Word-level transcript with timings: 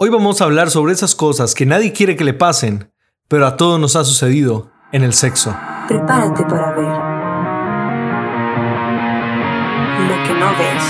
Hoy 0.00 0.10
vamos 0.10 0.40
a 0.40 0.44
hablar 0.44 0.70
sobre 0.70 0.92
esas 0.92 1.16
cosas 1.16 1.56
que 1.56 1.66
nadie 1.66 1.92
quiere 1.92 2.14
que 2.14 2.22
le 2.22 2.32
pasen, 2.32 2.92
pero 3.26 3.48
a 3.48 3.56
todos 3.56 3.80
nos 3.80 3.96
ha 3.96 4.04
sucedido 4.04 4.70
en 4.92 5.02
el 5.02 5.12
sexo. 5.12 5.56
Prepárate 5.88 6.44
para 6.44 6.72
ver 6.72 6.86
lo 10.06 10.14
que 10.22 10.34
no 10.38 10.50
ves. 10.56 10.84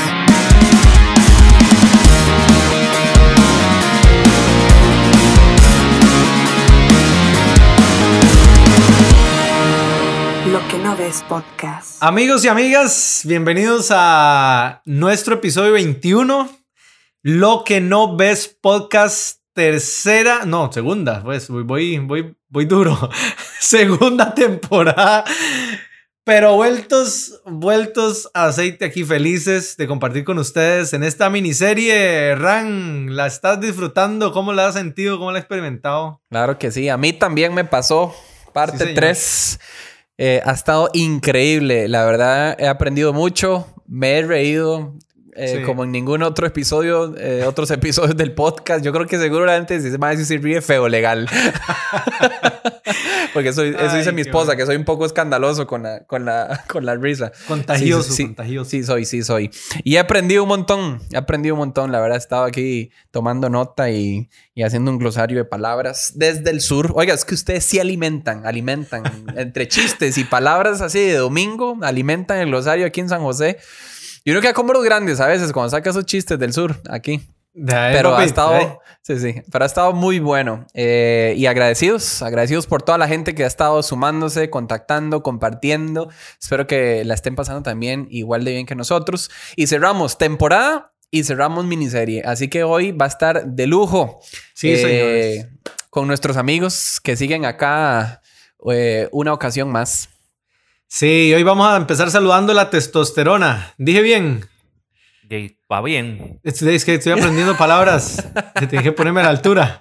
Lo 10.53 10.69
que 10.69 10.79
no 10.85 10.95
ves 10.99 11.25
podcast. 11.27 12.03
Amigos 12.03 12.45
y 12.45 12.49
amigas, 12.49 13.23
bienvenidos 13.25 13.89
a 13.91 14.83
nuestro 14.85 15.37
episodio 15.37 15.73
21. 15.73 16.59
Lo 17.23 17.65
que 17.65 17.81
no 17.81 18.17
ves 18.17 18.57
podcast 18.61 19.41
tercera, 19.53 20.45
no, 20.45 20.71
segunda, 20.73 21.21
pues 21.25 21.49
voy, 21.49 21.99
voy, 21.99 22.37
voy 22.49 22.65
duro. 22.65 22.97
segunda 23.59 24.33
temporada. 24.33 25.25
Pero 26.23 26.55
vueltos, 26.55 27.41
vueltos 27.45 28.31
a 28.35 28.45
aceite 28.47 28.85
aquí, 28.85 29.03
felices 29.03 29.77
de 29.77 29.89
compartir 29.89 30.25
con 30.25 30.39
ustedes 30.39 30.93
en 30.93 31.03
esta 31.03 31.29
miniserie. 31.29 32.37
Ran, 32.37 33.17
¿la 33.17 33.27
estás 33.27 33.61
disfrutando? 33.61 34.33
¿Cómo 34.33 34.53
la 34.53 34.69
has 34.69 34.75
sentido? 34.75 35.19
¿Cómo 35.19 35.33
la 35.33 35.39
has 35.39 35.45
experimentado? 35.45 36.21
Claro 36.31 36.57
que 36.59 36.71
sí, 36.71 36.89
a 36.89 36.97
mí 36.97 37.13
también 37.13 37.53
me 37.53 37.65
pasó. 37.65 38.15
Parte. 38.53 38.95
3 38.95 39.59
eh, 40.19 40.43
ha 40.45 40.53
estado 40.53 40.91
increíble. 40.93 41.89
La 41.89 42.05
verdad, 42.05 42.57
he 42.61 42.69
aprendido 42.69 43.13
mucho. 43.13 43.67
Me 43.87 44.19
he 44.19 44.23
reído. 44.23 44.95
Eh, 45.39 45.59
Sí. 45.59 45.63
Como 45.65 45.85
en 45.85 45.93
ningún 45.93 46.23
otro 46.23 46.47
episodio, 46.47 47.15
eh, 47.17 47.45
otros 47.47 47.71
episodios 47.73 48.17
del 48.17 48.33
podcast. 48.33 48.85
Yo 48.85 48.93
creo 48.93 49.07
que 49.07 49.19
seguramente 49.19 49.81
si 49.81 49.91
se 49.91 49.99
me 49.99 50.17
si 50.25 50.37
ríe 50.39 50.61
feo 50.61 50.89
legal. 50.89 51.29
Porque 53.35 53.53
soy, 53.53 53.69
eso 53.71 53.79
Ay, 53.91 53.99
dice 53.99 54.13
mi 54.13 54.23
esposa, 54.23 54.47
bueno. 54.47 54.59
que 54.59 54.67
soy 54.67 54.77
un 54.77 54.85
poco 54.85 55.05
escandaloso 55.05 55.67
con 55.67 55.83
la, 55.83 56.05
con 56.07 56.25
la, 56.25 56.65
con 56.69 56.85
la 56.85 56.97
risa. 56.97 57.33
Contagioso, 57.47 58.11
Sí, 58.11 58.17
sí, 58.17 58.25
contagioso. 58.27 58.71
Sí, 58.71 58.83
soy, 58.85 59.05
sí, 59.05 59.23
soy. 59.23 59.51
Y 59.85 59.97
he 59.97 59.99
aprendido 59.99 60.43
un 60.43 60.49
montón. 60.49 61.01
He 61.13 61.17
aprendido 61.17 61.55
un 61.55 61.61
montón. 61.61 61.93
La 61.93 62.01
verdad, 62.01 62.17
estaba 62.19 62.47
aquí 62.47 62.91
tomando 63.11 63.49
nota 63.51 63.91
y, 63.91 64.29
y 64.55 64.63
haciendo 64.63 64.91
un 64.91 64.99
glosario 64.99 65.39
de 65.39 65.45
palabras 65.45 66.13
desde 66.17 66.51
el 66.51 66.61
sur. 66.61 66.93
Oiga, 66.95 67.15
es 67.15 67.25
que 67.25 67.35
ustedes 67.35 67.65
sí 67.65 67.79
alimentan, 67.79 68.47
alimentan. 68.47 69.03
entre 69.37 69.69
chistes 69.69 70.19
y 70.19 70.25
palabras 70.25 70.81
así 70.81 70.99
de 71.01 71.15
domingo, 71.15 71.79
alimentan 71.83 72.39
el 72.39 72.49
glosario 72.49 72.87
aquí 72.87 73.01
en 73.01 73.09
San 73.09 73.23
José. 73.23 73.59
Y 74.29 74.31
uno 74.31 74.43
queda 74.43 74.53
como 74.53 74.75
los 74.75 74.85
grandes 74.85 75.21
a 75.21 75.27
veces 75.27 75.55
cuando 75.55 75.71
saca 75.71 75.89
esos 75.89 76.05
chistes 76.05 76.39
del 76.39 76.53
sur 76.53 76.79
aquí. 76.91 77.23
De 77.55 77.75
ahí, 77.75 77.95
Pero 77.95 78.15
ha 78.15 78.27
estado, 78.27 78.79
sí, 79.01 79.19
sí, 79.19 79.43
pero 79.51 79.65
ha 79.65 79.67
estado 79.67 79.95
muy 79.95 80.19
bueno. 80.19 80.67
Eh, 80.75 81.33
y 81.39 81.47
agradecidos, 81.47 82.21
agradecidos 82.21 82.67
por 82.67 82.83
toda 82.83 82.99
la 82.99 83.09
gente 83.09 83.35
que 83.35 83.45
ha 83.45 83.47
estado 83.47 83.83
sumándose, 83.83 84.51
contactando, 84.51 85.23
compartiendo. 85.23 86.11
Espero 86.39 86.67
que 86.67 87.07
la 87.07 87.15
estén 87.15 87.37
pasando 87.37 87.63
también 87.63 88.07
igual 88.11 88.45
de 88.45 88.51
bien 88.51 88.67
que 88.67 88.75
nosotros. 88.75 89.31
Y 89.57 89.67
cerramos 89.67 90.19
temporada 90.19 90.93
y 91.11 91.25
cerramos 91.25 91.65
miniserie. 91.65 92.23
Así 92.27 92.49
que 92.49 92.65
hoy 92.65 92.93
va 92.93 93.07
a 93.07 93.09
estar 93.09 93.47
de 93.47 93.67
lujo. 93.67 94.21
Sí, 94.53 94.75
eh. 94.75 95.49
Con 95.89 96.07
nuestros 96.07 96.37
amigos 96.37 97.01
que 97.03 97.17
siguen 97.17 97.47
acá 97.47 98.21
eh, 98.71 99.09
una 99.11 99.33
ocasión 99.33 99.71
más. 99.71 100.11
Sí, 100.91 101.33
hoy 101.35 101.43
vamos 101.43 101.69
a 101.69 101.77
empezar 101.77 102.11
saludando 102.11 102.55
la 102.55 102.71
testosterona. 102.71 103.75
Dije 103.77 104.01
bien. 104.01 104.49
Va 105.71 105.83
bien. 105.83 106.41
Es 106.43 106.63
es 106.63 106.87
que 106.87 106.95
estoy 106.95 107.13
aprendiendo 107.13 107.55
palabras. 107.59 108.27
que 108.59 108.67
Tengo 108.67 108.83
que 108.83 108.93
ponerme 108.93 109.21
a 109.21 109.25
la 109.25 109.29
altura. 109.29 109.79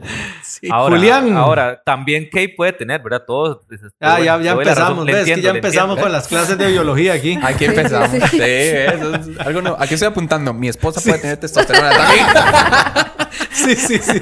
Ahora, 0.70 0.98
Julián. 0.98 1.38
ahora, 1.38 1.82
también 1.86 2.26
Kate 2.26 2.54
puede 2.58 2.74
tener, 2.74 3.02
¿verdad? 3.02 3.24
Todos. 3.26 3.60
pues, 3.66 3.80
Ah, 4.02 4.20
le 4.20 4.26
ya, 4.26 4.36
empezamos. 4.52 5.06
¿Ves? 5.06 5.24
que 5.24 5.42
ya 5.42 5.52
empezamos 5.52 5.92
entiendo, 5.92 6.02
con 6.02 6.12
las 6.12 6.28
clases 6.28 6.58
de 6.58 6.68
biología 6.68 7.14
aquí. 7.14 7.40
Aquí 7.42 7.60
Sí, 7.60 7.72
sí, 7.72 7.78
empezamos. 7.78 8.10
Sí, 8.12 8.20
sí. 8.30 8.42
eso 8.42 9.16
es 9.16 9.40
algo 9.40 9.62
no- 9.62 9.78
Aquí 9.80 9.94
estoy 9.94 10.10
apuntando. 10.10 10.54
Mi 10.54 10.68
esposa 10.68 11.00
puede 11.00 11.20
tener 11.20 11.38
testosterona 11.38 11.90
también. 11.92 12.26
Sí, 13.52 13.76
sí, 13.76 13.98
sí. 14.00 14.22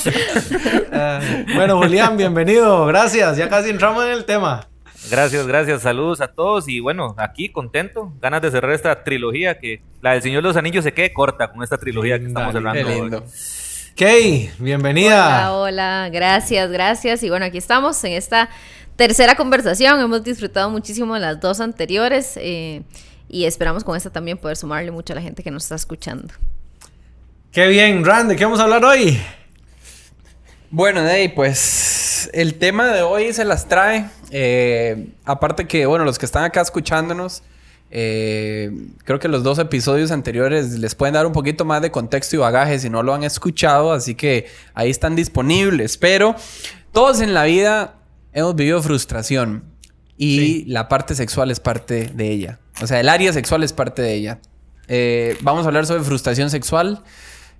sí. 0.00 0.10
Ah, 0.92 1.20
bueno, 1.54 1.78
Julián, 1.78 2.16
bienvenido. 2.16 2.84
Gracias. 2.86 3.36
Ya 3.36 3.48
casi 3.48 3.70
entramos 3.70 4.04
en 4.04 4.10
el 4.10 4.24
tema. 4.24 4.68
Gracias, 5.10 5.46
gracias. 5.46 5.82
Saludos 5.82 6.20
a 6.20 6.28
todos. 6.28 6.68
Y 6.68 6.80
bueno, 6.80 7.14
aquí 7.18 7.48
contento. 7.48 8.12
Ganas 8.20 8.42
de 8.42 8.50
cerrar 8.50 8.72
esta 8.72 9.04
trilogía 9.04 9.58
que 9.58 9.82
la 10.00 10.12
del 10.12 10.22
Señor 10.22 10.42
de 10.42 10.48
los 10.48 10.56
Anillos 10.56 10.84
se 10.84 10.92
quede 10.92 11.12
corta 11.12 11.50
con 11.50 11.62
esta 11.62 11.76
trilogía 11.76 12.18
que 12.18 12.26
estamos 12.26 12.54
hablando. 12.54 12.86
Qué 12.86 12.94
hoy. 12.94 13.00
lindo. 13.00 13.24
Kay, 13.96 14.50
bienvenida. 14.58 15.52
Hola, 15.52 15.52
hola, 15.52 16.08
gracias, 16.10 16.70
gracias. 16.70 17.22
Y 17.22 17.28
bueno, 17.28 17.44
aquí 17.44 17.58
estamos 17.58 18.02
en 18.04 18.12
esta 18.12 18.48
tercera 18.96 19.34
conversación. 19.34 20.00
Hemos 20.00 20.24
disfrutado 20.24 20.70
muchísimo 20.70 21.14
de 21.14 21.20
las 21.20 21.40
dos 21.40 21.60
anteriores 21.60 22.36
eh, 22.36 22.82
y 23.28 23.44
esperamos 23.44 23.84
con 23.84 23.96
esta 23.96 24.10
también 24.10 24.38
poder 24.38 24.56
sumarle 24.56 24.90
mucho 24.90 25.12
a 25.12 25.16
la 25.16 25.22
gente 25.22 25.42
que 25.42 25.50
nos 25.50 25.64
está 25.64 25.74
escuchando. 25.74 26.32
Qué 27.50 27.66
bien, 27.68 28.02
Rand, 28.02 28.30
¿de 28.30 28.36
qué 28.36 28.44
vamos 28.44 28.60
a 28.60 28.62
hablar 28.62 28.82
hoy? 28.82 29.20
Bueno, 30.70 31.02
Dey, 31.02 31.28
pues 31.28 32.30
el 32.32 32.54
tema 32.54 32.86
de 32.86 33.02
hoy 33.02 33.34
se 33.34 33.44
las 33.44 33.68
trae. 33.68 34.06
Eh, 34.34 35.08
aparte 35.26 35.66
que, 35.66 35.84
bueno, 35.86 36.04
los 36.06 36.18
que 36.18 36.24
están 36.26 36.42
acá 36.44 36.62
escuchándonos, 36.62 37.42
eh, 37.90 38.70
creo 39.04 39.18
que 39.18 39.28
los 39.28 39.42
dos 39.42 39.58
episodios 39.58 40.10
anteriores 40.10 40.70
les 40.78 40.94
pueden 40.94 41.12
dar 41.12 41.26
un 41.26 41.34
poquito 41.34 41.66
más 41.66 41.82
de 41.82 41.90
contexto 41.90 42.36
y 42.36 42.38
bagaje 42.38 42.78
si 42.78 42.88
no 42.88 43.02
lo 43.02 43.12
han 43.12 43.22
escuchado, 43.24 43.92
así 43.92 44.14
que 44.14 44.46
ahí 44.72 44.88
están 44.90 45.14
disponibles. 45.14 45.98
Pero 45.98 46.34
todos 46.92 47.20
en 47.20 47.34
la 47.34 47.44
vida 47.44 47.96
hemos 48.32 48.56
vivido 48.56 48.82
frustración 48.82 49.64
y 50.16 50.38
Sí. 50.38 50.64
la 50.68 50.88
parte 50.88 51.14
sexual 51.14 51.50
es 51.50 51.60
parte 51.60 52.10
de 52.14 52.30
ella. 52.30 52.58
O 52.80 52.86
sea, 52.86 52.98
el 53.00 53.10
área 53.10 53.32
sexual 53.34 53.62
es 53.62 53.74
parte 53.74 54.00
de 54.00 54.14
ella. 54.14 54.38
Eh, 54.88 55.36
vamos 55.42 55.64
a 55.64 55.68
hablar 55.68 55.84
sobre 55.84 56.02
frustración 56.02 56.48
sexual. 56.48 57.04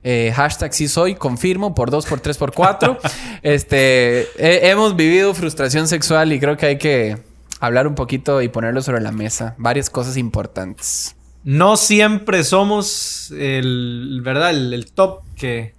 Eh, 0.04 0.32
hashtag 0.34 0.74
sí 0.74 0.88
soy, 0.88 1.14
confirmo, 1.14 1.74
por 1.74 1.90
dos, 1.90 2.06
por 2.06 2.18
tres, 2.20 2.36
por 2.36 2.52
cuatro. 2.52 2.98
este, 3.42 4.22
he- 4.36 4.68
hemos 4.70 4.96
vivido 4.96 5.32
frustración 5.34 5.86
sexual 5.88 6.32
y 6.32 6.40
creo 6.40 6.56
que 6.56 6.66
hay 6.66 6.78
que 6.78 7.18
hablar 7.60 7.86
un 7.86 7.94
poquito 7.94 8.42
y 8.42 8.48
ponerlo 8.48 8.82
sobre 8.82 9.00
la 9.00 9.12
mesa. 9.12 9.54
Varias 9.58 9.90
cosas 9.90 10.16
importantes. 10.16 11.14
No 11.44 11.76
siempre 11.76 12.44
somos 12.44 13.32
el, 13.36 14.20
¿verdad? 14.24 14.50
El, 14.50 14.72
el 14.74 14.92
top 14.92 15.20
que, 15.36 15.74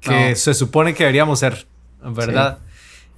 que 0.00 0.30
No. 0.30 0.36
se 0.36 0.54
supone 0.54 0.94
que 0.94 1.04
deberíamos 1.04 1.38
ser, 1.40 1.66
¿verdad? 2.02 2.58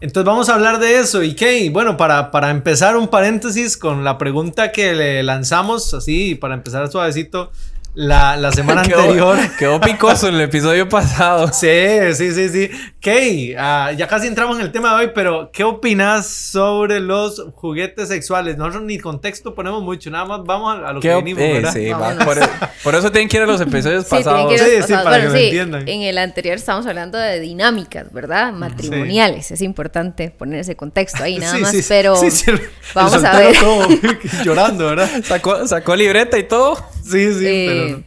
Entonces 0.01 0.27
vamos 0.27 0.51
a 0.51 0.55
hablar 0.55 0.79
de 0.79 0.99
eso. 0.99 1.23
Y 1.23 1.35
Kay, 1.35 1.71
bueno, 1.71 1.97
para, 1.97 2.31
para 2.31 2.51
empezar 2.51 2.97
un 2.99 3.09
paréntesis 3.09 3.79
con 3.79 4.05
la 4.05 4.19
pregunta 4.19 4.71
que 4.71 4.95
le 4.95 5.23
lanzamos, 5.23 5.95
así, 5.95 6.35
para 6.35 6.53
empezar 6.55 6.91
suavecito, 6.91 7.51
la, 7.97 8.37
la 8.37 8.53
semana 8.53 8.83
Quedó- 8.87 9.01
anterior. 9.01 9.39
Quedó 9.59 9.81
picoso 9.81 10.29
en 10.29 10.35
el 10.37 10.43
episodio 10.43 10.89
pasado. 10.89 11.51
Sí, 11.53 11.69
sí, 12.15 12.33
sí, 12.33 12.49
sí. 12.51 12.71
Kay, 13.01 13.55
ah, 13.59 13.93
ya 13.97 14.07
casi 14.07 14.27
entramos 14.27 14.59
en 14.59 14.63
el 14.67 14.73
tema 14.73 14.91
de 14.91 15.07
hoy, 15.07 15.13
pero 15.15 15.51
¿qué 15.53 15.65
opinas 15.65 16.27
sobre 16.27 17.01
los 17.01 17.43
juguetes 17.55 18.09
sexuales? 18.09 18.57
Nosotros 18.59 18.83
ni 18.85 18.99
contexto 18.99 19.55
ponemos 19.55 19.83
mucho, 19.83 20.11
nada 20.11 20.25
más 20.27 20.41
vamos 20.45 20.75
a, 20.77 20.89
a 20.89 20.93
lo 20.93 21.01
que 21.01 21.09
¿Qué 21.09 21.15
op- 21.15 21.25
venimos, 21.25 21.43
eh, 21.43 21.53
¿verdad? 21.55 21.73
sí, 21.73 21.89
va. 21.91 22.15
Por, 22.25 22.39
por 22.83 22.95
eso 22.95 23.11
tienen 23.13 23.29
que 23.29 23.37
ir 23.39 23.43
a 23.45 23.47
los 23.47 23.61
episodios 23.61 24.05
Sí, 24.05 24.11
pasados. 24.11 24.53
que 24.53 24.59
Sí, 24.59 24.65
los 24.77 24.87
sí, 24.87 24.93
pasados. 24.93 25.05
para 25.05 25.17
que 25.17 25.23
Bueno, 25.23 25.33
lo 25.35 25.39
sí, 25.39 25.45
entiendan. 25.47 25.89
en 25.89 26.03
el 26.03 26.19
anterior 26.19 26.57
estábamos 26.57 26.87
hablando 26.87 27.17
de 27.17 27.41
dinámicas, 27.41 28.13
¿verdad? 28.13 28.53
Matrimoniales. 28.53 29.51
Es 29.51 29.63
importante 29.63 30.31
poner 30.31 30.61
ese 30.61 30.77
contexto 30.77 31.23
ahí 31.23 31.39
nada 31.39 31.55
Sí, 31.57 31.63
más, 31.63 31.71
sí, 31.71 31.83
sí. 31.83 31.87
pero 31.89 32.17
Sí, 32.17 32.31
sí, 32.31 32.51
el- 32.51 32.57
el 32.59 32.69
vamos 32.95 33.25
a 33.25 33.39
ver. 33.39 33.57
todo 33.59 33.89
llorando, 34.45 34.87
¿verdad? 34.87 35.09
Sacó, 35.25 35.67
sacó 35.67 35.97
libreta 35.97 36.39
y 36.39 36.43
todo. 36.45 36.77
Sí, 37.11 37.33
sí, 37.35 37.47
Eh, 37.47 37.67
pero... 37.69 38.03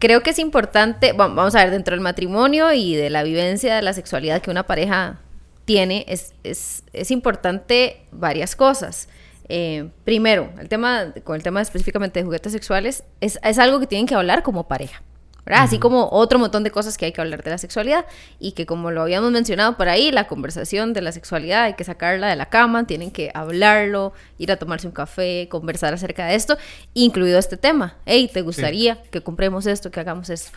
Creo 0.00 0.22
que 0.22 0.30
es 0.30 0.38
importante, 0.38 1.12
va- 1.12 1.28
vamos 1.28 1.54
a 1.54 1.60
ver, 1.60 1.70
dentro 1.70 1.94
del 1.94 2.02
matrimonio 2.02 2.72
y 2.72 2.94
de 2.94 3.08
la 3.10 3.22
vivencia 3.22 3.74
de 3.74 3.80
la 3.82 3.92
sexualidad 3.94 4.42
que 4.42 4.50
una 4.50 4.64
pareja 4.66 5.20
tiene, 5.64 6.04
es, 6.08 6.34
es, 6.44 6.82
es 6.92 7.10
importante 7.10 8.02
varias 8.12 8.54
cosas. 8.54 9.08
Eh, 9.48 9.88
primero, 10.04 10.50
el 10.60 10.68
tema, 10.68 11.14
con 11.22 11.36
el 11.36 11.42
tema 11.42 11.62
específicamente 11.62 12.20
de 12.20 12.24
juguetes 12.24 12.52
sexuales, 12.52 13.04
es, 13.22 13.38
es 13.42 13.58
algo 13.58 13.80
que 13.80 13.86
tienen 13.86 14.06
que 14.06 14.14
hablar 14.14 14.42
como 14.42 14.68
pareja. 14.68 15.02
¿Verdad? 15.44 15.64
Así 15.64 15.78
como 15.78 16.08
otro 16.10 16.38
montón 16.38 16.64
de 16.64 16.70
cosas 16.70 16.96
que 16.96 17.06
hay 17.06 17.12
que 17.12 17.20
hablar 17.20 17.42
de 17.42 17.50
la 17.50 17.58
sexualidad 17.58 18.06
y 18.38 18.52
que 18.52 18.66
como 18.66 18.90
lo 18.90 19.02
habíamos 19.02 19.30
mencionado 19.30 19.76
por 19.76 19.88
ahí, 19.88 20.10
la 20.10 20.26
conversación 20.26 20.92
de 20.92 21.02
la 21.02 21.12
sexualidad 21.12 21.64
hay 21.64 21.74
que 21.74 21.84
sacarla 21.84 22.28
de 22.28 22.36
la 22.36 22.46
cama, 22.46 22.86
tienen 22.86 23.10
que 23.10 23.30
hablarlo, 23.34 24.12
ir 24.38 24.50
a 24.52 24.56
tomarse 24.56 24.86
un 24.86 24.92
café, 24.92 25.48
conversar 25.50 25.92
acerca 25.94 26.26
de 26.26 26.34
esto, 26.34 26.56
incluido 26.94 27.38
este 27.38 27.56
tema. 27.56 27.96
Hey, 28.06 28.30
¿te 28.32 28.42
gustaría 28.42 29.02
que 29.10 29.20
compremos 29.22 29.66
esto, 29.66 29.90
que 29.90 30.00
hagamos 30.00 30.30
esto? 30.30 30.50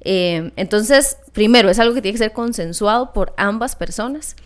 Eh, 0.00 0.50
entonces, 0.56 1.16
primero, 1.32 1.70
es 1.70 1.78
algo 1.78 1.94
que 1.94 2.02
tiene 2.02 2.14
que 2.14 2.24
ser 2.24 2.32
consensuado 2.32 3.12
por 3.12 3.32
ambas 3.36 3.76
personas. 3.76 4.36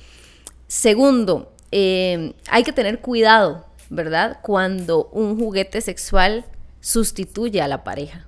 Segundo, 0.69 1.53
eh, 1.73 2.35
hay 2.49 2.63
que 2.63 2.73
tener 2.73 3.01
cuidado, 3.01 3.67
¿verdad? 3.89 4.39
Cuando 4.43 5.09
un 5.13 5.39
juguete 5.39 5.81
sexual 5.81 6.45
sustituye 6.81 7.61
a 7.61 7.69
la 7.69 7.85
pareja. 7.85 8.28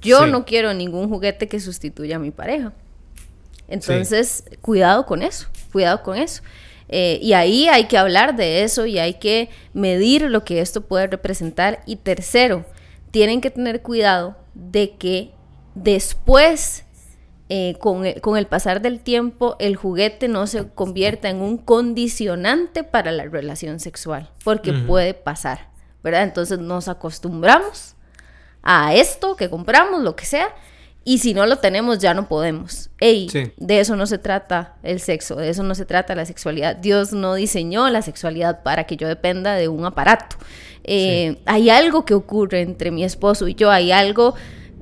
Yo 0.00 0.24
Sí. 0.24 0.30
no 0.30 0.44
quiero 0.44 0.72
ningún 0.74 1.08
juguete 1.08 1.48
que 1.48 1.60
sustituya 1.60 2.16
a 2.16 2.18
mi 2.18 2.30
pareja. 2.30 2.72
Entonces, 3.68 4.44
cuidado 4.60 5.06
con 5.06 5.22
eso, 5.22 5.48
cuidado 5.72 6.02
con 6.02 6.16
eso. 6.16 6.42
Eh, 6.88 7.18
y 7.20 7.32
ahí 7.32 7.68
hay 7.68 7.86
que 7.88 7.98
hablar 7.98 8.36
de 8.36 8.62
eso 8.62 8.86
y 8.86 8.98
hay 8.98 9.14
que 9.14 9.50
medir 9.74 10.22
lo 10.22 10.44
que 10.44 10.60
esto 10.60 10.82
puede 10.82 11.08
representar. 11.08 11.80
Y 11.84 11.96
tercero, 11.96 12.64
tienen 13.10 13.40
que 13.40 13.50
tener 13.50 13.82
cuidado 13.82 14.36
de 14.54 14.96
que 14.96 15.32
después, 15.74 16.84
eh, 17.48 17.74
con, 17.80 18.06
el, 18.06 18.20
con, 18.20 18.36
el, 18.36 18.46
pasar 18.46 18.82
del 18.82 19.00
tiempo, 19.00 19.56
el 19.58 19.74
juguete 19.74 20.28
no 20.28 20.46
se 20.46 20.68
convierta 20.68 21.28
en 21.28 21.40
un 21.40 21.58
condicionante 21.58 22.84
para 22.84 23.10
la 23.10 23.24
relación 23.24 23.80
sexual, 23.80 24.30
porque 24.44 24.72
puede 24.72 25.12
pasar, 25.14 25.68
¿verdad? 26.04 26.22
Entonces 26.22 26.60
nos 26.60 26.86
acostumbramos 26.86 27.95
a 28.66 28.94
esto 28.94 29.36
que 29.36 29.48
compramos, 29.48 30.02
lo 30.02 30.16
que 30.16 30.26
sea, 30.26 30.48
y 31.04 31.18
si 31.18 31.34
no 31.34 31.46
lo 31.46 31.58
tenemos, 31.58 32.00
ya 32.00 32.14
no 32.14 32.26
podemos. 32.26 32.90
Ey, 32.98 33.28
de 33.56 33.80
eso 33.80 33.94
no 33.94 34.06
se 34.06 34.18
trata 34.18 34.74
el 34.82 34.98
sexo, 34.98 35.36
de 35.36 35.50
eso 35.50 35.62
no 35.62 35.76
se 35.76 35.84
trata 35.84 36.16
la 36.16 36.26
sexualidad. 36.26 36.74
Dios 36.74 37.12
no 37.12 37.34
diseñó 37.34 37.88
la 37.90 38.02
sexualidad 38.02 38.64
para 38.64 38.84
que 38.84 38.96
yo 38.96 39.06
dependa 39.06 39.54
de 39.54 39.68
un 39.68 39.84
aparato. 39.84 40.34
Eh, 40.82 41.38
hay 41.46 41.70
algo 41.70 42.04
que 42.04 42.14
ocurre 42.14 42.62
entre 42.62 42.90
mi 42.90 43.04
esposo 43.04 43.46
y 43.46 43.54
yo, 43.54 43.70
hay 43.70 43.92
algo 43.92 44.34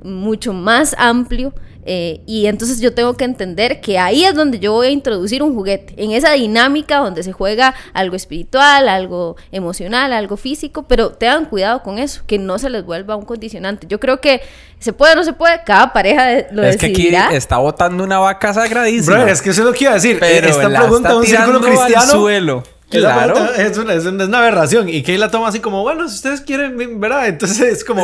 mucho 0.03 0.51
más 0.51 0.95
amplio 0.97 1.53
eh, 1.85 2.21
y 2.25 2.47
entonces 2.47 2.79
yo 2.79 2.93
tengo 2.93 3.15
que 3.15 3.25
entender 3.25 3.79
que 3.79 3.99
ahí 3.99 4.25
es 4.25 4.33
donde 4.33 4.59
yo 4.59 4.73
voy 4.73 4.87
a 4.87 4.89
introducir 4.89 5.43
un 5.43 5.53
juguete, 5.53 5.93
en 5.97 6.11
esa 6.11 6.31
dinámica 6.31 6.97
donde 6.97 7.21
se 7.21 7.31
juega 7.31 7.75
algo 7.93 8.15
espiritual, 8.15 8.89
algo 8.89 9.35
emocional, 9.51 10.11
algo 10.11 10.35
físico, 10.35 10.83
pero 10.87 11.11
tengan 11.11 11.45
cuidado 11.45 11.83
con 11.83 11.99
eso, 11.99 12.23
que 12.25 12.39
no 12.39 12.57
se 12.57 12.69
les 12.69 12.83
vuelva 12.83 13.15
un 13.15 13.25
condicionante. 13.25 13.85
Yo 13.87 13.99
creo 13.99 14.19
que 14.19 14.41
se 14.79 14.93
puede 14.93 15.13
o 15.13 15.15
no 15.15 15.23
se 15.23 15.33
puede, 15.33 15.61
cada 15.63 15.93
pareja 15.93 16.47
lo 16.51 16.63
es 16.63 16.77
que 16.77 16.87
aquí 16.87 17.13
está 17.31 17.57
botando 17.57 18.03
una 18.03 18.19
vaca 18.19 18.53
sagradísima. 18.53 19.23
Bro, 19.23 19.27
es 19.27 19.41
que 19.41 19.51
eso 19.51 19.61
es 19.61 19.67
lo 19.67 19.73
que 19.73 19.83
iba 19.83 19.91
a 19.91 19.95
decir. 19.95 20.17
Pero 20.19 20.47
Esta 20.47 20.67
pregunta 20.67 21.09
está 21.09 21.15
un 21.17 21.25
círculo 21.25 21.61
cristiano. 21.61 22.11
suelo. 22.11 22.74
Claro. 22.89 23.35
Es 23.55 23.77
una, 23.77 23.93
es, 23.93 24.05
una, 24.05 24.37
aberración. 24.37 24.89
Y 24.89 25.01
Kay 25.01 25.17
la 25.17 25.31
toma 25.31 25.47
así 25.47 25.59
como, 25.59 25.81
bueno, 25.81 26.07
si 26.07 26.15
ustedes 26.15 26.41
quieren, 26.41 26.99
¿verdad? 26.99 27.27
Entonces 27.27 27.61
es 27.61 27.83
como. 27.83 28.03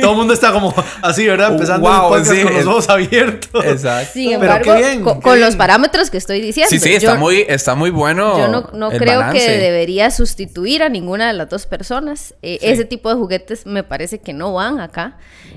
Todo 0.00 0.10
el 0.12 0.16
mundo 0.16 0.34
está 0.34 0.52
como 0.52 0.74
así, 1.02 1.26
¿verdad? 1.26 1.52
Empezando 1.52 1.88
el 1.88 2.00
podcast 2.00 2.42
con 2.42 2.54
los 2.54 2.66
ojos 2.66 2.88
abiertos. 2.88 3.64
Exacto. 3.64 4.10
Sin 4.12 4.32
embargo, 4.32 4.60
Pero 4.64 4.76
qué 4.76 4.82
bien, 4.82 5.02
con, 5.02 5.40
los 5.40 5.56
parámetros 5.56 6.10
que 6.10 6.18
estoy 6.18 6.40
diciendo. 6.40 6.70
Sí, 6.70 6.78
sí, 6.78 6.94
está, 6.94 7.14
muy, 7.14 7.44
está 7.48 7.74
muy 7.74 7.90
bueno. 7.90 8.38
Yo 8.38 8.48
no, 8.48 8.70
no 8.72 8.90
creo 8.90 9.30
que 9.32 9.58
debería 9.58 10.10
sustituir 10.10 10.82
a 10.82 10.88
ninguna 10.88 11.26
de 11.26 11.32
las 11.32 11.48
dos 11.48 11.66
personas. 11.66 12.34
Eh, 12.42 12.58
ese 12.62 12.84
tipo 12.84 13.08
de 13.08 13.16
juguetes 13.16 13.66
me 13.66 13.84
parece 13.84 14.18
que 14.18 14.32
no 14.32 14.52
van 14.52 14.80
acá. 14.80 15.16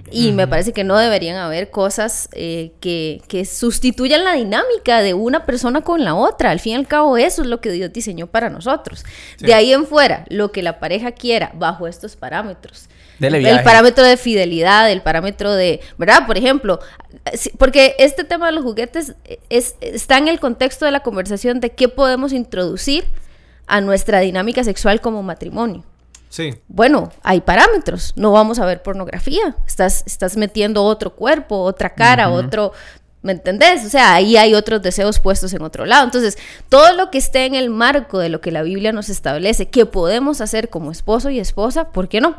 Y 0.10 0.32
me 0.32 0.48
parece 0.48 0.72
que 0.72 0.86
no 0.86 0.98
deberían 0.98 1.36
haber 1.36 1.70
cosas 1.70 2.30
eh, 2.32 2.72
que, 2.80 3.22
que 3.28 3.44
sustituyan 3.44 4.24
la 4.24 4.34
dinámica 4.34 5.02
de 5.02 5.14
una 5.14 5.46
persona 5.46 5.82
con 5.82 6.04
la 6.04 6.16
otra. 6.16 6.52
Al 6.52 6.60
fin 6.62 6.74
y 6.74 6.76
al 6.76 6.88
cabo, 6.88 7.18
eso 7.18 7.42
es 7.42 7.48
lo 7.48 7.60
que 7.60 7.72
Dios 7.72 7.92
diseñó 7.92 8.28
para 8.28 8.37
nosotros. 8.50 9.04
De 9.40 9.54
ahí 9.54 9.74
en 9.74 9.86
fuera, 9.86 10.26
lo 10.30 10.52
que 10.52 10.62
la 10.62 10.80
pareja 10.80 11.12
quiera 11.12 11.52
bajo 11.56 11.88
estos 11.88 12.16
parámetros. 12.16 12.88
El 13.20 13.64
parámetro 13.64 14.04
de 14.04 14.16
fidelidad, 14.18 14.92
el 14.92 15.02
parámetro 15.02 15.54
de, 15.54 15.82
¿verdad? 15.98 16.28
Por 16.28 16.38
ejemplo, 16.38 16.80
porque 17.58 17.96
este 17.98 18.24
tema 18.24 18.48
de 18.48 18.52
los 18.54 18.64
juguetes 18.64 19.16
es, 19.50 19.76
está 19.82 20.18
en 20.18 20.28
el 20.28 20.40
contexto 20.40 20.86
de 20.86 20.92
la 20.92 21.00
conversación 21.02 21.60
de 21.60 21.72
qué 21.72 21.90
podemos 21.90 22.32
introducir 22.32 23.06
a 23.66 23.82
nuestra 23.82 24.20
dinámica 24.20 24.64
sexual 24.64 25.02
como 25.02 25.24
matrimonio. 25.24 25.84
Sí. 26.30 26.56
Bueno, 26.68 27.12
hay 27.24 27.42
parámetros. 27.42 28.14
No 28.16 28.32
vamos 28.32 28.60
a 28.60 28.66
ver 28.66 28.84
pornografía. 28.84 29.56
Estás, 29.66 30.04
estás 30.06 30.38
metiendo 30.38 30.84
otro 30.84 31.16
cuerpo, 31.16 31.62
otra 31.62 31.90
cara, 31.90 32.30
otro, 32.30 32.74
¿Me 33.28 33.34
entendés? 33.34 33.86
O 33.86 33.90
sea, 33.90 34.14
ahí 34.14 34.38
hay 34.38 34.54
otros 34.54 34.82
deseos 34.82 35.20
puestos 35.20 35.52
en 35.52 35.62
otro 35.62 35.86
lado. 35.86 36.06
Entonces, 36.06 36.38
todo 36.70 36.94
lo 36.94 37.12
que 37.12 37.18
esté 37.18 37.46
en 37.46 37.56
el 37.56 37.70
marco 37.70 38.20
de 38.20 38.30
lo 38.30 38.40
que 38.40 38.52
la 38.52 38.64
Biblia 38.64 38.94
nos 38.94 39.10
establece, 39.10 39.68
que 39.68 39.86
podemos 39.86 40.40
hacer 40.40 40.70
como 40.70 40.92
esposo 40.92 41.30
y 41.30 41.38
esposa, 41.38 41.92
¿por 41.92 42.08
qué 42.08 42.22
no? 42.22 42.38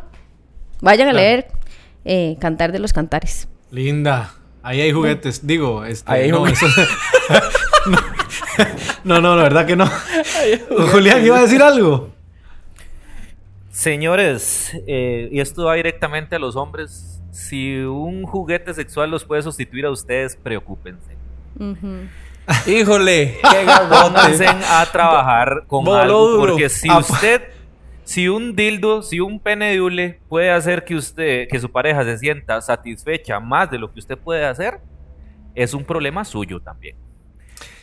Vayan 0.81 1.09
a 1.09 1.13
leer 1.13 1.49
eh, 2.07 2.39
Cantar 2.41 2.73
de 2.73 2.79
los 2.79 2.95
Cantares. 2.95 3.49
Linda. 3.71 4.33
Ahí 4.63 4.81
hay 4.81 4.91
juguetes. 4.91 5.47
Digo, 5.47 5.85
este, 5.85 6.11
ahí 6.11 6.23
hay 6.23 6.33
no, 6.33 6.47
eso... 6.47 6.65
no, 9.05 9.21
no, 9.21 9.37
la 9.37 9.43
verdad 9.43 9.67
que 9.67 9.77
no. 9.77 9.91
Julián, 10.91 11.23
¿iba 11.23 11.37
a 11.37 11.43
decir 11.43 11.63
algo? 11.63 12.15
Señores, 13.71 14.73
eh, 14.87 15.29
y 15.31 15.41
esto 15.41 15.67
va 15.67 15.75
directamente 15.75 16.37
a 16.37 16.39
los 16.39 16.57
hombres 16.57 17.18
si 17.39 17.77
un 17.77 18.25
juguete 18.25 18.75
sexual 18.75 19.13
los 19.13 19.25
puede 19.25 19.43
sustituir 19.43 19.87
a 19.87 19.93
ustedes, 19.93 20.35
preocúpense. 20.35 21.17
Híjole, 22.67 23.39
qué 23.51 23.67
Pónganse 23.89 24.49
a 24.49 24.85
trabajar 24.91 25.63
con 25.69 25.87
algo, 25.89 26.37
porque 26.37 26.69
si 26.69 26.91
usted, 26.91 27.43
si 28.03 28.29
un 28.29 28.57
dildo, 28.57 29.03
si 29.03 29.21
un 29.21 29.39
pene 29.39 29.71
de 29.71 29.81
hule 29.81 30.21
puede 30.29 30.51
hacer 30.51 30.85
que 30.85 30.97
usted, 30.97 31.47
que 31.49 31.61
su 31.61 31.71
pareja 31.71 32.03
se 32.03 32.19
sienta 32.19 32.61
satisfecha 32.61 33.39
más 33.39 33.71
de 33.71 33.79
lo 33.79 33.93
que 33.93 34.01
usted 34.01 34.19
puede 34.19 34.45
hacer, 34.45 34.81
es 35.55 35.75
un 35.75 35.85
problema 35.85 36.25
suyo 36.25 36.59
también. 36.59 36.97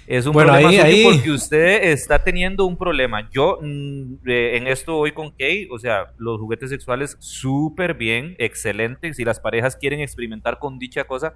Es 0.08 0.26
un 0.28 0.34
problema 0.34 0.70
porque 1.04 1.32
usted 1.32 1.84
está 1.86 2.24
teniendo 2.24 2.66
un 2.66 2.78
problema. 2.78 3.28
Yo 3.32 3.58
mm, 3.62 4.28
eh, 4.28 4.58
en 4.58 4.68
esto 4.68 4.98
voy 4.98 5.12
con 5.12 5.32
Kay, 5.32 5.68
o 5.72 5.80
sea, 5.80 6.12
los 6.18 6.40
juguetes 6.40 6.70
sexuales 6.70 7.18
súper 7.20 7.96
bien, 7.96 8.36
excelente. 8.38 9.14
Si 9.14 9.26
las 9.26 9.40
parejas 9.40 9.76
quieren 9.76 10.02
experimentar 10.02 10.60
con 10.60 10.78
dicha 10.78 11.06
cosa, 11.06 11.36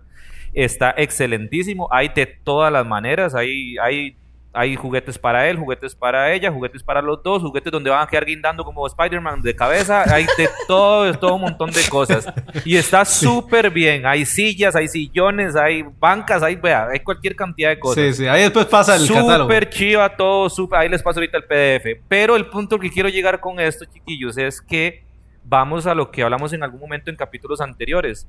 está 0.54 0.92
excelentísimo. 0.92 1.88
Hay 1.92 2.10
de 2.16 2.27
todas 2.27 2.71
las 2.71 2.86
maneras, 2.86 3.33
hay, 3.33 3.77
hay 3.80 4.18
hay 4.51 4.75
juguetes 4.75 5.19
para 5.19 5.47
él, 5.47 5.57
juguetes 5.57 5.93
para 5.93 6.33
ella, 6.33 6.51
juguetes 6.51 6.81
para 6.81 7.01
los 7.03 7.21
dos, 7.21 7.43
juguetes 7.43 7.71
donde 7.71 7.91
van 7.91 8.01
a 8.01 8.07
quedar 8.07 8.25
guindando 8.25 8.63
como 8.63 8.85
Spider-Man 8.87 9.41
de 9.41 9.55
cabeza. 9.55 10.03
Hay 10.11 10.25
de 10.37 10.49
todo, 10.67 11.13
todo 11.13 11.35
un 11.35 11.41
montón 11.41 11.69
de 11.69 11.87
cosas. 11.87 12.25
Y 12.65 12.75
está 12.75 13.05
súper 13.05 13.69
bien. 13.69 14.07
Hay 14.07 14.25
sillas, 14.25 14.75
hay 14.75 14.87
sillones, 14.87 15.55
hay 15.55 15.83
bancas, 15.99 16.41
hay, 16.41 16.55
vea, 16.55 16.87
hay 16.87 16.99
cualquier 17.01 17.35
cantidad 17.35 17.69
de 17.69 17.79
cosas. 17.79 18.03
Sí, 18.03 18.23
sí. 18.23 18.27
Ahí 18.27 18.41
después 18.41 18.65
pasa 18.65 18.95
el 18.95 19.07
catálogo. 19.07 19.43
Súper 19.43 19.69
chiva 19.69 20.15
todo, 20.15 20.49
super, 20.49 20.79
ahí 20.79 20.89
les 20.89 21.03
paso 21.03 21.19
ahorita 21.19 21.37
el 21.37 21.43
PDF. 21.43 22.01
Pero 22.07 22.35
el 22.35 22.47
punto 22.47 22.79
que 22.79 22.89
quiero 22.89 23.07
llegar 23.07 23.39
con 23.39 23.59
esto, 23.59 23.85
chiquillos, 23.85 24.37
es 24.37 24.61
que 24.61 25.03
vamos 25.43 25.85
a 25.85 25.93
lo 25.93 26.09
que 26.09 26.23
hablamos 26.23 26.53
en 26.53 26.63
algún 26.63 26.79
momento 26.79 27.11
en 27.11 27.15
capítulos 27.15 27.61
anteriores. 27.61 28.27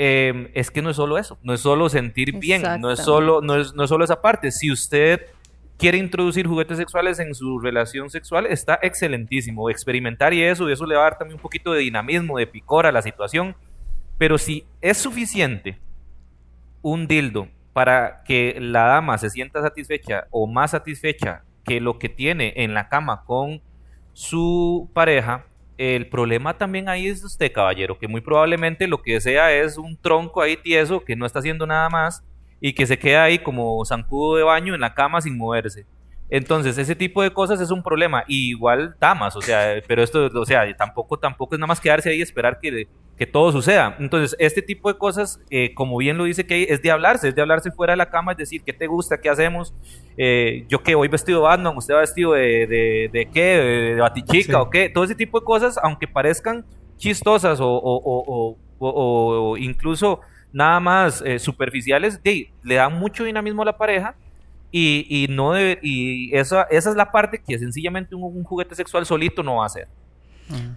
Em, 0.00 0.48
es 0.54 0.70
que 0.70 0.80
no 0.80 0.90
es 0.90 0.96
solo 0.96 1.18
eso, 1.18 1.38
no 1.42 1.54
es 1.54 1.60
solo 1.60 1.88
sentir 1.88 2.38
bien, 2.38 2.62
no 2.80 2.92
es 2.92 3.00
solo, 3.00 3.40
no 3.40 3.56
es, 3.56 3.74
no 3.74 3.82
es 3.82 3.88
solo 3.88 4.04
esa 4.04 4.22
parte. 4.22 4.52
Si 4.52 4.70
usted 4.70 5.22
quiere 5.78 5.96
introducir 5.96 6.46
juguetes 6.46 6.76
sexuales 6.76 7.20
en 7.20 7.34
su 7.34 7.60
relación 7.60 8.10
sexual, 8.10 8.46
está 8.46 8.78
excelentísimo. 8.82 9.70
Experimentar 9.70 10.34
y 10.34 10.42
eso, 10.42 10.68
y 10.68 10.72
eso 10.72 10.84
le 10.84 10.96
va 10.96 11.02
a 11.02 11.04
dar 11.04 11.18
también 11.18 11.36
un 11.36 11.42
poquito 11.42 11.72
de 11.72 11.80
dinamismo, 11.80 12.36
de 12.36 12.46
picor 12.46 12.84
a 12.84 12.92
la 12.92 13.00
situación. 13.00 13.54
Pero 14.18 14.36
si 14.36 14.66
es 14.80 14.98
suficiente 14.98 15.78
un 16.82 17.06
dildo 17.06 17.48
para 17.72 18.24
que 18.24 18.58
la 18.60 18.86
dama 18.86 19.16
se 19.18 19.30
sienta 19.30 19.62
satisfecha 19.62 20.26
o 20.30 20.48
más 20.48 20.72
satisfecha 20.72 21.44
que 21.64 21.80
lo 21.80 21.98
que 21.98 22.08
tiene 22.08 22.52
en 22.56 22.74
la 22.74 22.88
cama 22.88 23.22
con 23.24 23.62
su 24.14 24.90
pareja, 24.92 25.44
el 25.76 26.08
problema 26.08 26.58
también 26.58 26.88
ahí 26.88 27.06
es 27.06 27.22
usted, 27.22 27.52
caballero, 27.52 27.96
que 27.96 28.08
muy 28.08 28.20
probablemente 28.20 28.88
lo 28.88 29.00
que 29.00 29.12
desea 29.12 29.52
es 29.52 29.78
un 29.78 29.96
tronco 29.96 30.42
ahí 30.42 30.56
tieso 30.56 31.04
que 31.04 31.14
no 31.14 31.24
está 31.24 31.38
haciendo 31.38 31.68
nada 31.68 31.88
más 31.88 32.24
y 32.60 32.72
que 32.72 32.86
se 32.86 32.98
queda 32.98 33.24
ahí 33.24 33.38
como 33.38 33.84
zancudo 33.84 34.36
de 34.36 34.42
baño 34.42 34.74
en 34.74 34.80
la 34.80 34.94
cama 34.94 35.20
sin 35.20 35.36
moverse. 35.36 35.86
Entonces, 36.30 36.76
ese 36.76 36.94
tipo 36.94 37.22
de 37.22 37.30
cosas 37.30 37.60
es 37.60 37.70
un 37.70 37.82
problema. 37.82 38.24
Y 38.26 38.50
igual 38.50 38.94
damas, 39.00 39.34
o 39.34 39.40
sea, 39.40 39.82
pero 39.86 40.02
esto, 40.02 40.28
o 40.34 40.44
sea, 40.44 40.76
tampoco, 40.76 41.18
tampoco 41.18 41.54
es 41.54 41.58
nada 41.58 41.68
más 41.68 41.80
quedarse 41.80 42.10
ahí 42.10 42.18
y 42.18 42.22
esperar 42.22 42.60
que, 42.60 42.86
que 43.16 43.26
todo 43.26 43.50
suceda. 43.50 43.96
Entonces, 43.98 44.36
este 44.38 44.60
tipo 44.60 44.92
de 44.92 44.98
cosas, 44.98 45.40
eh, 45.50 45.72
como 45.74 45.96
bien 45.96 46.18
lo 46.18 46.24
dice 46.24 46.46
Kay, 46.46 46.66
es 46.68 46.82
de 46.82 46.90
hablarse, 46.90 47.28
es 47.28 47.34
de 47.34 47.40
hablarse 47.40 47.70
fuera 47.70 47.94
de 47.94 47.96
la 47.96 48.10
cama, 48.10 48.32
es 48.32 48.38
decir, 48.38 48.62
¿qué 48.62 48.74
te 48.74 48.86
gusta? 48.86 49.20
¿Qué 49.20 49.30
hacemos? 49.30 49.72
Eh, 50.18 50.66
yo 50.68 50.82
qué, 50.82 50.94
voy 50.94 51.08
vestido 51.08 51.40
de 51.40 51.44
Batman, 51.44 51.76
usted 51.76 51.94
va 51.94 52.00
vestido 52.00 52.32
de, 52.32 53.08
de, 53.10 53.28
qué, 53.32 53.40
de, 53.40 53.94
batichica 54.00 54.60
o 54.60 54.68
qué. 54.68 54.90
Todo 54.90 55.04
ese 55.04 55.14
tipo 55.14 55.40
de 55.40 55.46
cosas, 55.46 55.78
aunque 55.82 56.06
parezcan 56.06 56.66
chistosas 56.98 57.58
o, 57.60 57.68
o, 57.68 58.56
o 58.78 59.56
incluso 59.56 60.20
nada 60.52 60.80
más 60.80 61.22
eh, 61.24 61.38
superficiales, 61.38 62.20
le 62.24 62.74
dan 62.74 62.98
mucho 62.98 63.24
dinamismo 63.24 63.62
a 63.62 63.66
la 63.66 63.76
pareja 63.76 64.14
y, 64.70 65.06
y 65.08 65.28
no 65.28 65.52
debe, 65.52 65.78
y 65.82 66.36
esa, 66.36 66.62
esa 66.64 66.90
es 66.90 66.96
la 66.96 67.10
parte 67.10 67.40
que 67.46 67.58
sencillamente 67.58 68.14
un, 68.14 68.44
juguete 68.44 68.74
sexual 68.74 69.06
solito 69.06 69.42
no 69.42 69.56
va 69.56 69.64
a 69.64 69.66
hacer. 69.66 69.88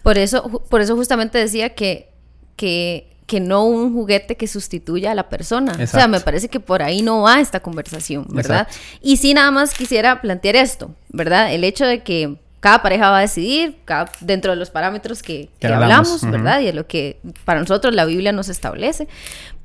Por 0.03 0.17
eso, 0.17 0.63
por 0.69 0.81
eso 0.81 0.95
justamente 0.95 1.37
decía 1.37 1.73
que, 1.73 2.09
que, 2.57 3.11
que 3.25 3.39
no 3.39 3.63
un 3.63 3.93
juguete 3.93 4.35
que 4.35 4.47
sustituya 4.47 5.11
a 5.11 5.15
la 5.15 5.29
persona. 5.29 5.77
O 5.81 5.87
sea, 5.87 6.07
me 6.07 6.19
parece 6.19 6.49
que 6.49 6.59
por 6.59 6.81
ahí 6.81 7.01
no 7.01 7.21
va 7.21 7.39
esta 7.39 7.61
conversación, 7.61 8.25
¿verdad? 8.29 8.67
Y 9.01 9.17
sí, 9.17 9.33
nada 9.33 9.51
más 9.51 9.73
quisiera 9.73 10.19
plantear 10.19 10.57
esto, 10.57 10.93
¿verdad? 11.09 11.53
El 11.53 11.63
hecho 11.63 11.85
de 11.85 12.03
que 12.03 12.37
cada 12.61 12.81
pareja 12.83 13.09
va 13.09 13.17
a 13.17 13.21
decidir 13.21 13.81
dentro 14.21 14.51
de 14.51 14.57
los 14.57 14.69
parámetros 14.69 15.23
que, 15.23 15.49
hablamos, 15.63 16.21
¿verdad? 16.21 16.61
Y 16.61 16.65
de 16.65 16.73
lo 16.73 16.87
que 16.87 17.19
para 17.43 17.59
nosotros 17.59 17.93
la 17.93 18.05
Biblia 18.05 18.31
nos 18.31 18.49
establece. 18.49 19.07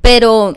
Pero 0.00 0.56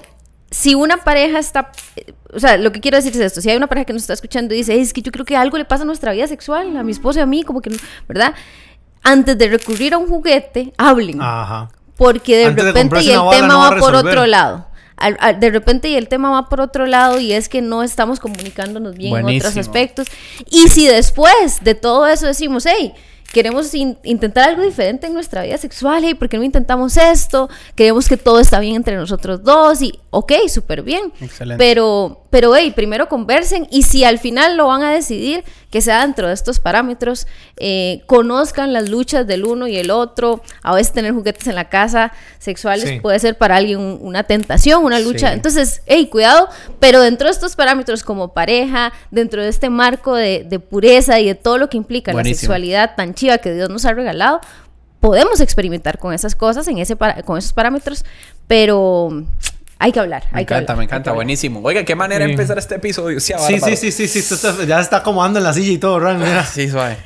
si 0.49 0.73
una 0.73 0.97
pareja 1.03 1.37
está, 1.37 1.71
eh, 1.97 2.13
o 2.33 2.39
sea, 2.39 2.57
lo 2.57 2.71
que 2.71 2.79
quiero 2.79 2.95
decir 2.95 3.11
es 3.11 3.19
esto, 3.19 3.41
si 3.41 3.49
hay 3.49 3.57
una 3.57 3.67
pareja 3.67 3.85
que 3.85 3.93
nos 3.93 4.03
está 4.03 4.13
escuchando 4.13 4.53
y 4.53 4.57
dice, 4.57 4.73
"Ey, 4.73 4.79
es 4.79 4.93
que 4.93 5.01
yo 5.01 5.11
creo 5.11 5.25
que 5.25 5.35
algo 5.35 5.57
le 5.57 5.65
pasa 5.65 5.83
a 5.83 5.85
nuestra 5.85 6.13
vida 6.13 6.27
sexual, 6.27 6.77
a 6.77 6.83
mi 6.83 6.93
esposo 6.93 7.19
y 7.19 7.21
a 7.21 7.25
mí, 7.25 7.43
como 7.43 7.61
que, 7.61 7.71
no", 7.71 7.77
¿verdad? 8.07 8.33
Antes 9.03 9.37
de 9.37 9.49
recurrir 9.49 9.93
a 9.93 9.97
un 9.97 10.07
juguete, 10.07 10.73
hablen. 10.77 11.21
Ajá. 11.21 11.69
Porque 11.97 12.37
de 12.37 12.45
Antes 12.45 12.63
repente 12.63 13.03
y 13.03 13.11
el 13.11 13.21
tema 13.31 13.57
va 13.57 13.77
por 13.77 13.95
otro 13.95 14.25
lado. 14.25 14.68
Al- 14.99 15.17
al- 15.19 15.39
de 15.39 15.49
repente 15.49 15.87
y 15.89 15.95
el 15.95 16.07
tema 16.07 16.29
va 16.29 16.49
por 16.49 16.61
otro 16.61 16.85
lado 16.85 17.19
y 17.19 17.31
es 17.33 17.49
que 17.49 17.61
no 17.61 17.83
estamos 17.83 18.19
comunicándonos 18.19 18.95
bien 18.95 19.11
en 19.19 19.25
otros 19.39 19.53
aspectos. 19.61 20.07
Y 20.49 20.69
si 20.69 20.87
después 20.87 21.63
de 21.63 21.73
todo 21.75 22.05
eso 22.07 22.25
decimos, 22.27 22.65
hey, 22.65 22.93
queremos 23.31 23.73
in- 23.75 23.97
intentar 24.03 24.49
algo 24.49 24.63
diferente 24.63 25.05
en 25.07 25.13
nuestra 25.13 25.43
vida 25.43 25.57
sexual, 25.57 26.01
hey, 26.03 26.15
¿por 26.15 26.29
qué 26.29 26.37
no 26.37 26.43
intentamos 26.43 26.97
esto? 26.97 27.47
Queremos 27.75 28.07
que 28.07 28.17
todo 28.17 28.39
está 28.39 28.59
bien 28.59 28.75
entre 28.75 28.95
nosotros 28.95 29.43
dos 29.43 29.81
y, 29.81 29.99
ok, 30.09 30.33
súper 30.47 30.81
bien. 30.81 31.13
Excelente. 31.21 31.63
Pero, 31.63 32.23
pero, 32.29 32.55
hey, 32.55 32.71
primero 32.75 33.09
conversen 33.09 33.67
y 33.71 33.83
si 33.83 34.03
al 34.03 34.19
final 34.19 34.55
lo 34.57 34.67
van 34.67 34.83
a 34.83 34.91
decidir, 34.91 35.43
que 35.71 35.81
sea 35.81 36.01
dentro 36.01 36.27
de 36.27 36.33
estos 36.33 36.59
parámetros, 36.59 37.27
eh, 37.57 38.01
conozcan 38.07 38.73
las 38.73 38.89
luchas 38.89 39.25
del 39.27 39.45
uno 39.45 39.67
y 39.67 39.77
el 39.77 39.91
otro. 39.91 40.41
A 40.63 40.73
veces 40.73 40.93
tener 40.93 41.11
juguetes 41.13 41.45
en 41.47 41.55
la 41.55 41.69
casa 41.69 42.11
sexuales 42.39 42.87
Sí. 42.89 42.99
puede 42.99 43.19
ser 43.19 43.37
para 43.37 43.55
alguien 43.55 43.79
un- 43.79 43.99
una 44.01 44.23
tentación, 44.23 44.83
una 44.83 44.99
lucha. 44.99 45.27
Sí. 45.29 45.33
Entonces, 45.33 45.81
hey, 45.85 46.07
cuidado, 46.07 46.49
pero 46.79 47.01
dentro 47.01 47.27
de 47.27 47.31
estos 47.33 47.55
parámetros 47.55 48.03
como 48.03 48.33
pareja, 48.33 48.93
dentro 49.11 49.41
de 49.43 49.49
este 49.49 49.69
marco 49.69 50.15
de, 50.15 50.43
de 50.43 50.59
pureza 50.59 51.19
y 51.19 51.25
de 51.27 51.35
todo 51.35 51.57
lo 51.57 51.69
que 51.69 51.77
implica 51.77 52.13
la 52.13 52.23
sexualidad 52.23 52.95
tan 52.95 53.13
chiva 53.13 53.37
que 53.39 53.53
Dios 53.53 53.69
nos 53.69 53.85
ha 53.85 53.93
regalado, 53.93 54.41
podemos 54.99 55.39
experimentar 55.39 55.97
con 55.99 56.13
esas 56.13 56.35
cosas, 56.35 56.67
en 56.67 56.77
ese 56.79 56.95
para- 56.95 57.21
con 57.23 57.37
esos 57.37 57.53
parámetros, 57.53 58.03
pero 58.47 59.23
hay 59.79 59.91
que 59.91 59.99
hablar. 59.99 60.23
Me 60.31 60.39
hay 60.39 60.45
que 60.45 60.53
encanta, 60.53 60.73
hablar, 60.73 60.77
me 60.77 60.83
encanta. 60.83 61.11
Buenísimo. 61.13 61.61
Oiga, 61.63 61.83
qué 61.85 61.95
manera 61.95 62.19
de 62.19 62.25
Sí. 62.27 62.31
empezar 62.33 62.57
este 62.57 62.75
episodio. 62.75 63.19
Sí, 63.19 63.33
Sí, 63.47 63.59
sí, 63.59 63.75
sí, 63.77 63.91
sí, 63.91 64.07
sí, 64.07 64.27
tú 64.27 64.35
estás- 64.35 64.67
ya 64.67 64.79
está 64.79 64.97
acomodando 64.97 65.39
en 65.39 65.45
la 65.45 65.53
silla 65.53 65.71
y 65.71 65.77
todo, 65.77 65.99
Ran, 65.99 66.19
mira. 66.19 66.45
Sí, 66.45 66.69
suave. 66.69 66.97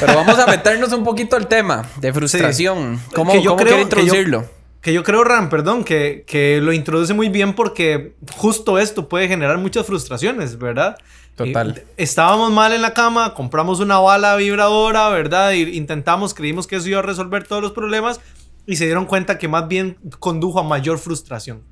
Pero 0.00 0.14
vamos 0.14 0.38
a 0.38 0.46
meternos 0.46 0.92
un 0.92 1.04
poquito 1.04 1.36
al 1.36 1.46
tema 1.46 1.86
de 2.00 2.12
frustración. 2.12 3.00
¿Cómo, 3.14 3.32
Que 3.32 3.42
yo 3.42 3.50
cómo 3.52 3.62
creo- 3.62 3.76
quiere 3.76 3.88
que 3.90 3.96
yo- 3.96 4.02
introducirlo? 4.02 4.50
Que 4.80 4.92
yo 4.92 5.02
creo, 5.02 5.24
Ram, 5.24 5.48
perdón, 5.48 5.82
que, 5.84 6.24
que 6.26 6.60
lo 6.62 6.72
introduce 6.72 7.14
muy 7.14 7.28
bien 7.30 7.54
porque 7.54 8.14
justo 8.36 8.78
esto 8.78 9.08
puede 9.08 9.28
generar 9.28 9.56
muchas 9.58 9.86
frustraciones, 9.86 10.58
¿verdad? 10.58 10.96
Total. 11.36 11.78
Eh, 11.78 11.84
estábamos 11.96 12.52
mal 12.52 12.72
en 12.74 12.82
la 12.82 12.92
cama, 12.94 13.32
compramos 13.34 13.80
una 13.80 13.98
bala 13.98 14.36
vibradora, 14.36 15.08
¿verdad? 15.08 15.52
Y 15.52 15.76
intentamos, 15.76 16.34
creímos 16.34 16.66
que 16.66 16.76
eso 16.76 16.88
iba 16.88 16.98
a 16.98 17.02
resolver 17.02 17.44
todos 17.46 17.62
los 17.62 17.72
problemas 17.72 18.20
y 18.66 18.76
se 18.76 18.84
dieron 18.84 19.06
cuenta 19.06 19.38
que 19.38 19.48
más 19.48 19.66
bien 19.68 19.96
condujo 20.20 20.60
a 20.60 20.62
mayor 20.62 20.98
frustración, 20.98 21.62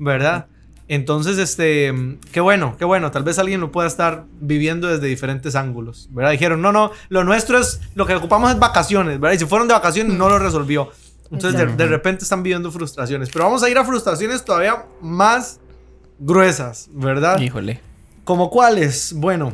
¿verdad? 0.00 0.46
Entonces, 0.88 1.38
este, 1.38 1.94
qué 2.32 2.40
bueno, 2.40 2.74
qué 2.76 2.84
bueno. 2.84 3.12
Tal 3.12 3.22
vez 3.22 3.38
alguien 3.38 3.60
lo 3.60 3.70
pueda 3.70 3.86
estar 3.86 4.24
viviendo 4.40 4.88
desde 4.88 5.06
diferentes 5.06 5.54
ángulos, 5.54 6.08
¿verdad? 6.10 6.32
Dijeron, 6.32 6.60
no, 6.60 6.72
no, 6.72 6.90
lo 7.08 7.22
nuestro 7.22 7.58
es, 7.60 7.80
lo 7.94 8.06
que 8.06 8.16
ocupamos 8.16 8.50
es 8.50 8.58
vacaciones, 8.58 9.20
¿verdad? 9.20 9.36
Y 9.36 9.38
si 9.38 9.46
fueron 9.46 9.68
de 9.68 9.74
vacaciones, 9.74 10.16
no 10.16 10.28
lo 10.28 10.40
resolvió. 10.40 10.90
Entonces, 11.30 11.56
de, 11.60 11.66
de 11.66 11.86
repente 11.86 12.24
están 12.24 12.42
viviendo 12.42 12.72
frustraciones. 12.72 13.30
Pero 13.30 13.44
vamos 13.44 13.62
a 13.62 13.70
ir 13.70 13.78
a 13.78 13.84
frustraciones 13.84 14.44
todavía 14.44 14.86
más 15.00 15.60
gruesas, 16.18 16.88
¿verdad? 16.92 17.38
Híjole. 17.38 17.80
¿Como 18.24 18.50
cuáles? 18.50 19.12
Bueno, 19.12 19.52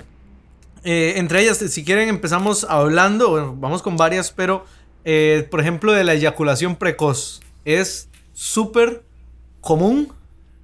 eh, 0.85 1.15
entre 1.17 1.43
ellas, 1.43 1.59
si 1.59 1.85
quieren, 1.85 2.09
empezamos 2.09 2.65
hablando, 2.65 3.31
bueno, 3.31 3.55
vamos 3.59 3.83
con 3.83 3.99
varias, 3.99 4.33
pero 4.33 4.65
eh, 5.05 5.47
por 5.50 5.61
ejemplo, 5.61 5.93
de 5.93 6.05
la 6.05 6.15
eyaculación 6.15 6.76
precoz. 6.76 7.41
Es 7.65 8.09
súper 8.33 9.05
común, 9.61 10.12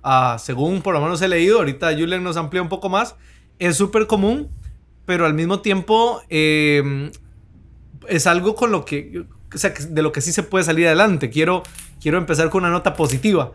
ah, 0.03 0.37
según 0.39 0.83
por 0.83 0.95
lo 0.95 1.01
menos 1.01 1.21
he 1.23 1.29
leído, 1.29 1.59
ahorita 1.59 1.93
Julian 1.93 2.23
nos 2.23 2.37
amplía 2.37 2.63
un 2.63 2.69
poco 2.69 2.89
más, 2.89 3.17
es 3.59 3.77
súper 3.77 4.07
común, 4.07 4.49
pero 5.07 5.27
al 5.27 5.35
mismo 5.35 5.61
tiempo 5.61 6.23
eh, 6.29 7.11
es 8.09 8.27
algo 8.27 8.55
con 8.55 8.73
lo 8.73 8.85
que, 8.85 9.25
o 9.55 9.59
sea, 9.59 9.71
de 9.71 10.03
lo 10.03 10.13
que 10.13 10.21
sí 10.21 10.33
se 10.33 10.43
puede 10.43 10.65
salir 10.65 10.87
adelante. 10.87 11.31
Quiero, 11.31 11.63
quiero 12.01 12.19
empezar 12.19 12.51
con 12.51 12.63
una 12.65 12.73
nota 12.73 12.95
positiva. 12.95 13.53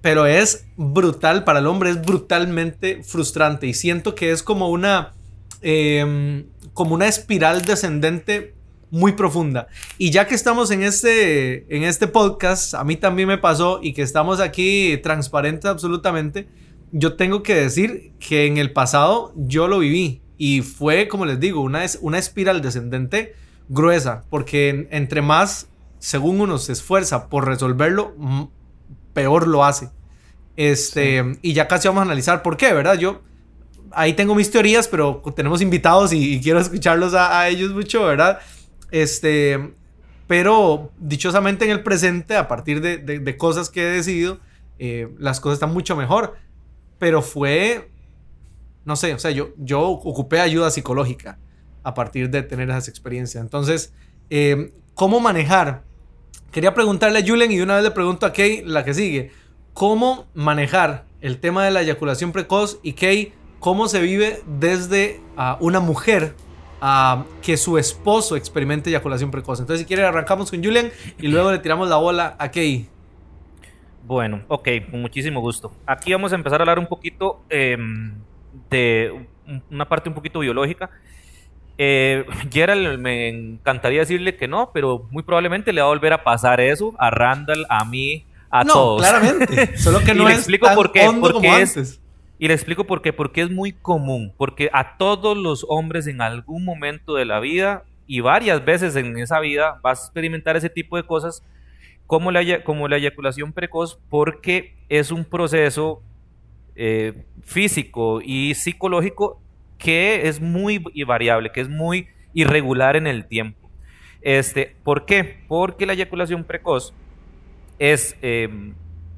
Pero 0.00 0.26
es 0.26 0.66
brutal, 0.76 1.44
para 1.44 1.60
el 1.60 1.66
hombre 1.66 1.90
es 1.90 2.02
brutalmente 2.02 3.02
frustrante. 3.04 3.66
Y 3.68 3.74
siento 3.74 4.14
que 4.14 4.32
es 4.32 4.42
como 4.42 4.68
una, 4.68 5.12
eh, 5.60 6.44
como 6.74 6.94
una 6.94 7.06
espiral 7.06 7.64
descendente 7.64 8.54
muy 8.92 9.12
profunda. 9.12 9.68
Y 9.96 10.10
ya 10.10 10.26
que 10.26 10.34
estamos 10.34 10.70
en 10.70 10.82
este, 10.82 11.74
en 11.74 11.82
este 11.82 12.06
podcast, 12.06 12.74
a 12.74 12.84
mí 12.84 12.96
también 12.96 13.26
me 13.26 13.38
pasó 13.38 13.80
y 13.82 13.94
que 13.94 14.02
estamos 14.02 14.38
aquí 14.38 14.98
transparentes 15.02 15.64
absolutamente, 15.64 16.46
yo 16.92 17.14
tengo 17.16 17.42
que 17.42 17.54
decir 17.54 18.12
que 18.20 18.44
en 18.46 18.58
el 18.58 18.70
pasado 18.72 19.32
yo 19.34 19.66
lo 19.66 19.78
viví. 19.78 20.20
Y 20.36 20.60
fue, 20.60 21.08
como 21.08 21.24
les 21.24 21.40
digo, 21.40 21.62
una, 21.62 21.84
una 22.02 22.18
espiral 22.18 22.60
descendente 22.60 23.34
gruesa. 23.70 24.24
Porque 24.28 24.68
en- 24.68 24.88
entre 24.90 25.22
más, 25.22 25.68
según 25.98 26.40
uno 26.42 26.58
se 26.58 26.72
esfuerza 26.72 27.30
por 27.30 27.46
resolverlo, 27.46 28.14
peor 29.14 29.48
lo 29.48 29.64
hace. 29.64 29.88
Este, 30.56 31.38
y 31.40 31.54
ya 31.54 31.66
casi 31.66 31.88
vamos 31.88 32.00
a 32.02 32.04
analizar 32.04 32.42
por 32.42 32.58
qué, 32.58 32.74
¿verdad? 32.74 32.98
Yo 32.98 33.22
ahí 33.92 34.12
tengo 34.12 34.34
mis 34.34 34.50
teorías, 34.50 34.86
pero 34.86 35.22
tenemos 35.34 35.62
invitados 35.62 36.12
y, 36.12 36.34
y 36.34 36.40
quiero 36.42 36.58
escucharlos 36.60 37.14
a, 37.14 37.40
a 37.40 37.48
ellos 37.48 37.70
mucho, 37.72 38.04
¿verdad? 38.04 38.38
Este, 38.92 39.74
pero 40.28 40.92
dichosamente 40.98 41.64
en 41.64 41.72
el 41.72 41.82
presente, 41.82 42.36
a 42.36 42.46
partir 42.46 42.80
de, 42.80 42.98
de- 42.98 43.36
cosas 43.36 43.68
que 43.70 43.82
he 43.82 43.90
decidido, 43.90 44.38
eh, 44.78 45.08
las 45.18 45.40
cosas 45.40 45.54
están 45.56 45.72
mucho 45.72 45.96
mejor. 45.96 46.36
Pero 46.98 47.20
fue, 47.20 47.90
no 48.84 48.94
sé, 48.94 49.12
o 49.14 49.18
sea, 49.18 49.32
yo, 49.32 49.50
yo 49.58 49.80
ocupé 49.80 50.38
ayuda 50.40 50.70
psicológica 50.70 51.38
a 51.82 51.94
partir 51.94 52.30
de 52.30 52.42
tener 52.42 52.70
esas 52.70 52.86
experiencias. 52.86 53.42
Entonces, 53.42 53.92
eh, 54.30 54.72
¿cómo 54.94 55.18
manejar? 55.18 55.82
Quería 56.52 56.74
preguntarle 56.74 57.18
a 57.18 57.26
Julen 57.26 57.50
y 57.50 57.60
una 57.60 57.74
vez 57.74 57.82
le 57.84 57.90
pregunto 57.90 58.24
a 58.26 58.32
Kay 58.32 58.62
la 58.64 58.84
que 58.84 58.94
sigue. 58.94 59.32
¿Cómo 59.72 60.26
manejar 60.34 61.06
el 61.22 61.40
tema 61.40 61.64
de 61.64 61.70
la 61.72 61.80
eyaculación 61.80 62.30
precoz? 62.30 62.78
Y 62.82 62.92
Kay, 62.92 63.32
¿cómo 63.58 63.88
se 63.88 64.00
vive 64.00 64.42
desde 64.46 65.20
ah, 65.36 65.56
una 65.60 65.80
mujer 65.80 66.34
que 67.42 67.56
su 67.56 67.78
esposo 67.78 68.34
experimente 68.36 68.90
eyaculación 68.90 69.30
precoz? 69.30 69.60
Entonces, 69.60 69.80
si 69.80 69.86
quiere, 69.86 70.04
arrancamos 70.04 70.50
con 70.50 70.62
Julian 70.62 70.90
y 71.18 71.28
luego 71.28 71.52
le 71.52 71.58
tiramos 71.58 71.88
la 71.88 71.96
bola 71.96 72.34
a 72.38 72.50
Kay. 72.50 72.88
Bueno, 74.04 74.42
ok, 74.48 74.68
con 74.90 75.00
muchísimo 75.00 75.40
gusto. 75.40 75.72
Aquí 75.86 76.12
vamos 76.12 76.32
a 76.32 76.34
empezar 76.34 76.60
a 76.60 76.62
hablar 76.64 76.78
un 76.78 76.86
poquito 76.86 77.40
em, 77.48 78.14
de 78.68 79.26
un- 79.46 79.62
una 79.70 79.88
parte 79.88 80.08
un 80.08 80.14
poquito 80.14 80.40
biológica. 80.40 80.90
Eh, 81.78 82.24
Gerald, 82.50 82.98
me 82.98 83.28
encantaría 83.28 84.00
decirle 84.00 84.36
que 84.36 84.48
no, 84.48 84.70
pero 84.74 85.06
muy 85.10 85.22
probablemente 85.22 85.72
le 85.72 85.80
va 85.80 85.86
a 85.86 85.90
volver 85.90 86.12
a 86.12 86.24
pasar 86.24 86.60
eso 86.60 86.94
a 86.98 87.10
Randall, 87.10 87.64
a 87.68 87.84
mí, 87.84 88.26
a 88.50 88.64
no, 88.64 88.72
todos. 88.72 89.00
claramente. 89.02 89.78
Solo 89.78 90.00
que 90.00 90.10
Y 90.12 90.14
no 90.14 90.24
le 90.26 90.32
es 90.32 90.38
explico 90.38 90.66
tan 90.66 90.74
por 90.74 90.92
qué, 90.92 91.08
porque 91.20 91.60
es- 91.62 91.76
antes. 91.76 92.01
Y 92.42 92.48
le 92.48 92.54
explico 92.54 92.88
por 92.88 93.02
qué. 93.02 93.12
Porque 93.12 93.42
es 93.42 93.50
muy 93.52 93.70
común. 93.70 94.32
Porque 94.36 94.68
a 94.72 94.96
todos 94.96 95.36
los 95.36 95.64
hombres 95.68 96.08
en 96.08 96.20
algún 96.20 96.64
momento 96.64 97.14
de 97.14 97.24
la 97.24 97.38
vida 97.38 97.84
y 98.08 98.18
varias 98.18 98.64
veces 98.64 98.96
en 98.96 99.16
esa 99.16 99.38
vida 99.38 99.78
vas 99.80 100.00
a 100.00 100.04
experimentar 100.06 100.56
ese 100.56 100.68
tipo 100.68 100.96
de 100.96 101.04
cosas 101.04 101.44
como 102.08 102.32
la, 102.32 102.64
como 102.64 102.88
la 102.88 102.96
eyaculación 102.96 103.52
precoz 103.52 104.00
porque 104.10 104.74
es 104.88 105.12
un 105.12 105.24
proceso 105.24 106.02
eh, 106.74 107.26
físico 107.42 108.20
y 108.20 108.56
psicológico 108.56 109.40
que 109.78 110.26
es 110.26 110.40
muy 110.40 110.82
variable, 111.06 111.52
que 111.52 111.60
es 111.60 111.68
muy 111.68 112.08
irregular 112.34 112.96
en 112.96 113.06
el 113.06 113.26
tiempo. 113.26 113.70
Este, 114.20 114.74
¿Por 114.82 115.06
qué? 115.06 115.44
Porque 115.46 115.86
la 115.86 115.92
eyaculación 115.92 116.42
precoz 116.42 116.92
es, 117.78 118.16
eh, 118.20 118.72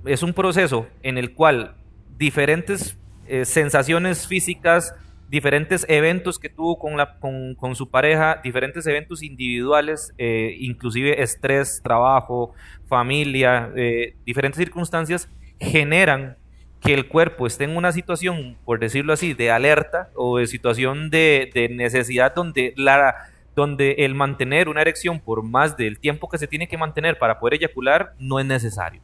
es 0.05 0.23
un 0.23 0.35
proceso 0.35 0.87
en 1.03 1.17
el 1.17 1.33
cual 1.33 1.75
diferentes 2.19 2.99
eh, 3.27 3.45
sensaciones 3.45 4.27
físicas, 4.27 4.95
diferentes 5.29 5.87
eventos 5.89 6.39
que 6.39 6.49
tuvo 6.49 6.79
con, 6.79 6.97
la, 6.97 7.19
con, 7.19 7.75
su 7.75 7.91
pareja, 7.91 8.41
diferentes 8.45 8.87
eventos 8.87 9.23
individuales, 9.23 10.13
eh, 10.19 10.57
inclusive 10.61 11.23
estrés, 11.23 11.81
trabajo, 11.83 12.53
familia, 12.87 13.71
eh, 13.75 14.15
diferentes 14.25 14.59
circunstancias, 14.59 15.29
generan 15.59 16.37
que 16.81 16.93
el 16.93 17.09
cuerpo 17.09 17.47
esté 17.47 17.65
en 17.65 17.77
una 17.77 17.93
situación, 17.93 18.59
por 18.65 18.79
decirlo 18.79 19.15
así, 19.15 19.33
de 19.33 19.51
alerta 19.51 20.11
o 20.15 20.39
de 20.39 20.47
situación 20.47 21.09
de, 21.09 21.51
de 21.55 21.71
necesidad 21.71 22.35
donde, 22.35 22.75
la, 22.77 23.15
donde 23.57 23.93
el 24.01 24.15
mantener 24.15 24.69
una 24.69 24.83
erección 24.83 25.19
por 25.19 25.43
más 25.43 25.79
del 25.79 25.99
tiempo 25.99 26.29
que 26.29 26.37
se 26.37 26.47
tiene 26.47 26.69
que 26.69 26.77
mantener 26.77 27.19
para 27.19 27.41
poder 27.41 27.55
eyacular 27.55 28.15
no 28.19 28.39
es 28.39 28.45
necesario. 28.45 29.01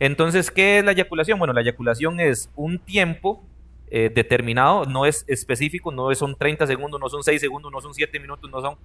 Entonces, 0.00 0.50
¿qué 0.50 0.78
es 0.78 0.84
la 0.84 0.92
eyaculación? 0.92 1.38
Bueno, 1.38 1.52
la 1.52 1.60
eyaculación 1.60 2.18
es 2.20 2.50
un 2.56 2.78
tiempo 2.78 3.44
eh, 3.90 4.10
determinado, 4.14 4.84
no 4.84 5.06
es 5.06 5.24
específico, 5.28 5.90
no 5.90 6.14
son 6.14 6.36
30 6.36 6.66
segundos, 6.66 7.00
no 7.00 7.08
son 7.08 7.22
6 7.22 7.40
segundos, 7.40 7.72
no 7.72 7.80
son 7.80 7.94
7 7.94 8.20
minutos, 8.20 8.50
no 8.50 8.60
son 8.60 8.76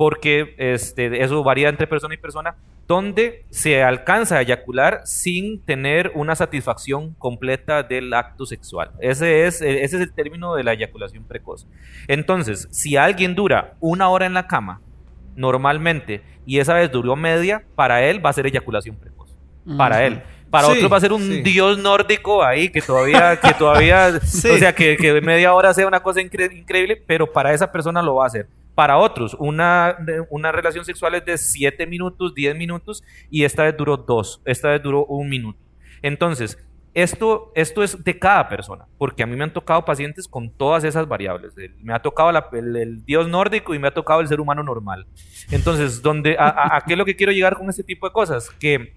porque 0.00 0.54
este, 0.56 1.22
eso 1.22 1.44
varía 1.44 1.68
entre 1.68 1.86
persona 1.86 2.14
y 2.14 2.16
persona, 2.16 2.56
donde 2.88 3.44
se 3.50 3.82
alcanza 3.82 4.38
a 4.38 4.40
eyacular 4.40 5.02
sin 5.04 5.60
tener 5.60 6.12
una 6.14 6.34
satisfacción 6.34 7.12
completa 7.18 7.82
del 7.82 8.14
acto 8.14 8.46
sexual. 8.46 8.92
Ese 9.00 9.46
es, 9.46 9.60
ese 9.60 9.84
es 9.84 9.92
el 10.02 10.10
término 10.14 10.54
de 10.54 10.64
la 10.64 10.72
eyaculación 10.72 11.24
precoz. 11.24 11.66
Entonces, 12.08 12.66
si 12.70 12.96
alguien 12.96 13.34
dura 13.34 13.74
una 13.78 14.08
hora 14.08 14.24
en 14.24 14.32
la 14.32 14.46
cama, 14.46 14.80
normalmente, 15.36 16.22
y 16.46 16.60
esa 16.60 16.72
vez 16.72 16.90
duró 16.90 17.14
media, 17.14 17.64
para 17.74 18.02
él 18.02 18.24
va 18.24 18.30
a 18.30 18.32
ser 18.32 18.46
eyaculación 18.46 18.96
precoz. 18.96 19.36
Para 19.76 20.06
él. 20.06 20.22
Para 20.50 20.66
Sí, 20.66 20.72
otros 20.72 20.92
va 20.92 20.96
a 20.96 21.00
ser 21.00 21.12
un 21.12 21.22
sí. 21.22 21.42
dios 21.42 21.78
nórdico 21.78 22.42
ahí 22.42 22.70
que 22.70 22.82
todavía, 22.82 23.38
que 23.40 23.54
todavía, 23.54 24.18
Sí. 24.22 24.48
o 24.50 24.58
sea, 24.58 24.74
que, 24.74 24.96
que 24.96 25.20
media 25.20 25.54
hora 25.54 25.72
sea 25.72 25.86
una 25.86 26.00
cosa 26.02 26.20
incre- 26.20 26.52
increíble, 26.56 27.00
pero 27.06 27.32
para 27.32 27.52
esa 27.54 27.70
persona 27.70 28.02
lo 28.02 28.16
va 28.16 28.24
a 28.24 28.26
hacer. 28.26 28.48
Para 28.74 28.96
otros, 28.98 29.36
una, 29.38 29.96
una 30.30 30.50
relación 30.52 30.84
sexual 30.84 31.14
es 31.14 31.24
de 31.24 31.36
7 31.38 31.86
minutos, 31.86 32.34
10 32.34 32.56
minutos, 32.56 33.02
y 33.30 33.44
esta 33.44 33.64
vez 33.64 33.76
duró 33.76 33.96
2, 33.96 34.42
esta 34.44 34.70
vez 34.70 34.82
duró 34.82 35.04
un 35.04 35.28
minuto. 35.28 35.58
Entonces, 36.02 36.58
esto, 36.94 37.52
esto 37.54 37.84
es 37.84 38.02
de 38.02 38.18
cada 38.18 38.48
persona, 38.48 38.86
porque 38.98 39.22
a 39.22 39.26
mí 39.26 39.36
me 39.36 39.44
han 39.44 39.52
tocado 39.52 39.84
pacientes 39.84 40.26
con 40.26 40.50
todas 40.50 40.82
esas 40.82 41.06
variables. 41.06 41.52
Me 41.82 41.92
ha 41.94 42.00
tocado 42.02 42.32
la- 42.32 42.48
el, 42.52 42.74
el 42.74 43.04
dios 43.04 43.28
nórdico 43.28 43.74
y 43.74 43.78
me 43.78 43.86
ha 43.88 43.94
tocado 43.94 44.20
el 44.20 44.26
ser 44.28 44.40
humano 44.40 44.62
normal. 44.64 45.06
Entonces, 45.52 46.02
donde, 46.02 46.36
a, 46.38 46.48
a- 46.48 46.76
a 46.78 46.80
qué 46.80 46.94
es 46.94 46.98
lo 46.98 47.04
que 47.04 47.14
quiero 47.14 47.32
llegar 47.32 47.56
con 47.56 47.68
este 47.70 47.84
tipo 47.84 48.06
de 48.08 48.12
cosas? 48.12 48.50
Que 48.58 48.94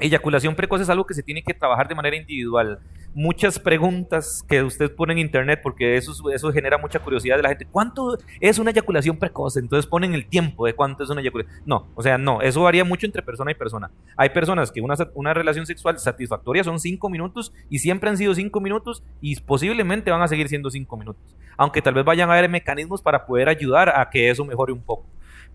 eyaculación 0.00 0.54
precoz 0.54 0.80
es 0.80 0.90
algo 0.90 1.06
que 1.06 1.14
se 1.14 1.22
tiene 1.22 1.42
que 1.42 1.54
trabajar 1.54 1.88
de 1.88 1.94
manera 1.94 2.16
individual. 2.16 2.80
Muchas 3.14 3.58
preguntas 3.58 4.44
que 4.46 4.62
usted 4.62 4.94
pone 4.94 5.14
en 5.14 5.20
internet, 5.20 5.60
porque 5.62 5.96
eso, 5.96 6.12
eso 6.30 6.52
genera 6.52 6.76
mucha 6.76 6.98
curiosidad 6.98 7.36
de 7.36 7.42
la 7.42 7.48
gente. 7.48 7.64
¿Cuánto 7.64 8.18
es 8.40 8.58
una 8.58 8.72
eyaculación 8.72 9.16
precoz? 9.16 9.56
Entonces 9.56 9.86
ponen 9.88 10.12
el 10.12 10.26
tiempo 10.26 10.66
de 10.66 10.74
cuánto 10.74 11.02
es 11.02 11.08
una 11.08 11.22
eyaculación. 11.22 11.62
No, 11.64 11.86
o 11.94 12.02
sea, 12.02 12.18
no, 12.18 12.42
eso 12.42 12.62
varía 12.62 12.84
mucho 12.84 13.06
entre 13.06 13.22
persona 13.22 13.50
y 13.50 13.54
persona. 13.54 13.90
Hay 14.18 14.30
personas 14.30 14.70
que 14.70 14.82
una, 14.82 14.96
una 15.14 15.32
relación 15.32 15.64
sexual 15.64 15.98
satisfactoria 15.98 16.62
son 16.62 16.78
cinco 16.78 17.08
minutos 17.08 17.52
y 17.70 17.78
siempre 17.78 18.10
han 18.10 18.18
sido 18.18 18.34
cinco 18.34 18.60
minutos 18.60 19.02
y 19.22 19.40
posiblemente 19.40 20.10
van 20.10 20.20
a 20.20 20.28
seguir 20.28 20.48
siendo 20.48 20.68
cinco 20.68 20.98
minutos. 20.98 21.22
Aunque 21.56 21.80
tal 21.80 21.94
vez 21.94 22.04
vayan 22.04 22.28
a 22.28 22.34
haber 22.34 22.50
mecanismos 22.50 23.00
para 23.00 23.24
poder 23.24 23.48
ayudar 23.48 23.98
a 23.98 24.10
que 24.10 24.28
eso 24.28 24.44
mejore 24.44 24.72
un 24.72 24.82
poco 24.82 25.06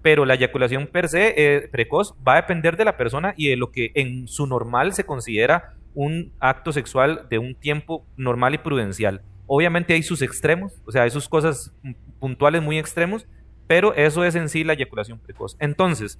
pero 0.01 0.25
la 0.25 0.36
eyaculación 0.36 0.88
per 0.88 1.10
se 1.10 1.34
eh, 1.38 1.67
precoz 1.72 2.15
va 2.27 2.34
a 2.34 2.41
depender 2.41 2.77
de 2.77 2.86
la 2.86 2.98
persona 2.98 3.34
y 3.38 3.50
de 3.50 3.58
lo 3.58 3.72
que 3.72 3.91
en 3.96 4.27
su 4.27 4.48
normal 4.48 4.93
se 4.93 5.05
considera 5.05 5.75
un 5.93 6.31
acto 6.39 6.72
sexual 6.72 7.27
de 7.29 7.38
un 7.38 7.55
tiempo 7.55 8.05
normal 8.17 8.53
y 8.53 8.58
prudencial. 8.58 9.22
Obviamente 9.48 9.93
hay 9.93 10.03
sus 10.03 10.22
extremos, 10.22 10.81
o 10.86 10.91
sea, 10.91 11.03
hay 11.03 11.10
sus 11.10 11.27
cosas 11.27 11.74
puntuales 12.20 12.62
muy 12.62 12.79
extremos, 12.79 13.27
pero 13.67 13.93
eso 13.93 14.24
es 14.24 14.36
en 14.36 14.50
sí 14.50 14.63
la 14.63 14.74
eyaculación 14.74 15.20
precoz. 15.20 15.55
Entonces, 15.60 16.20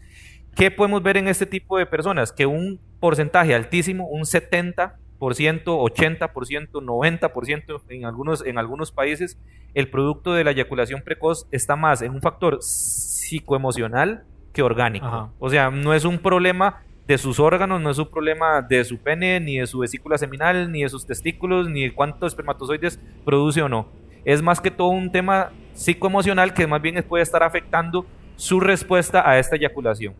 ¿qué 0.56 0.72
podemos 0.72 1.02
ver 1.02 1.18
en 1.18 1.28
este 1.28 1.46
tipo 1.46 1.78
de 1.78 1.86
personas? 1.86 2.32
Que 2.32 2.46
un 2.46 2.80
porcentaje 3.00 3.56
altísimo, 3.56 4.08
un 4.08 4.22
70%, 4.22 4.94
80%, 5.22 6.70
90% 6.72 7.82
en 7.90 8.06
algunos, 8.06 8.46
en 8.46 8.58
algunos 8.58 8.92
países, 8.92 9.38
el 9.74 9.90
producto 9.90 10.34
de 10.34 10.44
la 10.44 10.52
eyaculación 10.52 11.02
precoz 11.02 11.48
está 11.52 11.76
más 11.76 12.02
en 12.02 12.12
un 12.12 12.22
factor 12.22 12.58
psicoemocional 12.62 14.24
que 14.54 14.62
orgánico. 14.62 15.06
Ajá. 15.06 15.30
O 15.40 15.50
sea, 15.50 15.70
no 15.72 15.94
es 15.94 16.04
un 16.06 16.20
problema 16.20 16.82
de 17.08 17.18
sus 17.18 17.40
órganos, 17.40 17.82
no 17.82 17.90
es 17.90 17.98
un 17.98 18.10
problema 18.10 18.62
de 18.62 18.84
su 18.84 18.98
pene, 18.98 19.40
ni 19.40 19.58
de 19.58 19.68
su 19.68 19.80
vesícula 19.80 20.18
seminal, 20.18 20.72
ni 20.72 20.84
de 20.84 20.90
sus 20.90 21.06
testículos, 21.06 21.70
ni 21.70 21.84
de 21.84 21.94
cuántos 21.94 22.34
espermatozoides 22.34 23.00
produce 23.26 23.62
o 23.62 23.70
no. 23.70 23.88
Es 24.26 24.42
más 24.42 24.60
que 24.62 24.70
todo 24.72 24.90
un 24.90 25.12
tema 25.12 25.52
psicoemocional 25.74 26.54
que 26.54 26.68
más 26.68 26.82
bien 26.82 27.04
puede 27.08 27.24
estar 27.24 27.44
afectando 27.44 28.06
su 28.36 28.60
respuesta 28.60 29.28
a 29.28 29.40
esta 29.40 29.56
eyaculación. 29.56 30.14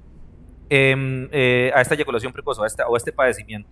Em, 0.70 1.28
eh, 1.32 1.72
a 1.76 1.82
esta 1.82 1.96
eyaculación 1.96 2.32
precoz 2.32 2.58
o 2.60 2.64
a, 2.64 2.68
esta- 2.68 2.88
o 2.88 2.96
a 2.96 2.98
este 2.98 3.12
padecimiento. 3.12 3.70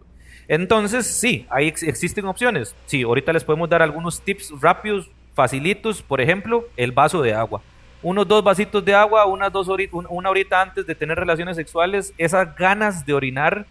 Entonces, 0.50 1.06
sí, 1.08 1.46
ahí 1.50 1.68
ex- 1.70 1.84
existen 1.84 2.25
opciones. 2.25 2.75
Sí, 2.88 3.03
ahorita 3.03 3.32
les 3.32 3.44
podemos 3.46 3.70
dar 3.70 3.82
algunos 3.82 4.20
tips 4.20 4.51
rápidos, 4.60 5.10
facilitos. 5.36 6.01
Por 6.01 6.20
ejemplo, 6.20 6.68
el 6.75 6.91
vaso 6.91 7.22
de 7.22 7.34
agua. 7.34 7.62
Unos 8.01 8.27
dos 8.27 8.43
vasitos 8.43 8.84
de 8.84 8.95
agua, 8.95 9.26
unas 9.26 9.52
dos 9.54 9.67
hori- 9.67 9.89
un- 9.91 10.08
una 10.10 10.30
horita 10.30 10.62
antes 10.62 10.88
de 10.88 10.95
tener 10.95 11.17
relaciones 11.19 11.56
sexuales, 11.56 12.13
esas 12.17 12.56
ganas 12.56 13.06
de 13.06 13.13
orinar 13.13 13.65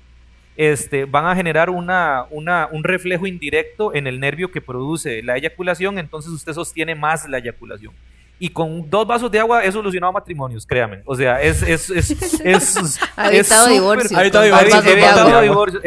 este, 0.57 1.05
van 1.05 1.27
a 1.27 1.37
generar 1.37 1.71
una, 1.71 2.25
una- 2.31 2.69
un 2.73 2.83
reflejo 2.85 3.27
indirecto 3.29 3.95
en 3.95 4.07
el 4.09 4.19
nervio 4.19 4.51
que 4.51 4.61
produce 4.61 5.23
la 5.23 5.37
eyaculación, 5.37 5.99
entonces 6.01 6.33
usted 6.33 6.53
sostiene 6.53 6.95
más 6.97 7.29
la 7.29 7.39
eyaculación. 7.39 7.93
Y 8.41 8.51
con 8.51 8.89
dos 8.89 9.07
vasos 9.07 9.31
de 9.31 9.41
agua 9.41 9.65
he 9.65 9.73
solucionado 9.73 10.13
matrimonios, 10.13 10.65
créanme. 10.65 11.03
O 11.05 11.15
sea, 11.15 11.43
es... 11.43 11.63
es, 11.63 11.91
es, 11.91 12.11
es 12.45 13.01
Ha 13.17 13.33
es 13.33 13.51
evitado 13.51 13.69
divorcios. 13.69 14.13
Ha 14.13 14.23
evitado 14.23 15.43
divorcios, 15.43 15.83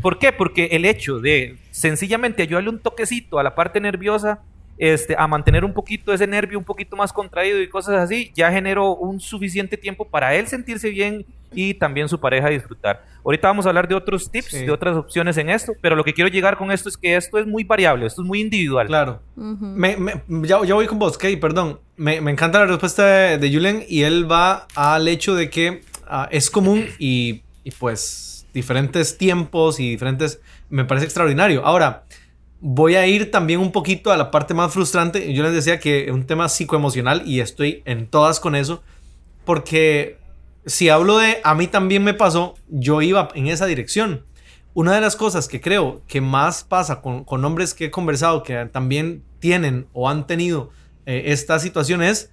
¿Por 0.00 0.18
qué? 0.18 0.32
Porque 0.32 0.66
el 0.72 0.84
hecho 0.84 1.20
de 1.20 1.56
sencillamente 1.70 2.42
ayudarle 2.42 2.70
un 2.70 2.78
toquecito 2.78 3.38
a 3.38 3.42
la 3.42 3.54
parte 3.54 3.80
nerviosa, 3.80 4.40
este, 4.78 5.14
a 5.18 5.26
mantener 5.26 5.64
un 5.64 5.74
poquito 5.74 6.12
ese 6.12 6.26
nervio 6.26 6.58
un 6.58 6.64
poquito 6.64 6.96
más 6.96 7.12
contraído 7.12 7.60
y 7.60 7.68
cosas 7.68 7.96
así, 7.96 8.32
ya 8.34 8.50
generó 8.50 8.94
un 8.94 9.20
suficiente 9.20 9.76
tiempo 9.76 10.06
para 10.06 10.34
él 10.34 10.46
sentirse 10.46 10.90
bien 10.90 11.26
y 11.54 11.74
también 11.74 12.08
su 12.08 12.18
pareja 12.20 12.48
disfrutar. 12.48 13.04
Ahorita 13.24 13.48
vamos 13.48 13.66
a 13.66 13.70
hablar 13.70 13.88
de 13.88 13.94
otros 13.94 14.30
tips, 14.30 14.46
Sí. 14.52 14.64
de 14.66 14.70
otras 14.70 14.96
opciones 14.96 15.36
en 15.36 15.50
esto, 15.50 15.72
pero 15.80 15.96
lo 15.96 16.04
que 16.04 16.14
quiero 16.14 16.28
llegar 16.30 16.56
con 16.56 16.70
esto 16.70 16.88
es 16.88 16.96
que 16.96 17.16
esto 17.16 17.38
es 17.38 17.46
muy 17.46 17.64
variable, 17.64 18.06
esto 18.06 18.22
es 18.22 18.28
muy 18.28 18.40
individual. 18.40 18.86
Claro. 18.86 19.20
Me, 19.36 19.96
me- 19.96 20.22
ya, 20.46 20.64
ya 20.64 20.74
voy 20.74 20.86
con 20.86 20.98
vos, 20.98 21.18
Kay, 21.18 21.36
perdón. 21.36 21.80
Me, 21.96 22.20
me 22.20 22.30
encanta 22.30 22.60
la 22.60 22.66
respuesta 22.66 23.04
de, 23.06 23.38
de 23.38 23.52
Julian 23.52 23.82
y 23.88 24.02
él 24.02 24.30
va 24.30 24.66
al 24.74 25.08
hecho 25.08 25.34
de 25.34 25.50
que 25.50 25.82
ah, 26.06 26.28
es 26.30 26.48
común 26.50 26.86
y, 26.98 27.42
y, 27.64 27.70
pues 27.72 28.46
diferentes 28.54 29.18
tiempos 29.18 29.78
y 29.80 29.90
diferentes... 29.90 30.40
Me 30.70 30.84
parece 30.84 31.04
extraordinario. 31.06 31.64
Ahora, 31.64 32.04
voy 32.60 32.94
a 32.96 33.06
ir 33.06 33.30
también 33.30 33.60
un 33.60 33.72
poquito 33.72 34.10
a 34.12 34.16
la 34.16 34.30
parte 34.30 34.52
más 34.54 34.72
frustrante. 34.72 35.32
Yo 35.32 35.42
les 35.42 35.52
decía 35.54 35.78
que 35.80 36.04
es 36.06 36.10
un 36.10 36.24
tema 36.26 36.48
psicoemocional 36.48 37.22
y 37.26 37.40
estoy 37.40 37.82
en 37.84 38.06
todas 38.06 38.38
con 38.40 38.54
eso 38.54 38.82
porque 39.44 40.17
si 40.68 40.88
hablo 40.88 41.18
de 41.18 41.38
a 41.42 41.54
mí 41.54 41.66
también 41.66 42.04
me 42.04 42.14
pasó, 42.14 42.54
yo 42.68 43.02
iba 43.02 43.28
en 43.34 43.48
esa 43.48 43.66
dirección. 43.66 44.24
Una 44.74 44.94
de 44.94 45.00
las 45.00 45.16
cosas 45.16 45.48
que 45.48 45.60
creo 45.60 46.02
que 46.06 46.20
más 46.20 46.62
pasa 46.62 47.00
con, 47.00 47.24
con 47.24 47.44
hombres 47.44 47.74
que 47.74 47.86
he 47.86 47.90
conversado 47.90 48.42
que 48.44 48.66
también 48.66 49.22
tienen 49.40 49.86
o 49.92 50.08
han 50.08 50.26
tenido 50.26 50.70
eh, 51.06 51.24
esta 51.26 51.58
situación 51.58 52.02
es, 52.02 52.30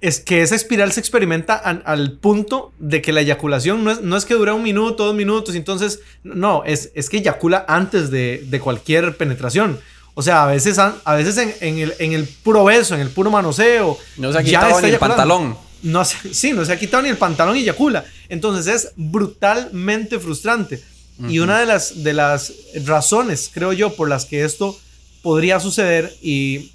es 0.00 0.20
que 0.20 0.42
esa 0.42 0.54
espiral 0.56 0.92
se 0.92 1.00
experimenta 1.00 1.60
an- 1.64 1.82
al 1.86 2.12
punto 2.18 2.72
de 2.78 3.00
que 3.00 3.12
la 3.12 3.20
eyaculación 3.20 3.84
no 3.84 3.92
es, 3.92 4.00
no 4.02 4.16
es 4.16 4.24
que 4.24 4.34
dura 4.34 4.52
un 4.52 4.62
minuto, 4.62 5.06
dos 5.06 5.14
minutos, 5.14 5.54
entonces 5.54 6.00
no, 6.24 6.64
es, 6.64 6.90
es 6.94 7.08
que 7.08 7.18
eyacula 7.18 7.64
antes 7.68 8.10
de, 8.10 8.44
de 8.48 8.60
cualquier 8.60 9.16
penetración. 9.16 9.78
O 10.14 10.22
sea, 10.22 10.44
a 10.44 10.46
veces, 10.46 10.78
a 10.78 11.14
veces 11.14 11.36
en, 11.38 11.54
en 11.60 11.78
el, 11.78 11.94
en 11.98 12.12
el 12.12 12.24
puro 12.26 12.64
beso, 12.64 12.94
en 12.94 13.02
el 13.02 13.10
puro 13.10 13.30
manoseo. 13.30 13.98
No 14.16 14.32
se 14.32 14.38
ha 14.38 14.40
ya 14.40 14.46
quitado 14.46 14.68
está 14.70 14.86
ni 14.86 14.92
el 14.94 14.98
pantalón. 14.98 15.56
No 15.86 16.04
se, 16.04 16.34
sí, 16.34 16.52
no 16.52 16.64
se 16.64 16.72
ha 16.72 16.78
quitado 16.78 17.02
ni 17.02 17.08
el 17.08 17.16
pantalón 17.16 17.56
y 17.56 17.60
eyacula. 17.60 18.04
Entonces 18.28 18.66
es 18.66 18.92
brutalmente 18.96 20.18
frustrante. 20.18 20.82
Y 21.28 21.38
una 21.38 21.58
de 21.60 21.64
las, 21.64 22.04
de 22.04 22.12
las 22.12 22.52
razones, 22.84 23.50
creo 23.52 23.72
yo, 23.72 23.96
por 23.96 24.06
las 24.06 24.26
que 24.26 24.44
esto 24.44 24.78
podría 25.22 25.60
suceder 25.60 26.12
y 26.20 26.72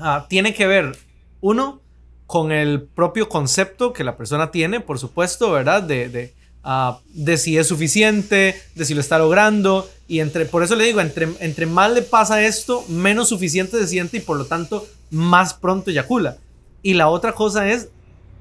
ah, 0.00 0.26
tiene 0.28 0.52
que 0.52 0.66
ver, 0.66 0.98
uno, 1.40 1.80
con 2.26 2.50
el 2.50 2.82
propio 2.82 3.28
concepto 3.28 3.92
que 3.92 4.02
la 4.02 4.16
persona 4.16 4.50
tiene, 4.50 4.80
por 4.80 4.98
supuesto, 4.98 5.52
¿verdad? 5.52 5.84
De, 5.84 6.08
de, 6.08 6.34
ah, 6.64 6.98
de 7.14 7.38
si 7.38 7.56
es 7.56 7.68
suficiente, 7.68 8.60
de 8.74 8.84
si 8.84 8.94
lo 8.94 9.00
está 9.00 9.16
logrando. 9.16 9.88
Y 10.08 10.18
entre, 10.18 10.44
por 10.44 10.64
eso 10.64 10.74
le 10.74 10.84
digo, 10.84 11.00
entre, 11.00 11.28
entre 11.38 11.66
más 11.66 11.92
le 11.92 12.02
pasa 12.02 12.42
esto, 12.42 12.84
menos 12.88 13.28
suficiente 13.28 13.78
se 13.78 13.86
siente 13.86 14.16
y 14.16 14.20
por 14.20 14.38
lo 14.38 14.46
tanto 14.46 14.88
más 15.10 15.54
pronto 15.54 15.92
eyacula. 15.92 16.36
Y 16.82 16.94
la 16.94 17.08
otra 17.08 17.32
cosa 17.32 17.70
es 17.70 17.90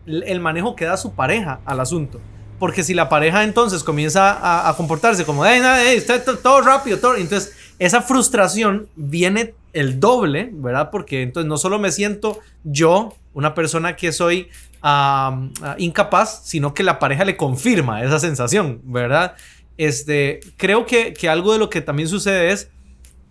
el 0.08 0.40
manejo 0.40 0.76
que 0.76 0.86
da 0.86 0.98
su 0.98 1.14
pareja 1.14 1.60
al 1.66 1.80
asunto. 1.80 2.20
Porque 2.60 2.84
si 2.84 2.96
la 2.96 3.08
pareja 3.08 3.44
entonces 3.44 3.84
comienza 3.84 4.68
a, 4.68 4.74
comportarse 4.76 5.26
como, 5.26 5.46
hey, 5.46 5.62
hey, 5.64 5.98
está 5.98 6.24
to- 6.24 6.40
todo 6.40 6.62
rápido, 6.62 6.98
todo. 6.98 7.16
Entonces, 7.16 7.54
esa 7.78 8.02
frustración 8.02 8.88
viene 8.96 9.54
el 9.74 10.00
doble, 10.00 10.50
¿verdad? 10.54 10.90
Porque 10.90 11.22
entonces 11.22 11.48
no 11.48 11.58
solo 11.58 11.78
me 11.78 11.92
siento 11.92 12.40
yo, 12.64 13.14
una 13.34 13.54
persona 13.54 13.96
que 13.96 14.12
soy 14.12 14.50
ah, 14.82 15.40
incapaz, 15.78 16.42
sino 16.46 16.74
que 16.74 16.82
la 16.82 16.98
pareja 16.98 17.24
le 17.24 17.38
confirma 17.38 18.02
esa 18.04 18.18
sensación, 18.20 18.82
¿verdad? 18.86 19.36
Este, 19.78 20.40
creo 20.58 20.88
que, 20.88 21.14
que 21.14 21.30
algo 21.30 21.54
de 21.54 21.60
lo 21.60 21.70
que 21.70 21.82
también 21.82 22.10
sucede 22.10 22.52
es 22.52 22.72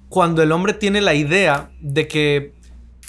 cuando 0.08 0.40
el 0.44 0.52
hombre 0.52 0.72
tiene 0.72 1.00
la 1.00 1.14
idea 1.14 1.70
de 1.80 2.06
que 2.06 2.52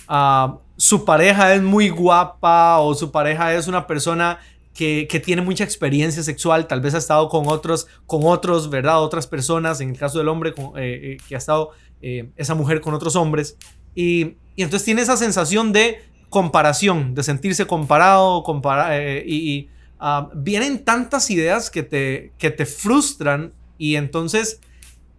ah, 0.08 0.58
su 0.78 1.04
pareja 1.06 1.54
es 1.56 1.62
muy 1.62 1.90
guapa 1.90 2.80
o 2.80 2.94
su 2.94 3.12
pareja 3.12 3.54
es 3.54 3.68
una 3.68 3.88
persona 3.88 4.40
que, 4.78 5.08
que 5.10 5.20
tiene 5.20 5.42
mucha 5.42 5.64
experiencia 5.64 6.22
sexual, 6.22 6.68
tal 6.68 6.82
vez 6.82 6.94
ha 6.94 7.00
estado 7.00 7.30
con 7.30 7.48
otros, 7.48 7.88
con 8.06 8.22
otros, 8.24 8.70
¿verdad? 8.70 9.02
Otras 9.02 9.26
personas, 9.26 9.82
en 9.82 9.90
el 9.90 9.98
caso 9.98 10.20
del 10.20 10.28
hombre, 10.28 10.54
con, 10.54 10.78
eh, 10.78 11.14
eh, 11.14 11.18
que 11.28 11.34
ha 11.34 11.40
estado 11.40 11.72
eh, 12.02 12.30
esa 12.36 12.54
mujer 12.54 12.80
con 12.80 12.94
otros 12.94 13.16
hombres. 13.16 13.58
Y, 13.96 14.36
y 14.56 14.62
entonces 14.62 14.86
tiene 14.86 15.02
esa 15.02 15.18
sensación 15.18 15.74
de 15.74 16.00
comparación, 16.30 17.16
de 17.16 17.24
sentirse 17.24 17.66
comparado, 17.66 18.44
compara 18.44 18.96
y, 19.26 19.36
y, 19.36 19.70
ah, 20.00 20.30
vienen 20.36 20.86
tantas 20.86 21.32
ideas 21.32 21.72
que 21.72 21.82
te, 21.82 22.34
que 22.38 22.52
te 22.52 22.68
frustran 22.68 23.54
y 23.80 23.96
entonces 23.96 24.60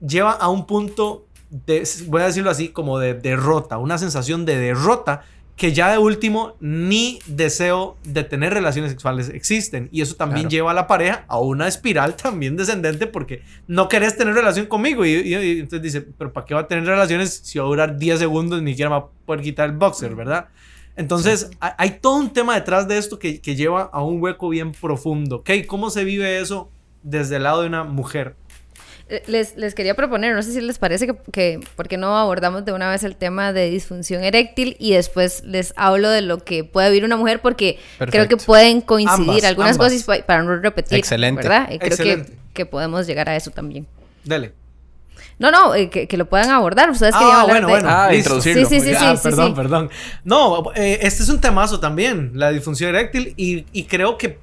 lleva 0.06 0.32
a 0.32 0.48
un 0.48 0.66
punto 0.66 1.26
de, 1.50 1.88
voy 2.06 2.22
a 2.22 2.26
decirlo 2.26 2.50
así, 2.50 2.68
como 2.68 3.00
de 3.00 3.14
derrota, 3.14 3.78
una 3.78 3.98
sensación 3.98 4.44
de 4.44 4.56
derrota 4.56 5.24
que 5.58 5.72
ya 5.72 5.90
de 5.92 5.98
último 5.98 6.54
ni 6.60 7.18
deseo 7.26 7.96
de 8.04 8.22
tener 8.24 8.54
relaciones 8.54 8.92
sexuales 8.92 9.28
existen. 9.28 9.88
Y 9.92 10.02
eso 10.02 10.14
también 10.14 10.42
Claro. 10.44 10.50
lleva 10.50 10.70
a 10.70 10.74
la 10.74 10.86
pareja 10.86 11.24
a 11.28 11.38
una 11.40 11.66
espiral 11.68 12.14
también 12.16 12.56
descendente 12.56 13.06
porque 13.08 13.42
no 13.66 13.88
querés 13.88 14.16
tener 14.16 14.34
relación 14.34 14.66
conmigo. 14.66 15.04
Y, 15.04 15.10
y- 15.14 15.34
y 15.34 15.58
entonces 15.60 15.82
dice, 15.82 16.00
pero 16.16 16.32
¿para 16.32 16.46
qué 16.46 16.54
va 16.54 16.60
a 16.60 16.66
tener 16.68 16.84
relaciones 16.86 17.40
si 17.44 17.58
va 17.58 17.64
a 17.64 17.68
durar 17.68 17.98
10 17.98 18.20
segundos 18.20 18.62
ni 18.62 18.70
siquiera 18.70 18.88
va 18.90 18.96
a 18.98 19.06
poder 19.26 19.42
quitar 19.42 19.68
el 19.68 19.76
boxer, 19.76 20.14
verdad? 20.14 20.46
Entonces 20.96 21.50
hay, 21.60 21.72
hay 21.76 21.90
todo 22.00 22.16
un 22.16 22.32
tema 22.32 22.54
detrás 22.54 22.86
de 22.88 22.96
esto 22.98 23.18
que, 23.18 23.40
que 23.40 23.54
lleva 23.56 23.90
a 23.92 24.02
un 24.02 24.22
hueco 24.22 24.48
bien 24.48 24.72
profundo. 24.72 25.36
¿ok? 25.38 25.50
¿Cómo 25.66 25.90
se 25.90 26.04
vive 26.04 26.40
eso 26.40 26.70
desde 27.02 27.36
el 27.36 27.42
lado 27.42 27.62
de 27.62 27.66
una 27.66 27.82
mujer? 27.84 28.36
Eh, 29.10 29.22
Les, 29.26 29.56
les 29.56 29.74
quería 29.74 29.94
proponer, 29.94 30.34
no 30.34 30.42
sé 30.42 30.52
si 30.52 30.60
les 30.60 30.78
parece 30.78 31.06
que, 31.06 31.16
que, 31.32 31.60
¿por 31.76 31.88
qué 31.88 31.96
no 31.96 32.16
abordamos 32.18 32.64
de 32.64 32.72
una 32.72 32.90
vez 32.90 33.04
el 33.04 33.16
tema 33.16 33.52
de 33.54 33.70
disfunción 33.70 34.22
eréctil 34.22 34.76
y 34.78 34.92
después 34.92 35.42
les 35.44 35.72
hablo 35.76 36.10
de 36.10 36.20
lo 36.20 36.44
que 36.44 36.62
puede 36.64 36.90
vivir 36.90 37.04
una 37.04 37.16
mujer 37.16 37.40
porque 37.40 37.78
creo 37.98 38.28
que 38.28 38.36
pueden 38.36 38.80
coincidir 38.82 39.28
Ambas, 39.30 39.44
algunas 39.44 39.72
ambas. 39.78 39.92
cosas 40.04 40.22
para 40.26 40.42
no 40.42 40.56
repetir. 40.58 40.98
Excelente. 40.98 41.42
¿Verdad? 41.42 41.70
Y 41.70 41.78
creo 41.78 41.80
que, 41.80 41.86
Excelente. 42.02 42.32
que 42.52 42.66
podemos 42.66 43.06
llegar 43.06 43.28
a 43.30 43.36
eso 43.36 43.50
también. 43.50 43.86
Dele. 44.24 44.52
No, 45.38 45.50
no, 45.52 45.74
eh, 45.74 45.88
que, 45.88 46.06
que 46.08 46.16
lo 46.16 46.28
puedan 46.28 46.50
abordar. 46.50 46.90
Ustedes 46.90 47.14
Ah, 47.14 47.18
querían 47.18 47.36
hablar 47.36 47.62
bueno, 47.62 47.66
de... 47.68 47.72
bueno. 47.74 47.88
Ah, 47.90 48.14
introducirlo. 48.14 48.68
Sí, 48.68 48.80
sí, 48.80 48.86
sí, 48.88 48.94
Ah, 48.98 49.16
sí, 49.16 49.22
perdón, 49.22 49.46
sí. 49.48 49.52
perdón. 49.54 49.90
No, 50.24 50.72
eh, 50.74 50.98
este 51.02 51.22
es 51.22 51.28
un 51.28 51.40
temazo 51.40 51.80
también, 51.80 52.32
la 52.34 52.50
disfunción 52.50 52.90
eréctil, 52.94 53.34
y, 53.36 53.64
y 53.72 53.84
creo 53.84 54.18
que, 54.18 54.38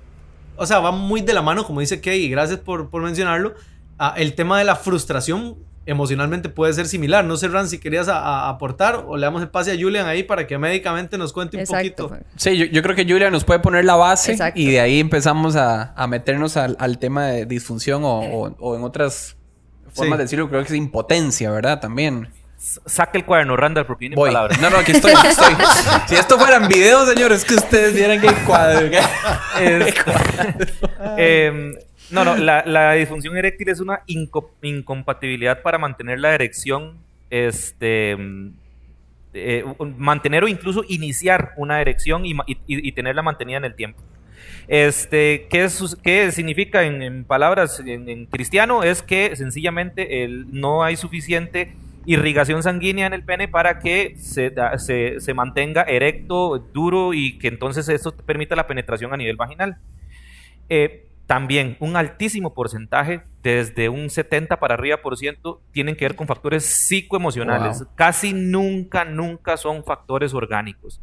o 0.55 0.65
sea, 0.65 0.79
va 0.79 0.91
muy 0.91 1.21
de 1.21 1.33
la 1.33 1.41
mano, 1.41 1.65
como 1.65 1.81
dice 1.81 1.99
Kay, 2.01 2.23
y 2.23 2.29
gracias 2.29 2.59
por, 2.59 2.89
por 2.89 3.01
mencionarlo. 3.03 3.53
Ah, 3.99 4.13
el 4.17 4.33
tema 4.35 4.59
de 4.59 4.65
la 4.65 4.75
frustración 4.75 5.57
emocionalmente 5.87 6.49
puede 6.49 6.73
ser 6.73 6.87
similar. 6.87 7.23
No 7.25 7.37
sé, 7.37 7.47
Ran, 7.47 7.67
si 7.69 7.77
querías 7.77 8.07
a- 8.07 8.17
a 8.19 8.49
aportar 8.49 9.03
o 9.07 9.17
le 9.17 9.25
damos 9.27 9.43
el 9.43 9.49
pase 9.49 9.71
a 9.71 9.75
Julian 9.79 10.07
ahí 10.07 10.23
para 10.23 10.47
que 10.47 10.57
médicamente 10.57 11.15
nos 11.17 11.31
cuente 11.31 11.57
un 11.57 11.61
Exacto. 11.61 12.07
poquito. 12.09 12.25
Sí, 12.37 12.57
yo, 12.57 12.65
yo 12.65 12.81
creo 12.81 12.95
que 12.95 13.03
Julia 13.05 13.29
nos 13.29 13.43
puede 13.43 13.59
poner 13.59 13.85
la 13.85 13.95
base 13.95 14.31
Exacto. 14.31 14.59
y 14.59 14.71
de 14.71 14.79
ahí 14.79 14.99
empezamos 14.99 15.55
a, 15.55 15.93
a 15.95 16.07
meternos 16.07 16.57
al, 16.57 16.75
al 16.79 16.97
tema 16.97 17.27
de 17.27 17.45
disfunción 17.45 18.03
o, 18.03 18.19
o- 18.19 18.55
o 18.59 18.75
en 18.75 18.83
otras 18.83 19.37
formas 19.93 20.13
Sí. 20.15 20.17
de 20.17 20.23
decirlo, 20.23 20.49
creo 20.49 20.61
que 20.63 20.69
es 20.69 20.73
impotencia, 20.73 21.51
¿verdad? 21.51 21.79
También. 21.79 22.29
S- 22.57 22.79
Saca 22.87 23.17
el 23.19 23.25
cuaderno, 23.25 23.55
Randall, 23.55 23.85
porque 23.85 24.05
vienen 24.05 24.15
Voy. 24.15 24.29
palabras. 24.31 24.59
No, 24.59 24.71
no, 24.71 24.77
aquí 24.77 24.91
estoy, 24.91 25.11
aquí 25.15 25.27
estoy. 25.27 25.53
si 26.07 26.15
esto 26.15 26.39
fueran 26.39 26.67
videos, 26.67 27.07
señores, 27.07 27.39
es 27.41 27.45
que 27.45 27.53
ustedes 27.55 27.93
vieran 27.93 28.19
que 28.19 28.33
cuadro. 28.43 28.89
que- 28.89 28.99
Es- 29.61 29.93
Em, 31.17 31.73
no, 32.11 32.23
no, 32.23 32.35
la, 32.37 32.93
disfunción 32.93 33.35
eréctil 33.37 33.69
es 33.69 33.79
una 33.79 34.05
inco- 34.07 34.51
incompatibilidad 34.61 35.61
para 35.61 35.77
mantener 35.77 36.19
la 36.19 36.33
erección, 36.33 36.97
este, 37.29 38.15
eh, 39.33 39.63
mantener 39.97 40.43
o 40.43 40.47
incluso 40.47 40.83
iniciar 40.87 41.53
una 41.57 41.81
erección 41.81 42.23
y, 42.25 42.91
tenerla 42.91 43.21
mantenida 43.21 43.57
en 43.57 43.65
el 43.65 43.75
tiempo. 43.75 44.01
Este, 44.67 45.47
¿qué, 45.49 45.63
es- 45.65 45.97
qué 46.03 46.31
significa 46.31 46.83
en, 46.83 47.23
palabras 47.25 47.79
en, 47.85 48.09
en 48.09 48.25
cristiano? 48.25 48.83
Es 48.83 49.01
que 49.01 49.35
sencillamente 49.35 50.23
el, 50.23 50.47
no 50.51 50.83
hay 50.83 50.95
suficiente 50.95 51.73
irrigación 52.05 52.61
sanguínea 52.61 53.07
en 53.07 53.13
el 53.13 53.23
pene 53.23 53.47
para 53.47 53.79
que 53.79 54.15
se, 54.17 54.53
se, 54.77 55.19
se 55.19 55.33
mantenga 55.33 55.81
erecto, 55.83 56.59
duro 56.73 57.13
y 57.13 57.37
que 57.39 57.47
entonces 57.47 57.89
eso 57.89 58.15
permita 58.15 58.55
la 58.55 58.67
penetración 58.67 59.13
a 59.13 59.17
nivel 59.17 59.35
vaginal. 59.35 59.77
Eh, 60.69 61.04
también 61.27 61.77
un 61.79 61.95
altísimo 61.95 62.53
porcentaje, 62.53 63.23
desde 63.41 63.89
un 63.89 64.09
70 64.09 64.59
para 64.59 64.75
arriba 64.75 64.97
por 64.97 65.17
ciento, 65.17 65.61
tienen 65.71 65.95
que 65.95 66.05
ver 66.05 66.15
con 66.15 66.27
factores 66.27 66.65
psicoemocionales. 66.65 67.79
Wow. 67.79 67.89
Casi 67.95 68.33
nunca, 68.33 69.05
nunca 69.05 69.57
son 69.57 69.83
factores 69.83 70.33
orgánicos. 70.33 71.01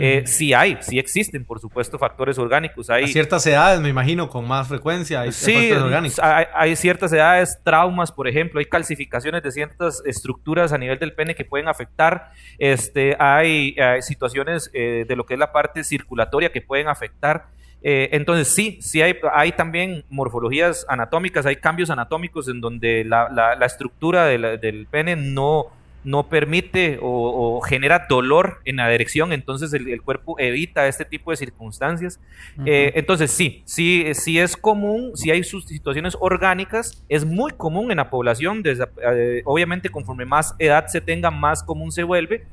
Eh, 0.00 0.22
sí 0.26 0.54
hay, 0.54 0.78
sí 0.80 0.98
existen, 0.98 1.44
por 1.44 1.60
supuesto, 1.60 1.98
factores 1.98 2.38
orgánicos. 2.38 2.88
Hay, 2.88 3.04
A 3.04 3.08
ciertas 3.08 3.46
edades, 3.46 3.80
me 3.80 3.90
imagino, 3.90 4.28
con 4.28 4.46
más 4.48 4.68
frecuencia. 4.68 5.20
Hay 5.20 5.32
Sí, 5.32 5.52
factores 5.52 5.82
orgánicos. 5.82 6.18
hay, 6.20 6.46
hay 6.54 6.76
ciertas 6.76 7.12
edades, 7.12 7.58
traumas, 7.62 8.10
por 8.10 8.26
ejemplo, 8.26 8.58
hay 8.60 8.66
calcificaciones 8.66 9.42
de 9.42 9.50
ciertas 9.50 10.02
estructuras 10.06 10.72
a 10.72 10.78
nivel 10.78 10.98
del 10.98 11.12
pene 11.12 11.34
que 11.34 11.44
pueden 11.44 11.68
afectar. 11.68 12.30
Este, 12.58 13.16
hay, 13.18 13.76
hay 13.78 14.00
situaciones 14.02 14.70
eh, 14.72 15.04
de 15.06 15.16
lo 15.16 15.26
que 15.26 15.34
es 15.34 15.40
la 15.40 15.52
parte 15.52 15.84
circulatoria 15.84 16.52
que 16.52 16.62
pueden 16.62 16.88
afectar. 16.88 17.48
Eh, 17.84 18.10
entonces, 18.12 18.48
sí, 18.54 18.78
sí 18.80 19.02
hay, 19.02 19.16
hay 19.34 19.52
también 19.52 20.04
morfologías 20.08 20.86
anatómicas, 20.88 21.46
hay 21.46 21.56
cambios 21.56 21.90
anatómicos 21.90 22.48
en 22.48 22.60
donde 22.60 23.04
la, 23.04 23.28
la- 23.28 23.56
la 23.56 23.66
estructura 23.66 24.26
de 24.26 24.38
la- 24.38 24.56
del 24.56 24.86
pene 24.86 25.16
no, 25.16 25.66
no 26.04 26.28
permite 26.28 26.98
o, 27.00 27.56
o 27.56 27.60
genera 27.60 28.06
dolor 28.08 28.58
en 28.64 28.76
la 28.76 28.92
erección, 28.92 29.32
entonces 29.32 29.72
el, 29.72 29.88
el 29.88 30.02
cuerpo 30.02 30.36
evita 30.38 30.86
este 30.88 31.04
tipo 31.04 31.30
de 31.30 31.36
circunstancias. 31.36 32.18
Eh, 32.66 32.92
entonces 32.96 33.30
sí, 33.30 33.62
sí, 33.66 34.06
sí 34.14 34.38
es 34.38 34.56
común, 34.56 35.12
si 35.16 35.30
hay 35.30 35.42
sus 35.44 35.64
situaciones 35.66 36.16
orgánicas, 36.20 37.02
es 37.08 37.24
muy 37.24 37.52
común 37.52 37.90
en 37.90 37.96
la 37.98 38.10
población, 38.10 38.62
desde, 38.62 38.84
eh, 39.12 39.42
obviamente 39.44 39.90
conforme 39.90 40.24
más 40.24 40.54
edad 40.58 40.86
se 40.88 41.00
tenga, 41.00 41.30
más 41.30 41.62
común 41.62 41.90
se 41.92 42.02
vuelve. 42.04 42.44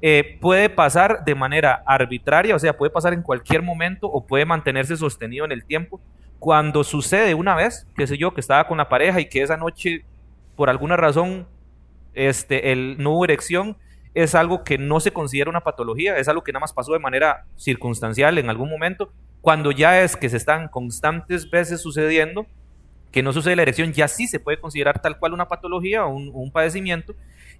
Eh, 0.00 0.38
puede 0.40 0.70
pasar 0.70 1.24
de 1.24 1.34
manera 1.34 1.82
arbitraria, 1.84 2.54
o 2.54 2.58
sea, 2.58 2.76
puede 2.76 2.90
pasar 2.90 3.12
en 3.12 3.22
cualquier 3.22 3.62
momento 3.62 4.06
o 4.06 4.24
puede 4.24 4.44
mantenerse 4.44 4.96
sostenido 4.96 5.44
en 5.44 5.52
el 5.52 5.64
tiempo. 5.64 6.00
Cuando 6.38 6.84
sucede 6.84 7.34
una 7.34 7.56
vez, 7.56 7.86
qué 7.96 8.06
sé 8.06 8.16
yo, 8.16 8.32
que 8.32 8.40
estaba 8.40 8.68
con 8.68 8.78
la 8.78 8.88
pareja 8.88 9.20
y 9.20 9.28
que 9.28 9.42
esa 9.42 9.56
noche, 9.56 10.04
por 10.54 10.70
alguna 10.70 10.96
razón, 10.96 11.48
este, 12.14 12.70
el, 12.72 12.96
no 12.98 13.12
hubo 13.12 13.24
erección, 13.24 13.76
es 14.14 14.34
algo 14.34 14.64
que 14.64 14.78
no 14.78 15.00
se 15.00 15.12
considera 15.12 15.50
una 15.50 15.60
patología, 15.62 16.16
es 16.16 16.28
algo 16.28 16.42
que 16.42 16.52
nada 16.52 16.60
más 16.60 16.72
pasó 16.72 16.92
de 16.92 16.98
manera 16.98 17.44
circunstancial 17.56 18.38
en 18.38 18.50
algún 18.50 18.70
momento. 18.70 19.12
Cuando 19.40 19.72
ya 19.72 20.00
es 20.02 20.16
que 20.16 20.28
se 20.28 20.36
están 20.36 20.68
constantes 20.68 21.50
veces 21.50 21.80
sucediendo, 21.80 22.46
que 23.10 23.22
no 23.22 23.32
sucede 23.32 23.56
la 23.56 23.62
erección, 23.62 23.92
ya 23.92 24.08
sí 24.08 24.26
se 24.26 24.40
puede 24.40 24.60
considerar 24.60 25.00
tal 25.00 25.18
cual 25.18 25.32
una 25.32 25.48
patología 25.48 26.04
o 26.04 26.14
un, 26.14 26.30
un 26.32 26.50
padecimiento. 26.50 27.14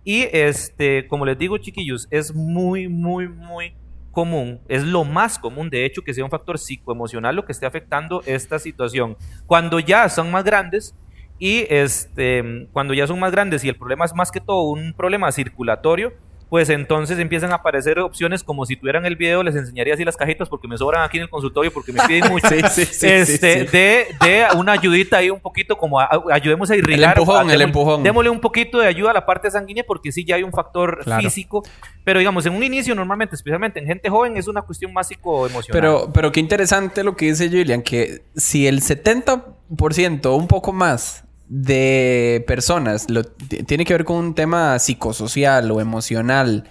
Y 0.05 0.29
este, 0.33 1.07
como 1.09 1.27
les 1.27 1.39
digo, 1.39 1.59
chiquillos, 1.59 2.07
es 2.11 2.35
muy, 2.35 2.89
muy, 2.89 3.29
muy 3.29 3.75
común, 4.11 4.61
es 4.69 4.85
lo 4.85 5.05
más 5.05 5.39
común, 5.39 5.71
de 5.71 5.85
hecho, 5.85 6.03
que 6.03 6.13
sea 6.13 6.25
un 6.25 6.31
factor 6.31 6.59
psicoemocional 6.59 7.37
lo 7.37 7.45
que 7.45 7.53
esté 7.53 7.67
afectando 7.67 8.23
esta 8.27 8.59
situación. 8.59 9.17
Cuando 9.47 9.79
ya 9.81 10.09
son 10.09 10.31
más 10.31 10.45
grandes, 10.45 10.95
y 11.39 11.67
este, 11.69 12.69
cuando 12.73 12.95
ya 12.95 13.07
son 13.07 13.21
más 13.21 13.31
grandes 13.31 13.63
y 13.63 13.69
el 13.69 13.77
problema 13.77 14.05
es 14.05 14.15
más 14.15 14.31
que 14.31 14.41
todo 14.41 14.63
un 14.63 14.93
problema 14.93 15.31
circulatorio, 15.31 16.15
pues 16.49 16.71
entonces 16.71 17.19
empiezan 17.19 17.53
a 17.53 17.57
aparecer 17.57 17.99
opciones 17.99 18.43
como 18.43 18.65
si 18.65 18.77
tuvieran 18.77 19.05
el 19.05 19.17
video, 19.17 19.43
les 19.43 19.55
enseñaría 19.55 19.95
así 19.95 20.05
las 20.05 20.17
cajitas 20.17 20.49
porque 20.49 20.67
me 20.67 20.79
sobran 20.79 21.03
aquí 21.05 21.19
en 21.19 21.25
el 21.25 21.29
consultorio 21.31 21.71
porque 21.73 21.93
me 21.93 22.01
piden 22.07 22.29
mucho. 22.33 22.49
Sí, 22.49 22.61
sí, 22.71 22.85
sí, 22.87 23.07
este. 23.07 23.65
De, 23.65 24.07
de 24.25 24.47
una 24.57 24.73
ayudita 24.73 25.19
ahí 25.19 25.29
un 25.31 25.41
poquito 25.41 25.77
como 25.77 26.01
a- 26.01 26.09
ayudemos 26.33 26.71
a 26.71 26.77
irrigar. 26.77 27.19
empujón, 27.19 27.51
a- 27.51 27.55
el 27.55 27.61
empujón. 27.61 28.03
Démosle 28.03 28.31
un 28.31 28.41
poquito 28.41 28.79
de 28.79 28.87
ayuda 28.87 29.11
a 29.11 29.15
la 29.15 29.27
parte 29.27 29.51
sanguínea 29.51 29.85
porque 29.87 30.11
sí 30.11 30.25
ya 30.25 30.37
hay 30.37 30.43
un 30.43 30.53
factor 30.53 31.01
Claro. 31.05 31.23
físico, 31.23 31.63
pero 32.05 32.19
digamos 32.19 32.47
en 32.47 32.55
un 32.55 32.63
inicio 32.63 32.95
normalmente, 32.95 33.35
especialmente 33.35 33.81
en 33.81 33.87
gente 33.87 34.09
joven, 34.09 34.37
es 34.37 34.49
una 34.49 34.63
cuestión 34.63 34.93
más 34.93 35.09
psicoemocional. 35.09 35.79
Pero, 35.81 36.11
pero 36.15 36.33
qué 36.33 36.41
interesante 36.41 37.05
lo 37.05 37.15
que 37.15 37.27
dice 37.27 37.49
Julian, 37.49 37.83
que 37.83 38.23
si 38.37 38.67
el 38.67 38.81
70%, 38.81 40.37
un 40.37 40.47
poco 40.49 40.73
más, 40.73 41.25
de 41.49 42.45
personas 42.47 43.09
lo, 43.09 43.25
tiene 43.25 43.85
que 43.85 43.95
ver 43.95 44.05
con 44.05 44.17
un 44.17 44.35
tema 44.35 44.79
psicosocial 44.79 45.71
o 45.71 45.81
emocional, 45.81 46.65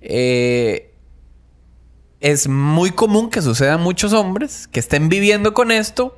eh, 0.00 0.90
es 2.20 2.48
muy 2.48 2.90
común 2.90 3.30
que 3.30 3.42
sucedan 3.42 3.80
muchos 3.80 4.12
hombres 4.12 4.66
que 4.68 4.80
estén 4.80 5.08
viviendo 5.08 5.52
con 5.54 5.70
esto, 5.70 6.16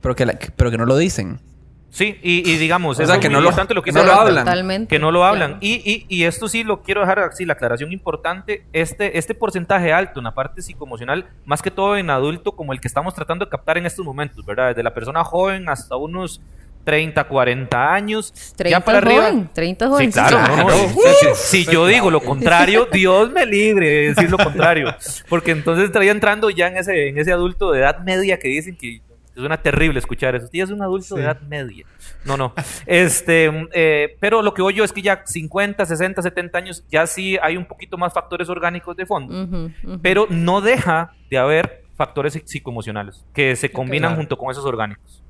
pero 0.00 0.14
que, 0.14 0.26
la- 0.26 0.38
pero 0.56 0.70
que 0.70 0.78
no 0.78 0.86
lo 0.86 0.96
dicen. 0.96 1.40
Sí, 1.90 2.16
y, 2.22 2.38
y 2.50 2.56
digamos, 2.56 2.98
O 2.98 3.02
eso 3.02 3.08
sea, 3.12 3.16
es 3.16 3.20
que 3.20 3.28
no 3.28 3.38
lo- 3.38 3.48
importante 3.48 3.74
lo 3.74 3.82
que 3.82 3.92
no 3.92 4.02
lo 4.02 4.14
hablan. 4.14 4.46
Totalmente. 4.46 4.88
Que 4.88 4.98
no 4.98 5.10
lo 5.10 5.26
hablan. 5.26 5.50
Claro. 5.50 5.58
Y, 5.60 5.74
y, 5.84 6.06
y 6.08 6.24
esto 6.24 6.48
sí 6.48 6.64
lo 6.64 6.82
quiero 6.82 7.02
dejar 7.02 7.18
así, 7.18 7.44
la 7.44 7.52
aclaración 7.52 7.92
importante, 7.92 8.64
este, 8.72 9.18
este 9.18 9.34
porcentaje 9.34 9.92
alto 9.92 10.18
en 10.20 10.24
la 10.24 10.32
parte 10.34 10.62
psicoemocional, 10.62 11.26
más 11.44 11.60
que 11.60 11.70
todo 11.70 11.98
en 11.98 12.08
adulto, 12.08 12.52
como 12.52 12.72
el 12.72 12.80
que 12.80 12.88
estamos 12.88 13.12
tratando 13.14 13.44
de 13.44 13.50
captar 13.50 13.76
en 13.76 13.84
estos 13.84 14.06
momentos, 14.06 14.42
¿verdad? 14.46 14.68
Desde 14.68 14.82
la 14.82 14.94
persona 14.94 15.22
joven 15.22 15.68
hasta 15.68 15.96
unos 15.96 16.40
30, 16.84 17.24
40 17.24 17.94
años. 17.94 18.32
30 18.56 18.78
ya 18.78 18.84
para 18.84 18.98
es 18.98 19.04
arriba. 19.04 19.22
joven, 19.24 19.50
30 19.52 19.84
es 19.84 19.88
Sí, 19.88 19.92
joven. 19.94 20.10
claro. 20.12 20.56
no, 20.56 20.68
no, 20.68 20.74
si, 21.34 21.64
si 21.64 21.72
yo 21.72 21.86
digo 21.86 22.10
lo 22.10 22.20
contrario, 22.20 22.88
Dios 22.92 23.30
me 23.30 23.46
libre 23.46 23.86
de 23.88 24.08
decir 24.14 24.30
lo 24.30 24.38
contrario. 24.38 24.94
Porque 25.28 25.50
entonces 25.52 25.84
estaría 25.86 26.10
entrando 26.12 26.50
ya 26.50 26.68
en 26.68 26.76
ese, 26.78 27.08
en 27.08 27.18
ese 27.18 27.32
adulto 27.32 27.72
de 27.72 27.80
edad 27.80 27.98
media 28.00 28.38
que 28.38 28.48
dicen 28.48 28.76
que 28.76 29.00
Suena 29.34 29.56
terrible 29.56 29.98
escuchar 29.98 30.34
eso. 30.36 30.50
Ya 30.52 30.62
es 30.64 30.68
un 30.70 30.82
adulto 30.82 31.14
de 31.14 31.22
edad 31.22 31.40
media. 31.40 31.86
No, 32.26 32.36
no. 32.36 32.52
Este, 32.84 33.50
eh, 33.72 34.18
pero 34.20 34.42
lo 34.42 34.52
que 34.52 34.62
yo 34.74 34.84
es 34.84 34.92
que 34.92 35.00
ya 35.00 35.22
50, 35.24 35.86
60, 35.86 36.20
70 36.20 36.58
años, 36.58 36.84
ya 36.90 37.06
sí 37.06 37.38
hay 37.42 37.56
un 37.56 37.64
poquito 37.64 37.96
más 37.96 38.12
factores 38.12 38.50
orgánicos 38.50 38.94
de 38.94 39.06
fondo. 39.06 39.58
Pero 40.02 40.26
no 40.28 40.60
deja 40.60 41.12
de 41.30 41.38
haber 41.38 41.82
factores 41.96 42.36
psic- 42.36 42.44
psicoemocionales 42.44 43.24
que 43.32 43.56
se 43.56 43.72
combinan 43.72 44.10
Claro. 44.10 44.16
junto 44.16 44.36
con 44.36 44.50
esos 44.50 44.66
orgánicos. 44.66 45.21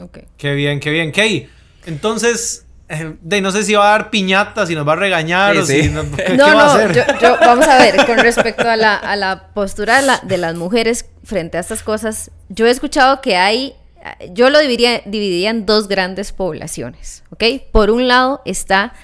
Ok. 0.00 0.18
Qué 0.36 0.54
bien, 0.54 0.80
qué 0.80 0.90
bien. 0.90 1.10
Kay, 1.12 1.48
entonces, 1.86 2.64
eh, 2.88 3.14
de, 3.20 3.40
no 3.40 3.50
sé 3.52 3.62
si 3.62 3.74
va 3.74 3.88
a 3.88 3.98
dar 3.98 4.10
piñata, 4.10 4.66
si 4.66 4.74
nos 4.74 4.86
va 4.86 4.92
a 4.92 4.96
regañar 4.96 5.54
Sí, 5.54 5.58
o 5.60 5.66
sí. 5.66 5.82
si 5.84 5.88
no, 5.90 6.02
¿qué, 6.16 6.36
No, 6.36 6.44
qué 6.46 6.54
va 6.54 6.62
a 6.62 6.66
no, 6.66 6.72
hacer? 6.72 6.92
yo, 6.94 7.02
yo- 7.20 7.36
vamos 7.40 7.66
a 7.68 7.78
ver, 7.78 8.06
con 8.06 8.18
respecto 8.18 8.68
a 8.68 8.76
la, 8.76 8.96
a 8.96 9.16
la 9.16 9.48
postura 9.54 10.00
de, 10.00 10.06
la- 10.06 10.20
de 10.22 10.38
las 10.38 10.54
mujeres 10.54 11.06
frente 11.24 11.56
a 11.58 11.60
estas 11.60 11.82
cosas, 11.82 12.30
yo 12.48 12.66
he 12.66 12.70
escuchado 12.70 13.20
que 13.20 13.36
hay, 13.36 13.74
yo 14.32 14.50
lo 14.50 14.58
dividiría, 14.58 15.02
dividiría 15.06 15.50
en 15.50 15.64
dos 15.66 15.88
grandes 15.88 16.32
poblaciones, 16.32 17.22
¿ok? 17.30 17.44
Por 17.70 17.90
un 17.90 18.08
lado 18.08 18.42
está 18.44 18.94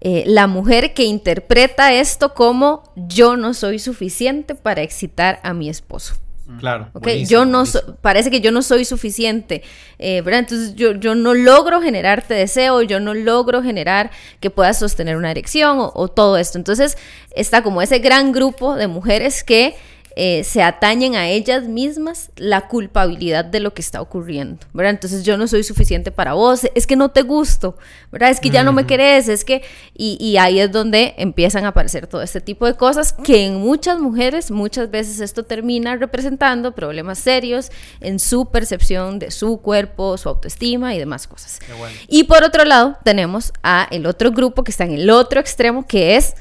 eh, 0.00 0.24
la 0.26 0.46
mujer 0.46 0.94
que 0.94 1.04
interpreta 1.04 1.92
esto 1.92 2.32
como 2.34 2.82
yo 2.96 3.36
no 3.36 3.52
soy 3.54 3.78
suficiente 3.78 4.54
para 4.54 4.80
excitar 4.82 5.38
a 5.42 5.52
mi 5.52 5.68
esposo. 5.68 6.14
Claro. 6.58 6.88
Ok, 6.92 7.02
buenísimo, 7.04 7.30
yo 7.30 7.44
no 7.44 7.66
so- 7.66 7.96
parece 8.02 8.30
que 8.30 8.40
yo 8.40 8.50
no 8.50 8.62
soy 8.62 8.84
suficiente, 8.84 9.62
eh, 9.98 10.20
¿verdad? 10.22 10.40
Entonces 10.40 10.74
yo, 10.74 10.92
yo 10.92 11.14
no 11.14 11.34
logro 11.34 11.80
generarte 11.80 12.34
deseo, 12.34 12.82
yo 12.82 12.98
no 13.00 13.14
logro 13.14 13.62
generar 13.62 14.10
que 14.40 14.50
puedas 14.50 14.78
sostener 14.78 15.16
una 15.16 15.30
erección 15.30 15.78
o, 15.78 15.92
o 15.94 16.08
todo 16.08 16.36
esto. 16.36 16.58
Entonces 16.58 16.98
está 17.34 17.62
como 17.62 17.82
ese 17.82 17.98
gran 18.00 18.32
grupo 18.32 18.74
de 18.76 18.88
mujeres 18.88 19.44
que 19.44 19.76
eh, 20.16 20.42
se 20.44 20.62
atañen 20.62 21.14
a 21.14 21.28
ellas 21.28 21.68
mismas 21.68 22.30
la 22.36 22.68
culpabilidad 22.68 23.44
de 23.44 23.60
lo 23.60 23.74
que 23.74 23.80
está 23.80 24.00
ocurriendo, 24.00 24.58
¿verdad? 24.72 24.90
Entonces 24.90 25.24
yo 25.24 25.36
no 25.36 25.46
soy 25.46 25.62
suficiente 25.62 26.10
para 26.10 26.32
vos, 26.32 26.62
es 26.74 26.86
que 26.86 26.96
no 26.96 27.10
te 27.10 27.22
gusto, 27.22 27.76
¿verdad? 28.10 28.30
Es 28.30 28.40
que 28.40 28.50
ya 28.50 28.64
no 28.64 28.72
me 28.72 28.86
querés, 28.86 29.28
es 29.28 29.44
que... 29.44 29.62
Y, 29.94 30.16
y 30.20 30.36
ahí 30.38 30.60
es 30.60 30.72
donde 30.72 31.14
empiezan 31.16 31.64
a 31.64 31.68
aparecer 31.68 32.06
todo 32.06 32.22
este 32.22 32.40
tipo 32.40 32.66
de 32.66 32.74
cosas 32.74 33.12
que 33.12 33.46
en 33.46 33.56
muchas 33.56 34.00
mujeres 34.00 34.50
muchas 34.50 34.90
veces 34.90 35.20
esto 35.20 35.44
termina 35.44 35.96
representando 35.96 36.72
problemas 36.72 37.18
serios 37.18 37.70
en 38.00 38.18
su 38.18 38.50
percepción 38.50 39.18
de 39.18 39.30
su 39.30 39.60
cuerpo, 39.60 40.16
su 40.18 40.28
autoestima 40.28 40.94
y 40.94 40.98
demás 40.98 41.26
cosas. 41.26 41.60
Y 42.08 42.24
por 42.24 42.42
otro 42.42 42.64
lado 42.64 42.96
tenemos 43.04 43.52
a 43.62 43.86
el 43.90 44.06
otro 44.06 44.32
grupo 44.32 44.64
que 44.64 44.70
está 44.70 44.84
en 44.84 44.92
el 44.92 45.10
otro 45.10 45.40
extremo 45.40 45.86
que 45.86 46.16
es 46.16 46.34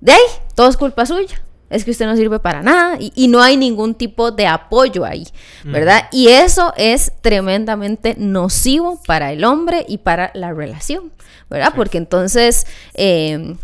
de 0.00 0.12
ahí, 0.12 0.20
todo 0.54 0.68
es 0.68 0.76
culpa 0.76 1.06
suya. 1.06 1.42
Es 1.68 1.84
que 1.84 1.90
usted 1.90 2.06
no 2.06 2.16
sirve 2.16 2.38
para 2.38 2.62
nada 2.62 2.96
y, 2.98 3.12
y 3.14 3.28
no 3.28 3.42
hay 3.42 3.56
ningún 3.56 3.94
tipo 3.94 4.30
de 4.30 4.46
apoyo 4.46 5.04
ahí, 5.04 5.26
¿verdad? 5.64 6.08
Y 6.12 6.28
eso 6.28 6.72
es 6.76 7.12
tremendamente 7.22 8.14
nocivo 8.18 9.00
para 9.06 9.32
el 9.32 9.44
hombre 9.44 9.84
y 9.88 9.98
para 9.98 10.30
la 10.34 10.52
relación, 10.52 11.12
¿verdad? 11.50 11.72
Porque 11.74 11.98
entonces 11.98 12.66
eh, 12.94 13.56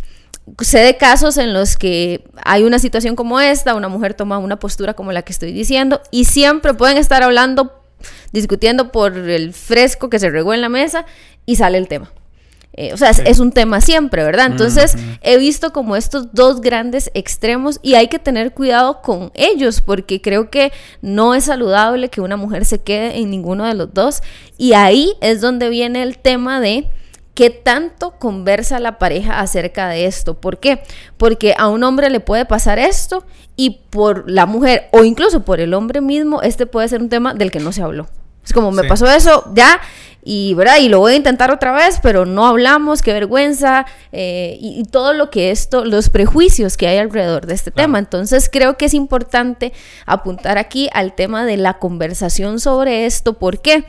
sé 0.60 0.80
de 0.80 0.96
casos 0.96 1.38
en 1.38 1.52
los 1.52 1.76
que 1.76 2.24
hay 2.44 2.64
una 2.64 2.78
situación 2.78 3.16
como 3.16 3.40
esta, 3.40 3.74
una 3.74 3.88
mujer 3.88 4.14
toma 4.14 4.38
una 4.38 4.58
postura 4.58 4.94
como 4.94 5.12
la 5.12 5.22
que 5.22 5.32
estoy 5.32 5.52
diciendo 5.52 6.00
y 6.10 6.24
siempre 6.24 6.74
pueden 6.74 6.96
estar 6.96 7.22
hablando, 7.22 7.82
discutiendo 8.32 8.90
por 8.90 9.16
el 9.16 9.52
fresco 9.52 10.10
que 10.10 10.18
se 10.18 10.30
regó 10.30 10.54
en 10.54 10.60
la 10.60 10.68
mesa 10.68 11.06
y 11.46 11.56
sale 11.56 11.78
el 11.78 11.88
tema. 11.88 12.10
Eh, 12.74 12.92
o 12.94 12.96
sea, 12.96 13.10
es, 13.10 13.18
es 13.26 13.38
un 13.38 13.52
tema 13.52 13.80
siempre, 13.82 14.24
¿verdad? 14.24 14.46
Entonces, 14.46 14.96
he 15.20 15.36
visto 15.36 15.72
como 15.72 15.94
estos 15.94 16.32
dos 16.32 16.60
grandes 16.62 17.10
extremos 17.12 17.78
y 17.82 17.94
hay 17.96 18.08
que 18.08 18.18
tener 18.18 18.52
cuidado 18.54 19.02
con 19.02 19.30
ellos 19.34 19.82
porque 19.82 20.22
creo 20.22 20.48
que 20.48 20.72
no 21.02 21.34
es 21.34 21.44
saludable 21.44 22.08
que 22.08 22.22
una 22.22 22.36
mujer 22.38 22.64
se 22.64 22.80
quede 22.80 23.18
en 23.18 23.30
ninguno 23.30 23.66
de 23.66 23.74
los 23.74 23.92
dos. 23.92 24.22
Y 24.56 24.72
ahí 24.72 25.12
es 25.20 25.40
donde 25.42 25.68
viene 25.68 26.02
el 26.02 26.16
tema 26.16 26.60
de 26.60 26.88
qué 27.34 27.50
tanto 27.50 28.12
conversa 28.18 28.78
la 28.78 28.98
pareja 28.98 29.40
acerca 29.40 29.88
de 29.88 30.06
esto. 30.06 30.40
¿Por 30.40 30.58
qué? 30.58 30.82
Porque 31.18 31.54
a 31.58 31.68
un 31.68 31.82
hombre 31.84 32.08
le 32.08 32.20
puede 32.20 32.44
pasar 32.46 32.78
esto 32.78 33.24
y 33.54 33.80
por 33.90 34.30
la 34.30 34.46
mujer 34.46 34.88
o 34.92 35.04
incluso 35.04 35.44
por 35.44 35.60
el 35.60 35.74
hombre 35.74 36.00
mismo, 36.00 36.40
este 36.40 36.66
puede 36.66 36.88
ser 36.88 37.02
un 37.02 37.10
tema 37.10 37.34
del 37.34 37.50
que 37.50 37.60
no 37.60 37.70
se 37.72 37.82
habló. 37.82 38.06
Es 38.44 38.52
como, 38.52 38.70
me 38.72 38.82
Sí. 38.82 38.88
pasó 38.88 39.06
eso, 39.10 39.44
ya, 39.54 39.80
y, 40.24 40.54
¿verdad? 40.54 40.78
y 40.80 40.88
lo 40.88 41.00
voy 41.00 41.14
a 41.14 41.16
intentar 41.16 41.50
otra 41.50 41.72
vez, 41.72 41.98
pero 42.02 42.26
no 42.26 42.46
hablamos, 42.46 43.02
qué 43.02 43.12
vergüenza, 43.12 43.86
eh, 44.12 44.56
y, 44.60 44.80
y 44.80 44.84
todo 44.84 45.12
lo 45.14 45.30
que 45.30 45.50
esto, 45.50 45.84
los 45.84 46.10
prejuicios 46.10 46.76
que 46.76 46.86
hay 46.86 46.98
alrededor 46.98 47.46
de 47.46 47.54
este 47.54 47.72
Claro. 47.72 47.86
tema. 47.88 47.98
Entonces 47.98 48.48
creo 48.52 48.76
que 48.76 48.84
es 48.84 48.94
importante 48.94 49.72
apuntar 50.06 50.58
aquí 50.58 50.88
al 50.92 51.14
tema 51.14 51.44
de 51.44 51.56
la 51.56 51.74
conversación 51.78 52.60
sobre 52.60 53.06
esto. 53.06 53.32
¿Por 53.34 53.60
qué? 53.60 53.84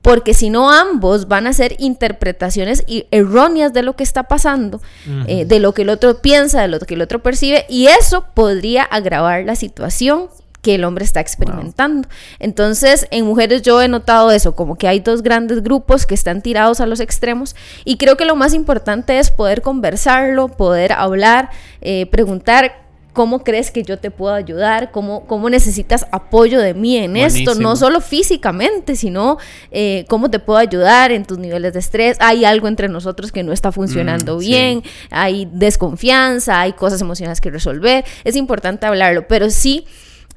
Porque 0.00 0.34
si 0.34 0.50
no, 0.50 0.70
ambos 0.70 1.28
van 1.28 1.46
a 1.46 1.50
hacer 1.50 1.76
interpretaciones 1.78 2.84
erróneas 3.10 3.72
de 3.72 3.82
lo 3.82 3.96
que 3.96 4.04
está 4.04 4.24
pasando, 4.24 4.82
eh, 5.26 5.46
de 5.46 5.58
lo 5.60 5.72
que 5.72 5.80
el 5.82 5.88
otro 5.88 6.20
piensa, 6.20 6.60
de 6.60 6.68
lo 6.68 6.78
que 6.80 6.92
el 6.94 7.00
otro 7.02 7.22
percibe, 7.22 7.64
y 7.70 7.86
eso 7.86 8.26
podría 8.34 8.82
agravar 8.82 9.44
la 9.44 9.56
situación 9.56 10.28
que 10.64 10.74
el 10.74 10.84
hombre 10.84 11.04
está 11.04 11.20
experimentando. 11.20 12.08
Entonces, 12.40 13.06
en 13.10 13.26
mujeres 13.26 13.60
yo 13.62 13.82
he 13.82 13.86
notado 13.86 14.30
eso, 14.30 14.56
como 14.56 14.76
que 14.76 14.88
hay 14.88 14.98
dos 14.98 15.22
grandes 15.22 15.62
grupos 15.62 16.06
que 16.06 16.14
están 16.14 16.40
tirados 16.40 16.80
a 16.80 16.86
los 16.86 17.00
extremos 17.00 17.54
y 17.84 17.98
creo 17.98 18.16
que 18.16 18.24
lo 18.24 18.34
más 18.34 18.54
importante 18.54 19.18
es 19.18 19.30
poder 19.30 19.60
conversarlo, 19.60 20.48
poder 20.48 20.92
hablar, 20.92 21.50
eh, 21.82 22.06
preguntar 22.06 22.82
cómo 23.12 23.44
crees 23.44 23.70
que 23.70 23.84
yo 23.84 23.98
te 23.98 24.10
puedo 24.10 24.34
ayudar, 24.34 24.90
cómo, 24.90 25.26
cómo 25.26 25.48
necesitas 25.48 26.06
apoyo 26.10 26.58
de 26.58 26.74
mí 26.74 26.96
en 26.96 27.16
esto, 27.16 27.54
no 27.54 27.76
solo 27.76 28.00
físicamente, 28.00 28.96
sino 28.96 29.38
eh, 29.70 30.04
cómo 30.08 30.30
te 30.30 30.40
puedo 30.40 30.58
ayudar 30.58 31.12
en 31.12 31.24
tus 31.24 31.38
niveles 31.38 31.74
de 31.74 31.78
estrés. 31.78 32.16
Hay 32.20 32.44
algo 32.44 32.66
entre 32.68 32.88
nosotros 32.88 33.30
que 33.32 33.42
no 33.42 33.52
está 33.52 33.70
funcionando 33.70 34.36
Mm, 34.36 34.40
sí. 34.40 34.46
bien, 34.46 34.82
hay 35.10 35.46
desconfianza, 35.52 36.60
hay 36.60 36.72
cosas 36.72 37.00
emocionales 37.02 37.40
que 37.40 37.50
resolver. 37.50 38.04
Es 38.24 38.34
importante 38.34 38.86
hablarlo, 38.86 39.28
pero 39.28 39.48
sí 39.50 39.86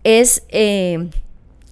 es 0.07 0.43
eh, 0.49 1.09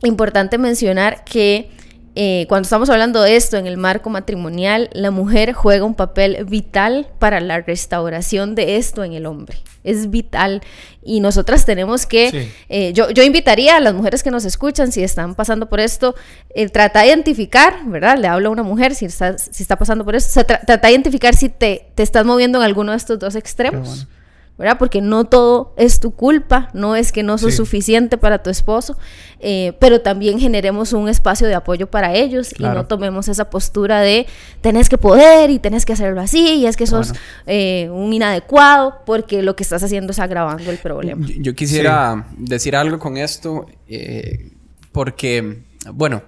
importante 0.04 0.58
mencionar 0.58 1.24
que 1.24 1.70
eh, 2.18 2.46
cuando 2.48 2.64
estamos 2.66 2.90
hablando 2.90 3.22
de 3.22 3.36
esto 3.36 3.58
en 3.58 3.68
el 3.68 3.76
marco 3.76 4.10
matrimonial, 4.10 4.90
la 4.94 5.12
mujer 5.12 5.52
juega 5.54 5.84
un 5.84 5.96
papel 5.96 6.46
vital 6.46 7.08
para 7.20 7.42
la 7.42 7.60
restauración 7.60 8.56
de 8.56 8.78
esto 8.78 9.04
en 9.04 9.12
el 9.14 9.26
hombre. 9.26 9.58
Es 9.84 10.10
vital. 10.10 10.62
Y 11.04 11.20
nosotras 11.20 11.66
tenemos 11.66 12.06
que, 12.06 12.32
Sí. 12.32 12.52
eh, 12.70 12.94
yo, 12.94 13.10
yo 13.10 13.22
invitaría 13.22 13.76
a 13.76 13.80
las 13.82 13.94
mujeres 13.94 14.24
que 14.24 14.32
nos 14.32 14.46
escuchan, 14.46 14.92
si 14.94 15.04
están 15.04 15.36
pasando 15.36 15.68
por 15.68 15.80
esto, 15.82 16.16
eh, 16.56 16.70
trata 16.70 17.02
de 17.02 17.08
identificar, 17.08 17.80
¿verdad? 17.86 18.18
Le 18.18 18.28
hablo 18.30 18.48
a 18.50 18.52
una 18.54 18.64
mujer 18.64 18.96
si 18.96 19.06
está, 19.06 19.38
si 19.38 19.62
está 19.64 19.76
pasando 19.78 20.06
por 20.06 20.16
esto, 20.16 20.30
o 20.30 20.34
sea, 20.34 20.48
tra- 20.48 20.66
trata 20.66 20.88
de 20.88 20.94
identificar 20.94 21.36
si 21.36 21.50
te, 21.50 21.88
te 21.96 22.02
estás 22.04 22.26
moviendo 22.26 22.60
en 22.60 22.64
alguno 22.66 22.92
de 22.92 22.98
estos 22.98 23.20
dos 23.20 23.36
extremos. 23.36 24.08
¿Verdad? 24.58 24.78
Porque 24.80 25.02
no 25.02 25.26
todo 25.26 25.74
es 25.78 26.00
tu 26.00 26.12
culpa, 26.12 26.70
no 26.74 26.96
es 26.96 27.12
que 27.12 27.24
no 27.24 27.38
sos 27.38 27.52
Sí. 27.52 27.58
suficiente 27.58 28.18
para 28.18 28.42
tu 28.42 28.50
esposo, 28.50 28.98
eh, 29.42 29.74
pero 29.82 30.00
también 30.02 30.40
generemos 30.40 30.94
un 30.94 31.10
espacio 31.10 31.46
de 31.48 31.56
apoyo 31.56 31.88
para 31.88 32.14
ellos 32.16 32.54
y 32.58 32.64
no 32.64 32.86
tomemos 32.86 33.28
esa 33.28 33.50
postura 33.50 34.00
de 34.00 34.26
tenés 34.62 34.88
que 34.88 34.98
poder 34.98 35.50
y 35.50 35.60
tenés 35.60 35.86
que 35.86 35.92
hacerlo 35.94 36.22
así 36.22 36.56
y 36.56 36.66
es 36.68 36.78
que 36.78 36.88
sos 36.88 37.10
Bueno. 37.10 37.22
eh, 37.48 37.90
un 37.92 38.14
inadecuado 38.14 39.00
porque 39.06 39.42
lo 39.44 39.56
que 39.58 39.64
estás 39.64 39.84
haciendo 39.84 40.12
es 40.12 40.20
agravando 40.20 40.72
el 40.72 40.78
problema. 40.78 41.28
Yo, 41.28 41.34
yo 41.38 41.54
quisiera 41.56 42.26
decir 42.38 42.76
algo 42.78 42.98
con 42.98 43.18
esto, 43.18 43.66
eh, 43.90 44.52
porque, 44.94 45.64
bueno, 45.94 46.22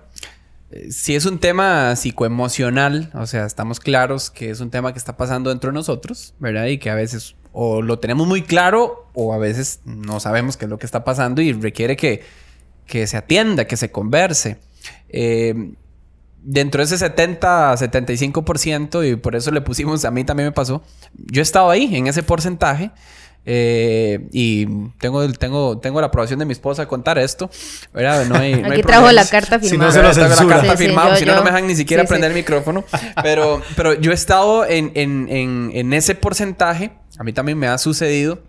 si 0.89 1.15
es 1.15 1.25
un 1.25 1.39
tema 1.39 1.95
psicoemocional, 1.95 3.09
o 3.13 3.25
sea, 3.25 3.45
estamos 3.45 3.79
claros 3.79 4.29
que 4.29 4.49
es 4.49 4.59
un 4.59 4.69
tema 4.69 4.91
que 4.91 4.99
está 4.99 5.15
pasando 5.15 5.49
dentro 5.49 5.69
de 5.71 5.75
nosotros, 5.75 6.33
¿verdad? 6.39 6.65
Y 6.65 6.77
que 6.77 6.89
a 6.89 6.95
veces 6.95 7.35
o 7.59 7.81
lo 7.81 7.97
tenemos 7.97 8.27
muy 8.27 8.43
claro 8.43 9.07
o 9.15 9.33
a 9.33 9.39
veces 9.39 9.79
no 9.83 10.19
sabemos 10.19 10.57
qué 10.57 10.65
es 10.65 10.69
lo 10.69 10.77
que 10.77 10.85
está 10.85 11.03
pasando 11.03 11.41
y 11.41 11.53
requiere 11.53 11.95
que, 11.95 12.21
que 12.85 13.07
se 13.07 13.17
atienda, 13.17 13.65
que 13.65 13.77
se 13.77 13.89
converse. 13.91 14.57
Eh, 15.09 15.71
dentro 16.43 16.79
de 16.79 16.85
ese 16.85 16.99
70, 16.99 17.73
75%, 17.73 19.11
y 19.11 19.15
por 19.15 19.35
eso 19.35 19.49
le 19.51 19.61
pusimos, 19.61 20.05
a 20.05 20.11
mí 20.11 20.23
también 20.23 20.47
me 20.49 20.51
pasó, 20.53 20.83
yo 21.15 21.41
he 21.41 21.43
estado 21.43 21.69
ahí, 21.71 21.95
en 21.95 22.05
ese 22.07 22.21
porcentaje, 22.21 22.91
eh, 23.49 24.27
y 24.33 24.65
tengo, 24.99 25.27
tengo, 25.33 25.77
tengo 25.79 26.01
la 26.01 26.07
aprobación 26.07 26.37
de 26.37 26.45
mi 26.45 26.51
esposa 26.51 26.83
a 26.83 26.87
contar 26.87 27.17
esto, 27.17 27.49
¿verdad? 27.93 28.25
No 28.25 28.35
hay, 28.35 28.55
no 28.55 28.65
hay 28.67 28.71
Aquí 28.73 28.81
trajo 28.83 29.09
la 29.11 29.25
carta 29.25 29.57
Si 29.59 29.69
firmada. 29.69 29.89
no 29.89 30.13
se 30.13 30.21
lo 30.21 30.27
la 30.29 30.35
carta 30.47 30.71
Sí, 30.73 30.77
sí, 30.77 30.83
firmada, 30.85 31.09
yo- 31.13 31.17
si 31.19 31.25
no, 31.25 31.31
no 31.31 31.37
yo- 31.39 31.43
me 31.45 31.51
dejan 31.51 31.67
ni 31.67 31.75
siquiera 31.75 32.03
sí, 32.03 32.07
sí. 32.07 32.09
prender 32.09 32.31
el 32.31 32.37
micrófono. 32.37 32.83
Pero, 33.23 33.61
pero 33.77 33.93
yo 33.93 34.11
he 34.11 34.13
estado 34.13 34.65
en, 34.65 34.91
en, 34.95 35.27
en, 35.29 35.71
en 35.73 35.93
ese 35.93 36.13
porcentaje. 36.15 36.91
A 37.17 37.23
mí 37.23 37.33
también 37.33 37.57
me 37.57 37.67
ha 37.67 37.77
sucedido 37.77 38.41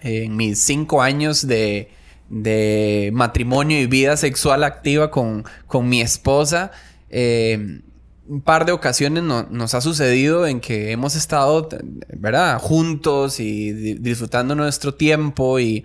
en 0.00 0.36
mis 0.36 0.58
cinco 0.60 1.02
años 1.02 1.46
de, 1.46 1.90
de 2.28 3.10
matrimonio 3.12 3.80
y 3.80 3.86
vida 3.86 4.16
sexual 4.16 4.64
activa 4.64 5.10
con, 5.10 5.44
con 5.66 5.88
mi 5.88 6.00
esposa. 6.00 6.70
eh, 7.10 7.80
un 8.30 8.42
par 8.42 8.66
de 8.66 8.72
ocasiones 8.72 9.22
no- 9.22 9.44
nos 9.50 9.72
ha 9.72 9.80
sucedido 9.80 10.46
en 10.46 10.60
que 10.60 10.90
hemos 10.92 11.16
estado, 11.16 11.66
¿verdad? 12.14 12.58
Juntos 12.58 13.40
y 13.40 13.72
di- 13.72 13.94
disfrutando 13.94 14.54
nuestro 14.54 14.92
tiempo 14.94 15.58
y, 15.58 15.84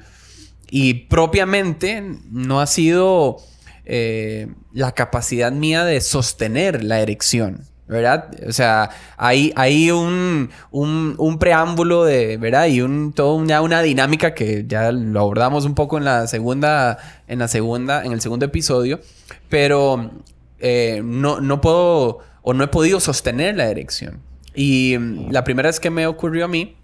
y 0.70 0.94
propiamente 1.06 2.04
no 2.30 2.60
ha 2.60 2.68
sido 2.68 3.38
eh, 3.86 4.48
la 4.74 4.92
capacidad 4.92 5.54
mía 5.54 5.86
de 5.86 6.02
sostener 6.02 6.84
la 6.84 7.00
erección. 7.00 7.62
¿Verdad? 7.94 8.32
O 8.48 8.52
sea, 8.52 8.90
hay, 9.18 9.54
hay 9.56 9.92
un, 9.92 10.50
un, 10.72 11.14
un 11.20 11.38
preámbulo 11.38 12.06
de, 12.06 12.38
¿verdad? 12.38 12.66
Y 12.66 12.82
un, 12.82 13.14
todo 13.14 13.36
una, 13.36 13.62
una 13.62 13.84
dinámica 13.84 14.34
que 14.34 14.66
ya 14.68 14.92
lo 14.92 15.20
abordamos 15.20 15.66
un 15.66 15.76
poco 15.76 16.00
en 16.00 16.06
la 16.06 16.26
segunda, 16.26 16.98
en 17.28 17.38
la 17.38 17.48
segunda, 17.48 18.04
en 18.04 18.12
el 18.12 18.20
segundo 18.20 18.48
episodio, 18.48 19.00
pero 19.48 20.10
eh, 20.58 21.02
no, 21.04 21.40
no 21.40 21.62
puedo 21.62 22.18
o 22.42 22.54
no 22.56 22.64
he 22.64 22.68
podido 22.68 23.00
sostener 23.00 23.58
la 23.58 23.70
erección. 23.70 24.22
Y 24.56 24.98
mm, 24.98 25.30
la 25.30 25.44
primera 25.44 25.70
vez 25.70 25.80
que 25.80 25.92
me 25.92 26.08
ocurrió 26.08 26.46
a 26.46 26.48
mí, 26.48 26.76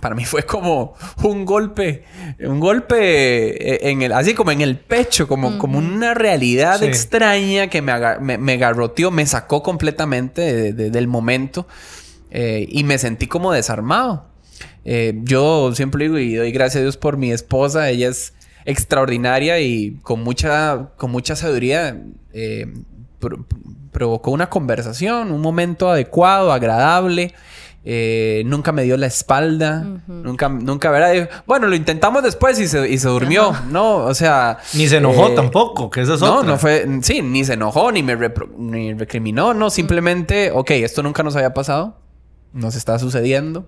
para 0.00 0.14
mí 0.14 0.24
fue 0.24 0.42
como 0.44 0.94
un 1.22 1.44
golpe, 1.44 2.04
un 2.40 2.58
golpe 2.60 3.74
eh, 3.86 3.90
en 3.90 4.02
el, 4.02 4.12
así 4.12 4.34
como 4.34 4.50
en 4.50 4.60
el 4.60 4.78
pecho, 4.78 5.28
como, 5.28 5.58
como 5.58 5.78
una 5.78 6.14
realidad 6.14 6.78
Sí. 6.80 6.86
extraña 6.86 7.68
que 7.68 7.82
me, 7.82 7.92
aga- 7.92 8.18
me, 8.20 8.38
me 8.38 8.56
garroteó, 8.56 9.10
me 9.10 9.26
sacó 9.26 9.62
completamente 9.62 10.40
de- 10.40 10.72
de- 10.72 10.90
del 10.90 11.06
momento 11.08 11.66
eh, 12.30 12.66
y 12.68 12.84
me 12.84 12.98
sentí 12.98 13.26
como 13.26 13.52
desarmado. 13.52 14.26
Eh, 14.84 15.14
yo 15.22 15.72
siempre 15.74 16.04
digo 16.04 16.18
y 16.18 16.34
doy 16.34 16.50
gracias 16.50 16.80
a 16.80 16.82
Dios 16.82 16.96
por 16.96 17.16
mi 17.16 17.30
esposa, 17.30 17.88
ella 17.90 18.08
es 18.08 18.32
extraordinaria 18.64 19.60
y 19.60 19.98
con 20.02 20.22
mucha, 20.22 20.90
con 20.96 21.10
mucha 21.10 21.36
sabiduría 21.36 22.00
eh, 22.32 22.66
pro- 23.20 23.44
provocó 23.92 24.30
una 24.30 24.48
conversación, 24.48 25.30
un 25.32 25.40
momento 25.42 25.90
adecuado, 25.90 26.52
agradable. 26.52 27.34
Eh, 27.84 28.44
nunca 28.46 28.70
me 28.70 28.84
dio 28.84 28.96
la 28.96 29.06
espalda, 29.08 29.84
nunca, 30.06 30.48
nunca, 30.48 30.88
¿verdad? 30.92 31.28
Bueno, 31.46 31.66
lo 31.66 31.74
intentamos 31.74 32.22
después 32.22 32.60
y 32.60 32.68
se, 32.68 32.88
y 32.88 32.96
se 32.98 33.08
durmió, 33.08 33.52
¿no? 33.70 33.96
O 34.04 34.14
sea... 34.14 34.58
Ni 34.74 34.86
se 34.86 34.98
enojó 34.98 35.28
eh, 35.30 35.34
tampoco, 35.34 35.90
que 35.90 36.02
eso 36.02 36.14
es 36.14 36.20
no, 36.20 36.36
otra. 36.36 36.48
no 36.48 36.58
fue, 36.58 36.86
sí, 37.02 37.22
ni 37.22 37.44
se 37.44 37.54
enojó, 37.54 37.90
ni 37.90 38.04
me 38.04 38.16
repro- 38.16 38.54
ni 38.56 38.94
recriminó, 38.94 39.52
no, 39.52 39.68
simplemente, 39.68 40.52
ok, 40.52 40.70
esto 40.72 41.02
nunca 41.02 41.24
nos 41.24 41.34
había 41.34 41.54
pasado, 41.54 41.98
nos 42.52 42.76
está 42.76 43.00
sucediendo, 43.00 43.66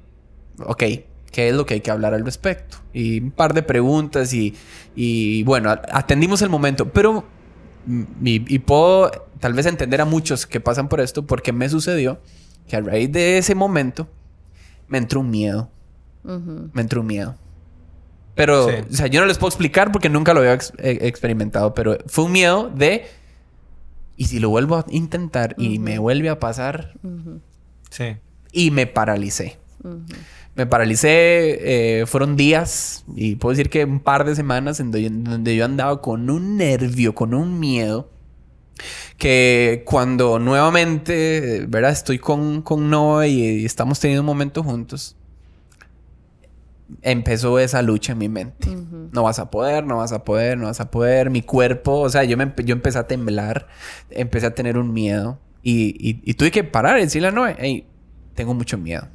ok, 0.64 0.84
¿qué 1.32 1.48
es 1.48 1.54
lo 1.54 1.66
que 1.66 1.74
hay 1.74 1.80
que 1.80 1.90
hablar 1.90 2.14
al 2.14 2.24
respecto? 2.24 2.76
Y 2.92 3.20
un 3.20 3.30
par 3.32 3.52
de 3.52 3.64
preguntas 3.64 4.32
y, 4.32 4.54
y 4.94 5.42
bueno, 5.42 5.70
atendimos 5.70 6.40
el 6.42 6.50
momento, 6.50 6.88
pero, 6.92 7.24
mm, 7.86 8.02
y, 8.24 8.54
y 8.54 8.58
puedo 8.60 9.10
tal 9.40 9.54
vez 9.54 9.66
entender 9.66 10.00
a 10.00 10.04
muchos 10.04 10.46
que 10.46 10.60
pasan 10.60 10.88
por 10.88 11.00
esto, 11.00 11.26
porque 11.26 11.52
me 11.52 11.68
sucedió 11.68 12.20
que 12.68 12.76
a 12.76 12.80
raíz 12.80 13.10
de 13.12 13.38
ese 13.38 13.54
momento 13.54 14.08
me 14.88 14.98
entró 14.98 15.20
un 15.20 15.30
miedo, 15.30 15.70
Ujú. 16.24 16.70
me 16.72 16.82
entró 16.82 17.00
un 17.00 17.06
miedo. 17.06 17.34
Pero, 18.34 18.68
Sí. 18.68 18.74
o 18.90 18.94
sea, 18.94 19.06
yo 19.06 19.20
no 19.20 19.26
les 19.26 19.38
puedo 19.38 19.48
explicar 19.48 19.92
porque 19.92 20.08
nunca 20.08 20.34
lo 20.34 20.40
había 20.40 20.54
ex- 20.54 20.72
eh, 20.78 20.98
experimentado, 21.02 21.72
pero 21.74 21.96
fue 22.06 22.24
un 22.24 22.32
miedo 22.32 22.68
de, 22.74 23.06
¿y 24.16 24.24
si 24.26 24.40
lo 24.40 24.48
vuelvo 24.50 24.76
a 24.76 24.84
intentar 24.90 25.54
y 25.58 25.78
me 25.78 25.98
vuelve 25.98 26.28
a 26.30 26.38
pasar? 26.40 26.94
Sí. 27.90 28.16
Y 28.52 28.70
me 28.70 28.86
paralicé. 28.86 29.58
Me 30.56 30.66
paralicé, 30.66 32.00
eh, 32.00 32.06
fueron 32.06 32.36
días 32.36 33.04
y 33.16 33.36
puedo 33.36 33.50
decir 33.56 33.70
que 33.70 33.84
un 33.84 34.00
par 34.00 34.24
de 34.24 34.34
semanas 34.36 34.78
en 34.80 34.90
donde, 34.92 35.06
en 35.06 35.24
donde 35.24 35.56
yo 35.56 35.64
andaba 35.64 36.00
con 36.00 36.30
un 36.30 36.56
nervio, 36.56 37.14
con 37.14 37.34
un 37.34 37.58
miedo, 37.60 38.08
que 39.18 39.82
cuando 39.86 40.38
nuevamente, 40.38 41.64
¿verdad? 41.68 41.92
Estoy 41.92 42.18
con, 42.18 42.62
con 42.62 42.90
Noah 42.90 43.26
y, 43.26 43.40
y 43.60 43.64
estamos 43.64 44.00
teniendo 44.00 44.22
un 44.22 44.26
momento 44.26 44.62
juntos, 44.62 45.16
empezó 47.02 47.58
esa 47.58 47.82
lucha 47.82 48.12
en 48.12 48.18
mi 48.18 48.28
mente. 48.28 48.68
No 49.12 49.22
vas 49.22 49.38
a 49.38 49.50
poder, 49.50 49.84
no 49.84 49.98
vas 49.98 50.12
a 50.12 50.24
poder, 50.24 50.58
no 50.58 50.66
vas 50.66 50.80
a 50.80 50.90
poder. 50.90 51.30
Mi 51.30 51.42
cuerpo, 51.42 52.00
o 52.00 52.08
sea, 52.10 52.24
yo, 52.24 52.36
me, 52.36 52.52
yo 52.64 52.74
empecé 52.74 52.98
a 52.98 53.06
temblar, 53.06 53.66
empecé 54.10 54.46
a 54.46 54.54
tener 54.54 54.76
un 54.78 54.92
miedo 54.92 55.38
y, 55.62 55.94
y, 55.98 56.20
y 56.24 56.34
tuve 56.34 56.50
que 56.50 56.64
parar 56.64 56.98
y 56.98 57.02
decirle 57.02 57.28
a 57.28 57.30
Noé, 57.30 57.56
hey, 57.58 57.86
tengo 58.34 58.54
mucho 58.54 58.76
miedo. 58.78 59.08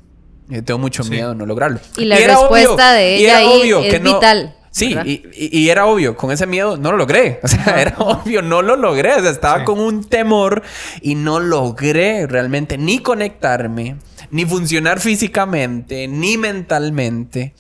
Eh, 0.52 0.64
Tengo 0.64 0.80
mucho 0.80 1.04
Sí. 1.04 1.12
miedo 1.12 1.30
de 1.30 1.36
no 1.36 1.46
lograrlo. 1.46 1.80
Y 1.96 2.06
la 2.06 2.16
respuesta 2.18 2.94
de 2.94 3.18
y 3.18 3.24
ella 3.26 3.40
era 3.42 3.50
ahí 3.52 3.62
obvio 3.62 3.80
es 3.82 3.94
que 3.94 4.00
no- 4.00 4.16
vital, 4.16 4.56
Sí, 4.72 4.96
y, 5.34 5.70
era 5.70 5.86
obvio, 5.88 6.16
con 6.16 6.32
ese 6.32 6.46
miedo 6.46 6.78
no 6.78 6.92
lo 6.92 6.98
logré. 6.98 7.40
O 7.44 7.48
sea, 7.48 7.82
era 7.82 7.96
obvio, 8.00 8.42
no 8.42 8.62
lo 8.62 8.76
logré. 8.76 9.14
O 9.16 9.22
sea, 9.22 9.32
estaba 9.32 9.60
Sí. 9.60 9.66
con 9.66 9.80
un 9.80 10.04
temor 10.04 10.62
y 11.02 11.16
no 11.16 11.40
logré 11.40 12.28
realmente 12.28 12.78
ni 12.78 13.00
conectarme, 13.00 13.96
ni 14.32 14.46
funcionar 14.46 15.00
físicamente, 15.00 16.08
ni 16.08 16.38
mentalmente. 16.38 17.54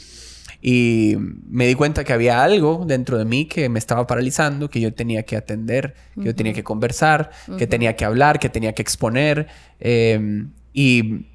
Y 0.62 1.15
me 1.50 1.67
di 1.67 1.76
cuenta 1.76 2.04
que 2.04 2.12
había 2.13 2.43
algo 2.43 2.84
dentro 2.86 3.17
de 3.17 3.24
mí 3.26 3.45
que 3.45 3.69
me 3.69 3.80
estaba 3.80 4.06
paralizando, 4.06 4.69
que 4.69 4.82
yo 4.82 4.93
tenía 4.93 5.24
que 5.24 5.38
atender, 5.38 5.95
que 6.15 6.26
yo 6.26 6.36
tenía 6.36 6.54
que 6.54 6.63
conversar, 6.63 7.32
que 7.58 7.65
tenía 7.65 7.95
que 7.95 8.04
hablar, 8.06 8.39
que 8.39 8.50
tenía 8.50 8.74
que 8.74 8.82
exponer. 8.82 9.48
eh, 9.80 10.45
y 10.74 11.26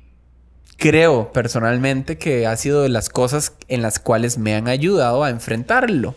creo 0.78 1.32
personalmente 1.32 2.18
que 2.18 2.46
ha 2.46 2.56
sido 2.56 2.82
de 2.82 2.88
las 2.88 3.08
cosas 3.08 3.52
en 3.68 3.82
las 3.82 3.98
cuales 3.98 4.38
me 4.38 4.54
han 4.54 4.68
ayudado 4.68 5.24
a 5.24 5.30
enfrentarlo. 5.30 6.14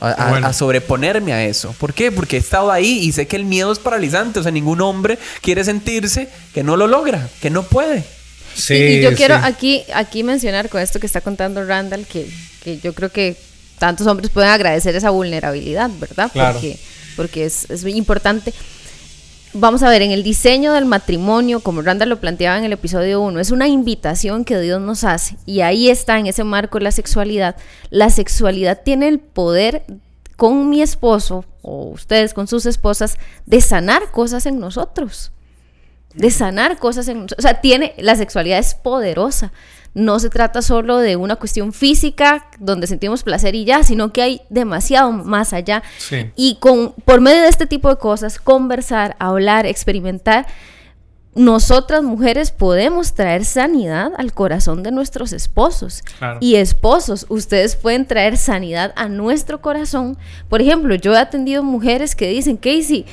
A, 0.00 0.10
a- 0.10 0.28
Bueno. 0.30 0.46
a 0.46 0.52
sobreponerme 0.52 1.32
a 1.32 1.44
eso. 1.44 1.74
¿Por 1.78 1.92
qué? 1.92 2.12
Porque 2.12 2.36
he 2.36 2.38
estado 2.38 2.70
ahí 2.70 3.00
y 3.00 3.10
sé 3.12 3.26
que 3.26 3.34
el 3.36 3.44
miedo 3.44 3.72
es 3.72 3.80
paralizante. 3.80 4.38
O 4.38 4.42
sea, 4.44 4.52
ningún 4.52 4.80
hombre 4.80 5.18
quiere 5.40 5.64
sentirse 5.64 6.28
que 6.54 6.62
no 6.62 6.76
lo 6.76 6.86
logra, 6.86 7.28
que 7.42 7.50
no 7.50 7.64
puede. 7.64 8.04
Sí, 8.54 8.74
y, 8.74 8.98
y 8.98 9.02
yo 9.02 9.14
quiero 9.14 9.34
aquí, 9.36 9.84
aquí 9.94 10.22
mencionar 10.22 10.68
con 10.68 10.80
esto 10.80 11.00
que 11.00 11.06
está 11.06 11.20
contando 11.20 11.64
Randall, 11.64 12.06
que, 12.06 12.28
que 12.62 12.78
yo 12.78 12.92
creo 12.94 13.10
que 13.10 13.36
tantos 13.80 14.06
hombres 14.06 14.30
pueden 14.30 14.50
agradecer 14.50 14.94
esa 14.96 15.10
vulnerabilidad, 15.10 15.90
¿verdad? 16.00 16.30
Claro. 16.32 16.54
Porque, 16.54 16.78
porque 17.16 17.44
es, 17.44 17.68
es 17.68 17.82
muy 17.82 17.92
importante. 17.94 18.52
Vamos 19.60 19.82
a 19.82 19.90
ver, 19.90 20.02
en 20.02 20.12
el 20.12 20.22
diseño 20.22 20.72
del 20.72 20.84
matrimonio, 20.84 21.58
como 21.58 21.82
Randall 21.82 22.10
lo 22.10 22.20
planteaba 22.20 22.58
en 22.58 22.64
el 22.64 22.72
episodio 22.72 23.20
1, 23.22 23.40
es 23.40 23.50
una 23.50 23.66
invitación 23.66 24.44
que 24.44 24.60
Dios 24.60 24.80
nos 24.80 25.02
hace. 25.02 25.36
Y 25.46 25.62
ahí 25.62 25.90
está, 25.90 26.16
en 26.16 26.28
ese 26.28 26.44
marco, 26.44 26.78
la 26.78 26.92
sexualidad. 26.92 27.56
La 27.90 28.08
sexualidad 28.08 28.82
tiene 28.84 29.08
el 29.08 29.18
poder 29.18 29.82
con 30.36 30.70
mi 30.70 30.80
esposo, 30.80 31.44
o 31.62 31.86
ustedes 31.86 32.34
con 32.34 32.46
sus 32.46 32.66
esposas, 32.66 33.18
de 33.46 33.60
sanar 33.60 34.12
cosas 34.12 34.46
en 34.46 34.60
nosotros 34.60 35.32
de 36.14 36.30
sanar 36.30 36.78
cosas 36.78 37.06
en 37.08 37.18
nosotros. 37.18 37.38
O 37.38 37.42
sea, 37.42 37.60
tiene, 37.60 37.94
la 37.98 38.16
sexualidad 38.16 38.58
es 38.58 38.74
poderosa. 38.74 39.52
No 39.94 40.20
se 40.20 40.30
trata 40.30 40.62
solo 40.62 40.98
de 40.98 41.16
una 41.16 41.36
cuestión 41.36 41.72
física 41.72 42.46
donde 42.58 42.86
sentimos 42.86 43.22
placer 43.22 43.54
y 43.54 43.64
ya, 43.64 43.82
sino 43.82 44.12
que 44.12 44.22
hay 44.22 44.40
demasiado 44.48 45.10
más 45.12 45.52
allá. 45.52 45.82
Sí. 45.98 46.30
Y 46.36 46.56
con, 46.60 46.92
por 47.04 47.20
medio 47.20 47.42
de 47.42 47.48
este 47.48 47.66
tipo 47.66 47.88
de 47.88 47.96
cosas, 47.96 48.38
conversar, 48.38 49.16
hablar, 49.18 49.66
experimentar, 49.66 50.46
nosotras 51.34 52.02
mujeres 52.02 52.50
podemos 52.50 53.14
traer 53.14 53.44
sanidad 53.44 54.12
al 54.18 54.32
corazón 54.32 54.82
de 54.82 54.90
nuestros 54.90 55.32
esposos. 55.32 56.02
Claro. 56.18 56.38
Y 56.40 56.56
esposos, 56.56 57.26
ustedes 57.28 57.76
pueden 57.76 58.06
traer 58.06 58.36
sanidad 58.36 58.92
a 58.96 59.08
nuestro 59.08 59.60
corazón. 59.60 60.18
Por 60.48 60.60
ejemplo, 60.60 60.94
yo 60.96 61.14
he 61.14 61.18
atendido 61.18 61.62
mujeres 61.62 62.16
que 62.16 62.28
dicen, 62.28 62.56
Casey, 62.56 63.06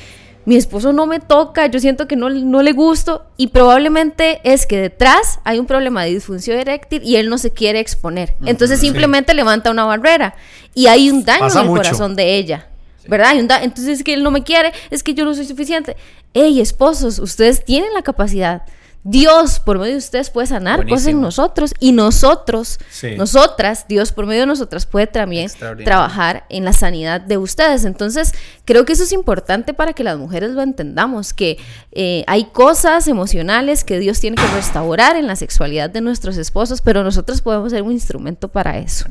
mi 0.46 0.56
esposo 0.56 0.92
no 0.92 1.06
me 1.06 1.18
toca, 1.18 1.66
yo 1.66 1.80
siento 1.80 2.06
que 2.06 2.14
no, 2.14 2.30
no 2.30 2.62
le 2.62 2.72
gusto 2.72 3.26
y 3.36 3.48
probablemente 3.48 4.40
es 4.44 4.66
que 4.66 4.80
detrás 4.80 5.40
hay 5.42 5.58
un 5.58 5.66
problema 5.66 6.04
de 6.04 6.14
disfunción 6.14 6.58
eréctil 6.58 7.02
y 7.02 7.16
él 7.16 7.28
no 7.28 7.36
se 7.36 7.50
quiere 7.50 7.80
exponer. 7.80 8.34
Entonces 8.46 8.78
simplemente 8.78 9.34
levanta 9.34 9.72
una 9.72 9.84
barrera 9.84 10.36
y 10.72 10.86
hay 10.86 11.10
un 11.10 11.24
daño 11.24 11.40
Pasa 11.40 11.58
en 11.60 11.64
el 11.66 11.70
mucho. 11.70 11.82
corazón 11.82 12.14
de 12.16 12.36
ella. 12.36 12.68
¿Verdad? 13.08 13.32
Entonces 13.36 13.98
es 13.98 14.04
que 14.04 14.14
él 14.14 14.22
no 14.22 14.30
me 14.30 14.42
quiere, 14.42 14.72
es 14.90 15.02
que 15.02 15.14
yo 15.14 15.24
no 15.24 15.34
soy 15.34 15.46
suficiente. 15.46 15.96
Hey, 16.32 16.60
esposos, 16.60 17.18
ustedes 17.18 17.64
tienen 17.64 17.92
la 17.92 18.02
capacidad. 18.02 18.62
Dios, 19.08 19.60
por 19.60 19.78
medio 19.78 19.92
de 19.92 19.98
ustedes, 19.98 20.30
puede 20.30 20.48
sanar 20.48 20.84
cosas 20.84 21.06
en 21.06 21.20
nosotros 21.20 21.72
y 21.78 21.92
nosotros, 21.92 22.78
Sí. 22.90 23.14
nosotras, 23.16 23.86
Dios, 23.88 24.10
por 24.10 24.26
medio 24.26 24.40
de 24.40 24.46
nosotras, 24.48 24.84
puede 24.84 25.06
también 25.06 25.48
trabajar 25.84 26.44
en 26.48 26.64
la 26.64 26.72
sanidad 26.72 27.20
de 27.20 27.38
ustedes. 27.38 27.84
Entonces, 27.84 28.34
creo 28.64 28.84
que 28.84 28.94
eso 28.94 29.04
es 29.04 29.12
importante 29.12 29.74
para 29.74 29.92
que 29.92 30.02
las 30.02 30.18
mujeres 30.18 30.50
lo 30.50 30.62
entendamos, 30.62 31.32
que 31.32 31.56
eh, 31.92 32.24
hay 32.26 32.46
cosas 32.46 33.06
emocionales 33.06 33.84
que 33.84 34.00
Dios 34.00 34.18
tiene 34.18 34.34
que 34.34 34.46
restaurar 34.48 35.14
en 35.14 35.28
la 35.28 35.36
sexualidad 35.36 35.88
de 35.88 36.00
nuestros 36.00 36.36
esposos, 36.36 36.80
pero 36.80 37.04
nosotros 37.04 37.42
podemos 37.42 37.70
ser 37.70 37.82
un 37.82 37.92
instrumento 37.92 38.48
para 38.48 38.78
eso. 38.78 39.06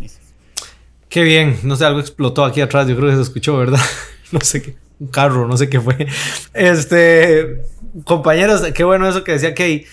Qué 1.08 1.24
bien. 1.24 1.58
No 1.64 1.78
sé, 1.78 1.86
algo 1.86 2.02
explotó 2.02 2.44
aquí 2.44 2.60
atrás. 2.60 2.86
Yo 2.90 2.98
creo 2.98 3.10
que 3.12 3.16
se 3.16 3.22
escuchó, 3.22 3.56
¿verdad? 3.58 3.80
No 4.32 4.42
sé 4.42 4.62
qué. 4.62 4.76
Un 5.00 5.08
carro, 5.08 5.48
no 5.48 5.58
sé 5.58 5.70
qué 5.70 5.80
fue. 5.82 6.08
Este. 6.54 7.62
Compañeros, 8.04 8.62
qué 8.74 8.84
bueno 8.84 9.08
eso 9.08 9.24
que 9.24 9.34
decía 9.34 9.54
Kay. 9.54 9.86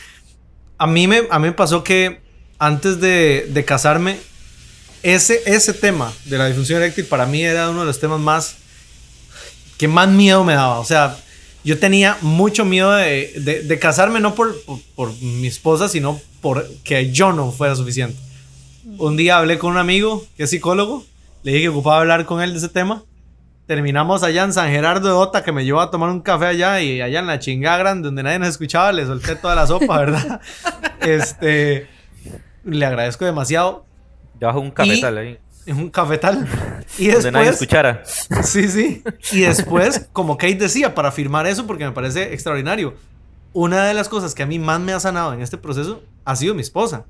A 0.78 0.86
mí 0.86 1.06
me, 1.06 1.22
a 1.30 1.38
mí 1.38 1.50
pasó 1.52 1.84
que 1.84 2.20
antes 2.58 3.00
de, 3.00 3.48
de 3.50 3.64
casarme, 3.64 4.18
ese, 5.02 5.40
ese 5.46 5.72
tema 5.72 6.12
de 6.24 6.38
la 6.38 6.46
disfunción 6.46 6.82
eréctil 6.82 7.04
para 7.06 7.26
mí 7.26 7.42
era 7.42 7.70
uno 7.70 7.80
de 7.80 7.86
los 7.86 8.00
temas 8.00 8.18
más. 8.20 8.56
que 9.78 9.86
más 9.88 10.08
miedo 10.08 10.42
me 10.44 10.54
daba. 10.54 10.78
O 10.80 10.84
sea, 10.84 11.16
yo 11.64 11.78
tenía 11.78 12.16
mucho 12.22 12.64
miedo 12.64 12.92
de, 12.92 13.32
de- 13.36 13.62
de 13.62 13.78
casarme, 13.78 14.18
no 14.20 14.34
por, 14.34 14.60
por, 14.64 14.80
por 14.96 15.12
mi 15.20 15.46
esposa, 15.46 15.88
sino 15.88 16.20
por 16.40 16.68
que 16.84 17.12
yo 17.12 17.32
no 17.32 17.52
fuera 17.52 17.76
suficiente. 17.76 18.16
Un 18.98 19.16
día 19.16 19.38
hablé 19.38 19.58
con 19.58 19.70
un 19.72 19.78
amigo 19.78 20.24
que 20.36 20.42
es 20.44 20.50
psicólogo, 20.50 21.04
le 21.44 21.52
dije 21.52 21.64
que 21.64 21.68
ocupaba 21.68 22.00
hablar 22.00 22.26
con 22.26 22.42
él 22.42 22.50
de 22.52 22.58
ese 22.58 22.68
tema 22.68 23.04
Terminamos 23.66 24.22
allá 24.22 24.44
en 24.44 24.52
San 24.52 24.70
Gerardo 24.70 25.08
de 25.08 25.14
Ota, 25.14 25.44
que 25.44 25.52
me 25.52 25.64
llevó 25.64 25.80
a 25.80 25.90
tomar 25.90 26.10
un 26.10 26.20
café 26.20 26.46
allá 26.46 26.80
y 26.80 27.00
allá 27.00 27.20
en 27.20 27.26
la 27.26 27.38
chingada 27.38 27.78
grande, 27.78 28.06
donde 28.06 28.22
nadie 28.22 28.38
nos 28.38 28.48
escuchaba, 28.48 28.92
le 28.92 29.06
solté 29.06 29.36
toda 29.36 29.54
la 29.54 29.66
sopa, 29.66 29.98
¿verdad? 29.98 30.40
este, 31.00 31.88
le 32.64 32.86
agradezco 32.86 33.24
demasiado. 33.24 33.86
Debajo 34.38 34.58
de 34.60 34.64
un 34.64 34.70
cafetal 34.72 35.18
ahí. 35.18 35.38
En 35.66 35.76
un 35.78 35.90
cafetal. 35.90 36.46
Y 36.98 37.08
Donde 37.08 37.30
nadie 37.30 37.46
después, 37.46 37.62
escuchara. 37.62 38.02
Sí, 38.42 38.68
sí. 38.68 39.02
Y 39.30 39.40
después, 39.42 40.08
como 40.12 40.36
Kate 40.36 40.56
decía, 40.56 40.94
para 40.94 41.10
firmar 41.10 41.46
eso, 41.46 41.66
porque 41.66 41.84
me 41.86 41.92
parece 41.92 42.34
extraordinario, 42.34 42.94
una 43.54 43.84
de 43.86 43.94
las 43.94 44.10
cosas 44.10 44.34
que 44.34 44.42
a 44.42 44.46
mí 44.46 44.58
más 44.58 44.80
me 44.80 44.92
ha 44.92 45.00
sanado 45.00 45.32
en 45.32 45.40
este 45.40 45.56
proceso 45.56 46.02
ha 46.24 46.36
sido 46.36 46.54
mi 46.54 46.60
esposa. 46.60 47.06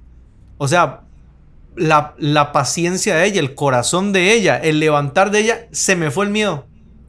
O 0.58 0.68
sea, 0.68 1.00
la, 1.76 2.14
la 2.18 2.52
paciencia 2.52 3.16
de 3.16 3.26
ella, 3.26 3.40
el 3.40 3.54
corazón 3.54 4.12
de 4.12 4.32
ella, 4.34 4.56
el 4.58 4.78
levantar 4.80 5.30
de 5.30 5.40
ella, 5.40 5.66
se 5.72 5.96
me 5.96 6.10
fue 6.10 6.26
el 6.26 6.30
miedo. 6.30 6.66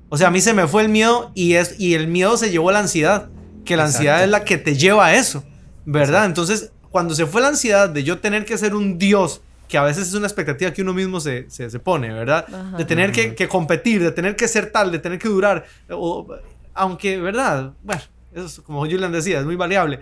O 0.09 0.17
sea, 0.17 0.27
a 0.27 0.31
mí 0.31 0.41
se 0.41 0.53
me 0.53 0.67
fue 0.67 0.83
el 0.83 0.89
miedo 0.89 1.31
y, 1.33 1.53
es, 1.53 1.79
y 1.79 1.95
el 1.95 2.07
miedo 2.07 2.37
se 2.37 2.51
llevó 2.51 2.69
a 2.69 2.73
la 2.73 2.79
ansiedad. 2.79 3.29
Que 3.65 3.77
la 3.77 3.85
ansiedad 3.85 4.23
es 4.23 4.29
la 4.29 4.43
que 4.43 4.57
te 4.57 4.75
lleva 4.75 5.05
a 5.07 5.15
eso, 5.15 5.43
¿verdad? 5.85 6.25
Entonces, 6.25 6.71
cuando 6.91 7.15
se 7.15 7.25
fue 7.25 7.41
la 7.41 7.47
ansiedad 7.47 7.89
de 7.89 8.03
yo 8.03 8.19
tener 8.19 8.45
que 8.45 8.57
ser 8.57 8.75
un 8.75 8.97
Dios, 8.97 9.41
que 9.69 9.77
a 9.77 9.83
veces 9.83 10.07
es 10.09 10.13
una 10.13 10.27
expectativa 10.27 10.71
que 10.71 10.81
uno 10.81 10.93
mismo 10.93 11.19
se, 11.21 11.49
se, 11.49 11.69
se 11.69 11.79
pone, 11.79 12.11
¿verdad? 12.13 12.45
Ajá. 12.53 12.77
De 12.77 12.85
tener 12.85 13.11
que, 13.13 13.33
que 13.35 13.47
competir, 13.47 14.03
de 14.03 14.11
tener 14.11 14.35
que 14.35 14.47
ser 14.47 14.71
tal, 14.71 14.91
de 14.91 14.99
tener 14.99 15.17
que 15.17 15.29
durar. 15.29 15.65
o- 15.89 16.27
aunque, 16.75 17.17
¿verdad? 17.19 17.71
Bueno, 17.83 18.01
eso 18.33 18.45
es 18.45 18.59
como 18.59 18.81
Julian 18.81 19.11
decía, 19.11 19.39
es 19.39 19.45
muy 19.45 19.55
variable. 19.55 19.99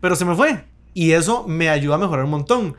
Pero 0.00 0.16
se 0.16 0.24
me 0.24 0.34
fue. 0.34 0.64
Y 0.92 1.12
eso 1.12 1.46
me 1.46 1.68
ayuda 1.70 1.94
a 1.94 1.98
mejorar 1.98 2.24
un 2.24 2.30
montón. 2.32 2.74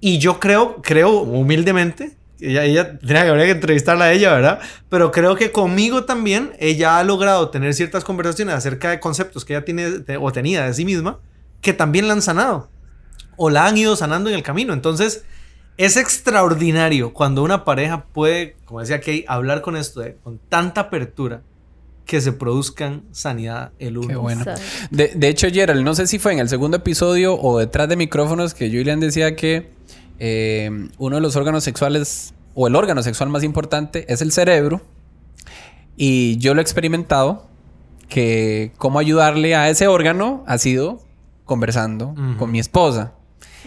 Y 0.00 0.18
yo 0.18 0.40
creo, 0.40 0.80
creo 0.82 1.10
humildemente, 1.20 2.16
ella, 2.40 2.64
ella 2.64 2.98
tenía 2.98 3.24
que, 3.24 3.28
habría 3.28 3.44
que 3.44 3.50
entrevistarla 3.52 4.06
a 4.06 4.12
ella, 4.12 4.32
¿verdad? 4.32 4.60
Pero 4.88 5.12
creo 5.12 5.36
que 5.36 5.50
conmigo 5.52 6.04
también 6.04 6.52
ella 6.58 6.98
ha 6.98 7.04
logrado 7.04 7.50
tener 7.50 7.74
ciertas 7.74 8.02
conversaciones 8.02 8.54
acerca 8.54 8.90
de 8.90 8.98
conceptos 9.00 9.44
que 9.44 9.54
ella 9.54 9.64
tiene 9.64 9.86
o 10.18 10.32
tenía 10.32 10.64
de 10.64 10.72
sí 10.72 10.84
misma, 10.86 11.18
que 11.60 11.74
también 11.74 12.06
la 12.08 12.14
han 12.14 12.22
sanado. 12.22 12.70
O 13.36 13.50
la 13.50 13.66
han 13.66 13.76
ido 13.76 13.94
sanando 13.94 14.30
en 14.30 14.36
el 14.36 14.42
camino. 14.42 14.72
Entonces, 14.72 15.24
es 15.76 15.96
extraordinario 15.98 17.12
cuando 17.12 17.42
una 17.42 17.64
pareja 17.64 18.04
puede, 18.12 18.56
como 18.64 18.80
decía 18.80 19.00
Kay, 19.00 19.24
hablar 19.28 19.60
con 19.62 19.76
esto 19.76 20.00
de- 20.00 20.16
con 20.22 20.38
tanta 20.48 20.82
apertura 20.82 21.42
que 22.06 22.20
se 22.20 22.32
produzcan 22.32 23.02
sanidad 23.12 23.72
el 23.78 23.98
uno. 23.98 24.08
Qué 24.08 24.16
bueno. 24.16 24.44
De, 24.90 25.12
de 25.14 25.28
hecho, 25.28 25.48
Gerald, 25.50 25.84
no 25.84 25.94
sé 25.94 26.06
si 26.06 26.18
fue 26.18 26.32
en 26.32 26.38
el 26.40 26.48
segundo 26.48 26.78
episodio 26.78 27.34
o 27.40 27.58
detrás 27.58 27.88
de 27.88 27.96
micrófonos 27.96 28.52
que 28.54 28.68
Julian 28.68 28.98
decía 29.00 29.36
que 29.36 29.70
eh, 30.20 30.88
uno 30.98 31.16
de 31.16 31.22
los 31.22 31.34
órganos 31.34 31.64
sexuales 31.64 32.34
o 32.54 32.68
el 32.68 32.76
órgano 32.76 33.02
sexual 33.02 33.30
más 33.30 33.42
importante 33.42 34.04
es 34.12 34.22
el 34.22 34.30
cerebro. 34.30 34.82
Y 35.96 36.36
yo 36.36 36.54
lo 36.54 36.60
he 36.60 36.62
experimentado 36.62 37.48
que 38.08 38.72
cómo 38.76 38.98
ayudarle 38.98 39.54
a 39.54 39.68
ese 39.70 39.88
órgano 39.88 40.44
ha 40.46 40.58
sido 40.58 41.00
conversando 41.44 42.14
con 42.38 42.52
mi 42.52 42.60
esposa. 42.60 43.14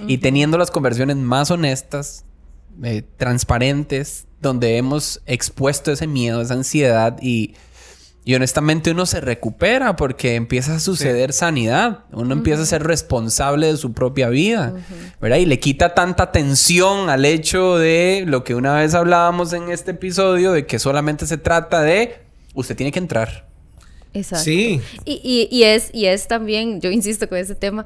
Y 0.07 0.19
teniendo 0.19 0.57
las 0.57 0.71
conversaciones 0.71 1.17
más 1.17 1.51
honestas, 1.51 2.25
eh, 2.83 3.03
transparentes, 3.17 4.27
donde 4.41 4.77
hemos 4.77 5.21
expuesto 5.25 5.91
ese 5.91 6.07
miedo, 6.07 6.41
esa 6.41 6.55
ansiedad 6.55 7.17
y, 7.21 7.55
y 8.25 8.35
honestamente 8.35 8.91
uno 8.91 9.05
se 9.05 9.19
recupera 9.19 9.95
porque 9.97 10.35
empieza 10.35 10.75
a 10.75 10.79
suceder 10.79 11.33
sanidad, 11.33 12.05
uno 12.13 12.33
empieza 12.33 12.61
a 12.63 12.65
ser 12.65 12.83
responsable 12.83 13.67
de 13.67 13.75
su 13.77 13.91
propia 13.93 14.29
vida, 14.29 14.73
¿verdad? 15.21 15.37
Y 15.37 15.45
le 15.45 15.59
quita 15.59 15.93
tanta 15.93 16.31
tensión 16.31 17.09
al 17.09 17.25
hecho 17.25 17.77
de 17.77 18.23
lo 18.25 18.43
que 18.45 18.55
una 18.55 18.75
vez 18.75 18.93
hablábamos 18.93 19.51
en 19.53 19.69
este 19.69 19.91
episodio, 19.91 20.53
de 20.53 20.65
que 20.65 20.79
solamente 20.79 21.25
se 21.25 21.37
trata 21.37 21.81
de, 21.81 22.15
usted 22.53 22.75
tiene 22.77 22.91
que 22.93 22.99
entrar. 22.99 23.45
Exacto. 24.13 24.45
Sí. 24.45 24.79
Y, 25.05 25.19
y- 25.23 25.47
y 25.51 25.63
es, 25.63 25.89
y 25.93 26.05
es 26.05 26.27
también, 26.27 26.79
yo 26.79 26.91
insisto 26.91 27.27
con 27.27 27.37
ese 27.39 27.55
tema, 27.55 27.83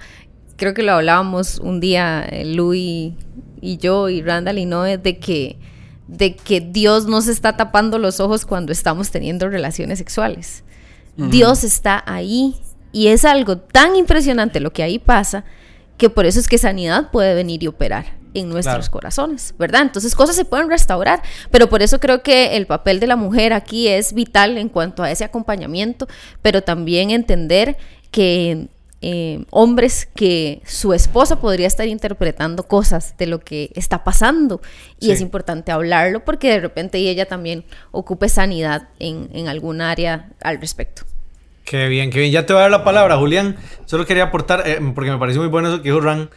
creo 0.55 0.73
que 0.75 0.83
lo 0.83 0.91
hablábamos 0.93 1.57
un 1.59 1.79
día, 1.79 2.23
eh, 2.29 2.45
Louis 2.45 3.13
y 3.59 3.77
yo 3.77 4.07
y 4.09 4.21
Randall 4.21 4.59
y 4.59 4.65
Noé, 4.65 4.97
de 4.99 5.17
que, 5.17 5.57
de 6.07 6.35
que 6.35 6.61
Dios 6.61 7.05
nos 7.05 7.27
está 7.27 7.57
tapando 7.57 7.97
los 7.99 8.19
ojos 8.19 8.45
cuando 8.45 8.71
estamos 8.71 9.11
teniendo 9.11 9.49
relaciones 9.49 9.99
sexuales. 9.99 10.63
Dios 11.15 11.63
está 11.63 12.03
ahí 12.05 12.55
y 12.91 13.07
es 13.07 13.25
algo 13.25 13.57
tan 13.57 13.95
impresionante 13.95 14.59
lo 14.59 14.71
que 14.71 14.83
ahí 14.83 14.99
pasa 14.99 15.43
que 15.97 16.09
por 16.11 16.25
eso 16.27 16.39
es 16.39 16.47
que 16.47 16.57
sanidad 16.59 17.09
puede 17.11 17.33
venir 17.33 17.63
y 17.63 17.67
operar 17.67 18.17
en 18.35 18.49
nuestros 18.49 18.75
Claro. 18.85 18.91
corazones, 18.91 19.55
¿verdad? 19.57 19.81
Entonces 19.81 20.13
cosas 20.13 20.35
se 20.35 20.45
pueden 20.45 20.69
restaurar, 20.69 21.23
pero 21.49 21.69
por 21.69 21.81
eso 21.81 21.99
creo 21.99 22.21
que 22.21 22.55
el 22.55 22.67
papel 22.67 22.99
de 22.99 23.07
la 23.07 23.15
mujer 23.15 23.51
aquí 23.51 23.87
es 23.87 24.13
vital 24.13 24.59
en 24.59 24.69
cuanto 24.69 25.01
a 25.01 25.09
ese 25.09 25.23
acompañamiento, 25.23 26.07
pero 26.43 26.61
también 26.61 27.09
entender 27.09 27.77
que 28.11 28.67
eh, 29.09 29.45
hombres 29.51 30.05
que 30.15 30.61
su 30.65 30.91
esposa 30.91 31.39
podría 31.39 31.65
estar 31.67 31.87
interpretando 31.87 32.63
cosas 32.63 33.15
de 33.17 33.25
lo 33.27 33.39
que 33.39 33.71
está 33.73 34.03
pasando 34.03 34.59
y 34.99 35.05
Sí. 35.05 35.11
es 35.13 35.21
importante 35.21 35.71
hablarlo 35.71 36.25
porque 36.25 36.49
de 36.49 36.59
repente 36.59 36.97
ella 36.97 37.25
también 37.25 37.63
ocupe 37.91 38.27
sanidad 38.27 38.89
en, 38.99 39.29
en 39.31 39.47
algún 39.47 39.79
área 39.79 40.29
al 40.41 40.59
respecto. 40.59 41.03
Qué 41.63 41.87
bien, 41.87 42.09
qué 42.11 42.19
bien. 42.19 42.31
Ya 42.33 42.45
te 42.45 42.51
voy 42.51 42.59
a 42.59 42.63
dar 42.63 42.71
la 42.71 42.83
palabra, 42.83 43.15
Julián. 43.17 43.55
Solo 43.85 44.05
quería 44.05 44.23
aportar, 44.25 44.63
eh, 44.67 44.79
porque 44.93 45.09
me 45.11 45.17
pareció 45.17 45.41
muy 45.41 45.49
bueno 45.49 45.69
eso 45.69 45.81
que 45.81 45.89
dijo 45.89 46.01
Ran, 46.01 46.29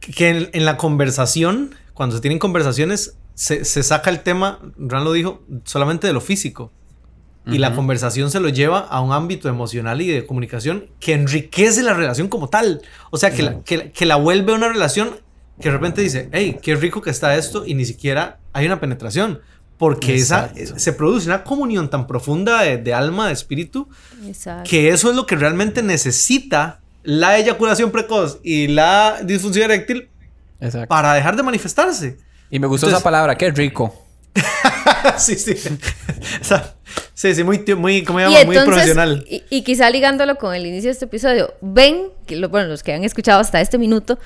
que 0.00 0.28
en, 0.30 0.48
en 0.54 0.64
la 0.64 0.78
conversación, 0.78 1.74
cuando 1.92 2.16
se 2.16 2.22
tienen 2.22 2.38
conversaciones, 2.38 3.16
se, 3.34 3.64
se 3.66 3.82
saca 3.82 4.08
el 4.10 4.20
tema, 4.20 4.58
Ran 4.78 5.04
lo 5.04 5.12
dijo, 5.12 5.42
solamente 5.64 6.06
de 6.06 6.12
lo 6.14 6.20
físico. 6.22 6.72
Y 7.46 7.58
la 7.58 7.74
conversación 7.74 8.30
se 8.30 8.40
lo 8.40 8.48
lleva 8.48 8.78
a 8.78 9.00
un 9.02 9.12
ámbito 9.12 9.48
emocional 9.50 10.00
y 10.00 10.08
de 10.08 10.24
comunicación 10.24 10.86
que 10.98 11.12
enriquece 11.12 11.82
la 11.82 11.92
relación 11.92 12.28
como 12.28 12.48
tal. 12.48 12.80
O 13.10 13.18
sea, 13.18 13.32
que 13.32 13.42
la, 13.42 13.60
que, 13.60 13.76
la- 13.76 13.90
que 13.90 14.06
la 14.06 14.16
vuelve 14.16 14.54
una 14.54 14.68
relación 14.68 15.10
que 15.60 15.68
de 15.68 15.74
repente 15.76 16.00
dice, 16.00 16.28
hey, 16.32 16.56
qué 16.62 16.74
rico 16.74 17.02
que 17.02 17.10
está 17.10 17.36
esto 17.36 17.64
y 17.66 17.74
ni 17.74 17.84
siquiera 17.84 18.38
hay 18.54 18.64
una 18.66 18.80
penetración. 18.80 19.40
Porque 19.76 20.14
esa, 20.14 20.52
se 20.76 20.92
produce 20.92 21.26
una 21.26 21.42
comunión 21.44 21.90
tan 21.90 22.06
profunda 22.06 22.62
de, 22.62 22.78
de 22.78 22.94
alma, 22.94 23.26
de 23.26 23.32
espíritu, 23.34 23.88
Exacto. 24.24 24.70
que 24.70 24.88
eso 24.90 25.10
es 25.10 25.16
lo 25.16 25.26
que 25.26 25.36
realmente 25.36 25.82
necesita 25.82 26.80
la 27.02 27.36
eyaculación 27.38 27.90
precoz 27.90 28.38
y 28.42 28.68
la 28.68 29.18
disfunción 29.22 29.64
eréctil 29.70 30.08
Exacto. 30.60 30.88
para 30.88 31.12
dejar 31.14 31.36
de 31.36 31.42
manifestarse. 31.42 32.16
Y 32.50 32.58
me 32.58 32.66
gustó 32.68 32.86
Entonces- 32.86 32.98
esa 33.00 33.04
palabra, 33.04 33.36
qué 33.36 33.50
rico. 33.50 34.03
sí, 35.18 35.36
sí. 35.36 35.54
O 36.40 36.44
sea, 36.44 36.74
sí, 37.14 37.34
sí, 37.34 37.44
muy, 37.44 37.64
muy, 37.76 38.02
¿cómo 38.04 38.18
se 38.20 38.26
Y 38.26 38.32
llama? 38.32 38.44
muy 38.44 38.58
profesional. 38.58 39.24
y, 39.28 39.42
y 39.50 39.62
quizá 39.62 39.90
ligándolo 39.90 40.36
con 40.36 40.54
el 40.54 40.64
inicio 40.66 40.88
de 40.88 40.92
este 40.92 41.04
episodio, 41.06 41.54
ven, 41.60 42.08
que 42.26 42.36
lo- 42.36 42.48
bueno, 42.48 42.68
los 42.68 42.82
que 42.82 42.92
han 42.92 43.04
escuchado 43.04 43.40
hasta 43.40 43.60
este 43.60 43.78
minuto, 43.78 44.18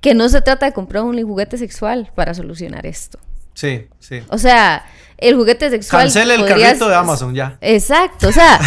que 0.00 0.14
no 0.14 0.28
se 0.28 0.40
trata 0.42 0.66
de 0.66 0.72
comprar 0.72 1.02
un 1.04 1.20
juguete 1.22 1.58
sexual 1.58 2.10
para 2.14 2.34
solucionar 2.34 2.86
esto. 2.86 3.18
Sí, 3.54 3.86
sí. 3.98 4.22
O 4.28 4.38
sea, 4.38 4.84
el 5.18 5.34
juguete 5.36 5.70
sexual. 5.70 6.02
Cancela 6.04 6.34
el 6.34 6.40
podrías- 6.42 6.68
carrito 6.68 6.88
de 6.88 6.94
Amazon 6.94 7.34
ya. 7.34 7.56
Exacto, 7.60 8.28
o 8.28 8.32
sea, 8.32 8.60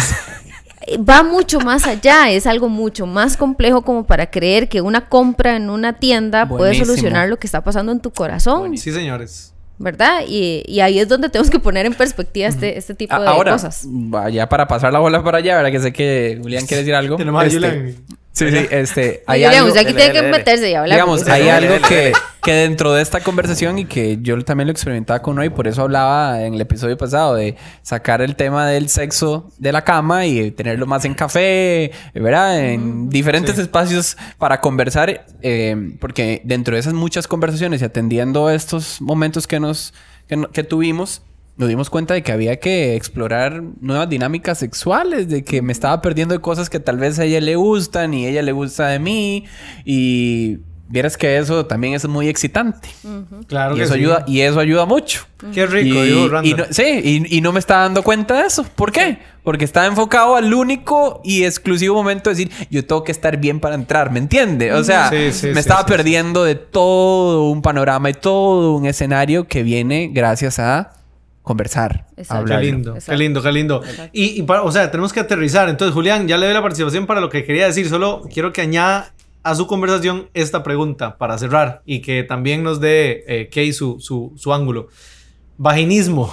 va 1.08 1.22
mucho 1.22 1.60
más 1.60 1.86
allá, 1.86 2.30
es 2.30 2.46
algo 2.46 2.68
mucho 2.68 3.06
más 3.06 3.36
complejo 3.36 3.82
como 3.82 4.04
para 4.06 4.30
creer 4.30 4.68
que 4.68 4.80
una 4.80 5.08
compra 5.08 5.56
en 5.56 5.70
una 5.70 5.94
tienda 5.98 6.48
puede 6.48 6.74
solucionar 6.74 7.28
lo 7.28 7.38
que 7.38 7.46
está 7.46 7.62
pasando 7.62 7.92
en 7.92 8.00
tu 8.00 8.10
corazón, 8.10 8.76
Sí, 8.76 8.92
señores. 8.92 9.54
¿Verdad? 9.80 10.20
Y, 10.28 10.62
y 10.68 10.80
ahí 10.80 11.00
es 11.00 11.08
donde 11.08 11.28
tenemos 11.30 11.50
que 11.50 11.58
poner 11.58 11.86
en 11.86 11.94
perspectiva 11.94 12.46
este, 12.48 12.76
este 12.78 12.94
tipo 12.94 13.14
A- 13.14 13.20
de 13.20 13.26
Ahora, 13.26 13.52
cosas. 13.52 13.84
vaya 13.88 14.46
para 14.48 14.68
pasar 14.68 14.92
la 14.92 14.98
bola 15.00 15.24
para 15.24 15.38
allá, 15.38 15.56
¿verdad? 15.56 15.72
Que 15.72 15.80
sé 15.80 15.92
que 15.92 16.38
Julián 16.40 16.66
quiere 16.66 16.82
decir 16.82 16.94
algo. 16.94 17.16
Tenemos 17.16 17.42
a 17.42 17.46
Este, 17.46 17.56
Julián. 17.58 17.96
Sí, 18.32 18.48
sí, 18.50 18.66
este. 18.70 19.22
Ay, 19.26 19.42
Hay 19.42 19.48
Julián, 19.48 19.64
algo, 19.66 19.80
aquí 19.80 19.92
tiene 19.92 20.12
que 20.12 20.22
meterse 20.22 20.70
y 20.70 20.74
hablar. 20.74 20.96
digamos, 20.96 21.26
hay 21.28 21.48
algo 21.48 21.74
que, 21.86 22.12
que 22.42 22.52
dentro 22.52 22.92
de 22.92 23.02
esta 23.02 23.20
conversación 23.20 23.78
y 23.80 23.86
que 23.86 24.18
yo 24.22 24.40
también 24.44 24.68
lo 24.68 24.72
experimentaba 24.72 25.20
con 25.20 25.38
hoy, 25.38 25.48
por 25.48 25.66
eso 25.66 25.82
hablaba 25.82 26.42
en 26.42 26.54
el 26.54 26.60
episodio 26.60 26.96
pasado 26.96 27.34
de 27.34 27.56
sacar 27.82 28.22
el 28.22 28.36
tema 28.36 28.68
del 28.68 28.88
sexo 28.88 29.50
de 29.58 29.72
la 29.72 29.82
cama 29.82 30.26
y 30.26 30.52
tenerlo 30.52 30.86
más 30.86 31.04
en 31.04 31.14
café, 31.14 31.90
¿verdad? 32.14 32.60
En 32.60 33.10
diferentes 33.10 33.58
espacios 33.58 34.16
para 34.38 34.60
conversar, 34.60 35.26
eh, 35.42 35.96
porque 36.00 36.40
dentro 36.44 36.74
de 36.74 36.80
esas 36.80 36.94
muchas 36.94 37.26
conversaciones 37.26 37.82
y 37.82 37.84
atendiendo 37.84 38.48
estos 38.48 39.00
momentos 39.00 39.46
que 39.46 39.58
nos 39.58 39.92
que, 40.28 40.40
que 40.52 40.62
tuvimos, 40.62 41.22
nos 41.60 41.68
dimos 41.68 41.90
cuenta 41.90 42.14
de 42.14 42.22
que 42.22 42.32
había 42.32 42.58
que 42.58 42.96
explorar 42.96 43.62
nuevas 43.80 44.08
dinámicas 44.08 44.58
sexuales, 44.58 45.28
de 45.28 45.44
que 45.44 45.60
me 45.62 45.72
estaba 45.72 46.00
perdiendo 46.00 46.34
de 46.34 46.40
cosas 46.40 46.70
que 46.70 46.80
tal 46.80 46.96
vez 46.96 47.18
a 47.18 47.24
ella 47.24 47.40
le 47.40 47.54
gustan 47.54 48.14
y 48.14 48.26
ella 48.26 48.42
le 48.42 48.52
gusta 48.52 48.88
de 48.88 48.98
mí 48.98 49.44
y 49.84 50.58
vieras 50.88 51.16
que 51.16 51.36
eso 51.38 51.66
también 51.66 51.94
es 51.94 52.08
muy 52.08 52.28
excitante. 52.28 52.88
Claro 53.46 53.74
y 53.74 53.78
que 53.78 53.84
eso 53.84 53.92
sí. 53.94 54.00
ayuda 54.00 54.24
y 54.26 54.40
eso 54.40 54.58
ayuda 54.58 54.86
mucho. 54.86 55.20
Qué 55.54 55.66
rico, 55.66 55.98
y, 56.02 56.08
dijo 56.08 56.26
y 56.26 56.28
Randall. 56.28 56.56
no- 56.56 56.64
sí, 56.70 56.82
y, 57.30 57.36
y 57.36 57.40
no 57.42 57.52
me 57.52 57.58
estaba 57.60 57.82
dando 57.82 58.02
cuenta 58.02 58.40
de 58.40 58.46
eso. 58.46 58.64
¿Por 58.64 58.90
qué? 58.90 59.18
Porque 59.44 59.64
estaba 59.66 59.86
enfocado 59.86 60.36
al 60.36 60.52
único 60.52 61.20
y 61.24 61.44
exclusivo 61.44 61.94
momento 61.94 62.30
de 62.30 62.36
decir, 62.36 62.66
yo 62.70 62.84
tengo 62.86 63.04
que 63.04 63.12
estar 63.12 63.36
bien 63.36 63.60
para 63.60 63.74
entrar, 63.74 64.10
¿me 64.10 64.18
entiende? 64.18 64.72
O 64.72 64.82
sea, 64.82 65.10
Sí, 65.10 65.30
sí, 65.32 65.46
me 65.48 65.54
sí, 65.54 65.58
estaba 65.60 65.82
sí, 65.82 65.88
perdiendo 65.88 66.42
de 66.44 66.54
todo 66.56 67.50
un 67.50 67.62
panorama 67.62 68.08
y 68.10 68.14
todo 68.14 68.74
un 68.74 68.86
escenario 68.86 69.46
que 69.46 69.62
viene 69.62 70.10
gracias 70.12 70.58
a 70.58 70.92
conversar, 71.50 72.06
Exacto. 72.16 72.34
hablar. 72.42 72.60
Qué 72.60 72.66
lindo, 72.66 72.90
Exacto. 72.94 73.10
qué 73.10 73.16
lindo, 73.16 73.42
qué 73.42 73.52
lindo. 73.52 73.82
Exacto. 73.84 74.10
Y, 74.12 74.40
y 74.40 74.42
para- 74.42 74.62
o 74.62 74.70
sea, 74.72 74.90
tenemos 74.90 75.12
que 75.12 75.20
aterrizar. 75.20 75.68
Entonces, 75.68 75.92
Julián, 75.94 76.26
ya 76.28 76.36
le 76.38 76.46
doy 76.46 76.54
la 76.54 76.62
participación 76.62 77.06
para 77.06 77.20
lo 77.20 77.28
que 77.28 77.44
quería 77.44 77.66
decir. 77.66 77.88
Solo 77.88 78.22
quiero 78.32 78.52
que 78.52 78.60
añada 78.60 79.12
a 79.42 79.54
su 79.54 79.66
conversación 79.66 80.28
esta 80.34 80.62
pregunta 80.62 81.16
para 81.18 81.36
cerrar 81.38 81.82
y 81.86 82.00
que 82.02 82.22
también 82.24 82.62
nos 82.62 82.78
dé 82.80 83.24
eh, 83.26 83.48
Kay 83.52 83.72
su, 83.72 83.98
su, 84.00 84.32
su 84.36 84.52
ángulo. 84.52 84.88
Vaginismo. 85.58 86.32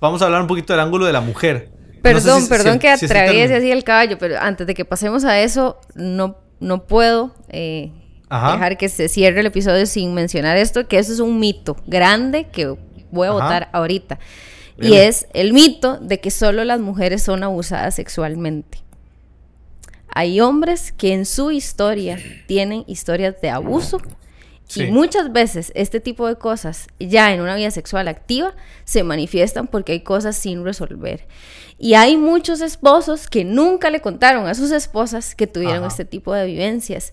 Vamos 0.00 0.22
a 0.22 0.26
hablar 0.26 0.40
un 0.42 0.46
poquito 0.48 0.72
del 0.72 0.80
ángulo 0.80 1.06
de 1.06 1.12
la 1.12 1.20
mujer. 1.20 1.70
No 1.96 2.02
Perdón, 2.02 2.40
sé 2.40 2.42
si- 2.42 2.48
perdón 2.48 2.72
si- 2.74 2.78
que 2.80 2.96
si 2.98 3.04
ese 3.06 3.14
atraviese 3.18 3.48
término- 3.54 3.58
así 3.58 3.72
el 3.72 3.84
caballo, 3.84 4.18
pero 4.18 4.38
antes 4.40 4.66
de 4.66 4.74
que 4.74 4.84
pasemos 4.84 5.24
a 5.24 5.40
eso, 5.40 5.78
no, 5.94 6.36
no 6.60 6.86
puedo 6.86 7.34
eh, 7.48 7.90
dejar 8.30 8.76
que 8.76 8.88
se 8.88 9.08
cierre 9.08 9.40
el 9.40 9.46
episodio 9.46 9.84
sin 9.86 10.14
mencionar 10.14 10.56
esto, 10.56 10.86
que 10.86 10.98
eso 10.98 11.12
es 11.12 11.18
un 11.20 11.38
mito 11.40 11.76
grande 11.86 12.46
que 12.52 12.76
voy 13.10 13.26
a 13.26 13.30
Ajá. 13.30 13.40
votar 13.42 13.68
ahorita. 13.72 14.18
Y 14.80 14.94
es 14.94 15.26
el 15.34 15.52
mito 15.52 15.96
de 15.98 16.20
que 16.20 16.30
solo 16.30 16.62
las 16.64 16.78
mujeres 16.80 17.22
son 17.22 17.42
abusadas 17.42 17.96
sexualmente. 17.96 18.78
Hay 20.14 20.40
hombres 20.40 20.92
que 20.92 21.12
en 21.12 21.26
su 21.26 21.50
historia 21.50 22.18
tienen 22.46 22.84
historias 22.86 23.40
de 23.40 23.50
abuso 23.50 24.00
Sí. 24.66 24.82
y 24.84 24.90
muchas 24.90 25.32
veces 25.32 25.72
este 25.74 25.98
tipo 25.98 26.26
de 26.28 26.36
cosas 26.36 26.88
ya 27.00 27.32
en 27.32 27.40
una 27.40 27.56
vida 27.56 27.70
sexual 27.70 28.06
activa 28.06 28.54
se 28.84 29.02
manifiestan 29.02 29.66
porque 29.66 29.92
hay 29.92 30.00
cosas 30.00 30.36
sin 30.36 30.62
resolver. 30.62 31.26
Y 31.78 31.94
hay 31.94 32.16
muchos 32.18 32.60
esposos 32.60 33.28
que 33.28 33.44
nunca 33.44 33.88
le 33.90 34.00
contaron 34.02 34.46
a 34.46 34.54
sus 34.54 34.70
esposas 34.70 35.34
que 35.34 35.46
tuvieron 35.46 35.78
Ajá. 35.78 35.86
este 35.88 36.04
tipo 36.04 36.34
de 36.34 36.44
vivencias. 36.46 37.12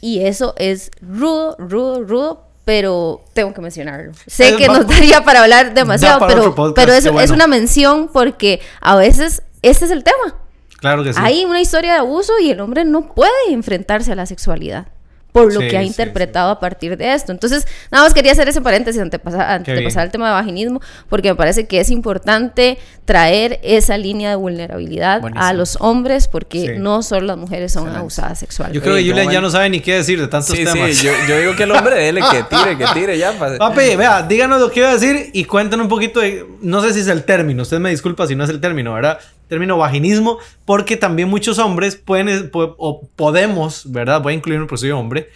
Y 0.00 0.20
eso 0.20 0.54
es 0.56 0.90
rudo, 1.00 1.56
rudo, 1.58 2.04
rudo, 2.04 2.46
pero 2.64 3.24
tengo 3.32 3.52
que 3.52 3.60
mencionarlo. 3.60 4.12
Sé 4.26 4.56
que 4.56 4.68
nos 4.68 4.86
daría 4.86 5.24
para 5.24 5.42
hablar 5.42 5.74
demasiado, 5.74 6.20
para 6.20 6.34
pero, 6.34 6.54
podcast, 6.54 6.76
pero 6.76 6.92
es, 6.92 7.04
bueno. 7.04 7.20
es 7.20 7.30
una 7.30 7.46
mención 7.46 8.08
porque 8.12 8.60
a 8.80 8.96
veces 8.96 9.42
ese 9.62 9.86
es 9.86 9.90
el 9.90 10.04
tema. 10.04 10.36
Claro 10.78 11.04
que 11.04 11.12
sí. 11.12 11.18
Hay 11.22 11.44
una 11.44 11.60
historia 11.60 11.92
de 11.92 11.98
abuso 11.98 12.32
y 12.40 12.50
el 12.50 12.60
hombre 12.60 12.84
no 12.84 13.12
puede 13.14 13.30
enfrentarse 13.50 14.12
a 14.12 14.14
la 14.14 14.26
sexualidad 14.26 14.91
por 15.32 15.52
lo 15.52 15.60
Sí, 15.62 15.68
que 15.68 15.78
ha 15.78 15.80
sí, 15.80 15.86
interpretado 15.86 16.50
a 16.50 16.60
partir 16.60 16.96
de 16.98 17.14
esto. 17.14 17.32
Entonces, 17.32 17.66
nada 17.90 18.04
más 18.04 18.12
quería 18.12 18.32
hacer 18.32 18.48
ese 18.48 18.60
paréntesis 18.60 19.00
antes 19.00 19.18
de 19.18 19.24
pasar, 19.24 19.40
antes 19.50 19.64
Qué 19.66 19.72
de 19.72 19.78
bien. 19.80 19.88
pasar 19.90 20.02
al 20.02 20.10
tema 20.12 20.26
de 20.28 20.34
vaginismo, 20.34 20.80
porque 21.08 21.30
me 21.30 21.34
parece 21.36 21.66
que 21.66 21.80
es 21.80 21.90
importante 21.90 22.78
traer 23.06 23.58
esa 23.62 23.96
línea 23.96 24.30
de 24.30 24.36
vulnerabilidad 24.36 25.22
a 25.34 25.52
los 25.54 25.76
hombres, 25.80 26.28
porque 26.28 26.60
Sí. 26.60 26.68
no 26.78 27.02
solo 27.02 27.26
las 27.26 27.36
mujeres 27.38 27.72
son 27.72 27.82
Excelente. 27.84 28.00
abusadas 28.00 28.38
sexualmente. 28.38 28.78
Yo 28.78 28.82
creo 28.82 28.96
que 28.96 29.22
¿cómo 29.22 29.32
ya 29.32 29.40
no 29.40 29.50
sabe 29.50 29.70
ni 29.70 29.80
qué 29.80 29.94
decir 29.94 30.20
de 30.20 30.28
tantos 30.28 30.54
Sí, 30.56 30.64
temas. 30.64 30.94
sí, 30.94 31.06
yo, 31.06 31.12
yo 31.28 31.38
digo 31.38 31.56
que 31.56 31.62
el 31.62 31.70
hombre 31.72 31.96
dele, 31.96 32.20
que 32.30 32.42
tire, 32.50 32.76
que 32.76 32.84
tire 32.92 33.18
ya. 33.18 33.32
pa- 33.32 33.56
Papi, 33.56 33.96
vea, 33.96 34.22
díganos 34.22 34.60
lo 34.60 34.70
que 34.70 34.80
iba 34.80 34.90
a 34.90 34.94
decir 34.94 35.30
y 35.32 35.44
cuéntanos 35.44 35.84
un 35.84 35.88
poquito 35.90 36.20
de, 36.20 36.46
no 36.60 36.82
sé 36.82 36.92
si 36.92 37.00
es 37.00 37.08
el 37.08 37.24
término, 37.24 37.62
usted 37.62 37.78
me 37.78 37.90
disculpa 37.90 38.26
si 38.26 38.36
no 38.36 38.44
es 38.44 38.50
el 38.50 38.60
término, 38.60 38.92
¿verdad? 38.92 39.18
Término 39.52 39.76
vaginismo, 39.76 40.38
porque 40.64 40.96
también 40.96 41.28
muchos 41.28 41.58
hombres 41.58 41.94
pueden, 41.94 42.30
eh, 42.30 42.50
o 42.54 43.06
podemos, 43.16 43.92
¿verdad? 43.92 44.22
Voy 44.22 44.32
a 44.32 44.36
incluirme 44.36 44.64
por 44.64 44.78
soy 44.78 44.92
hombre, 44.92 45.28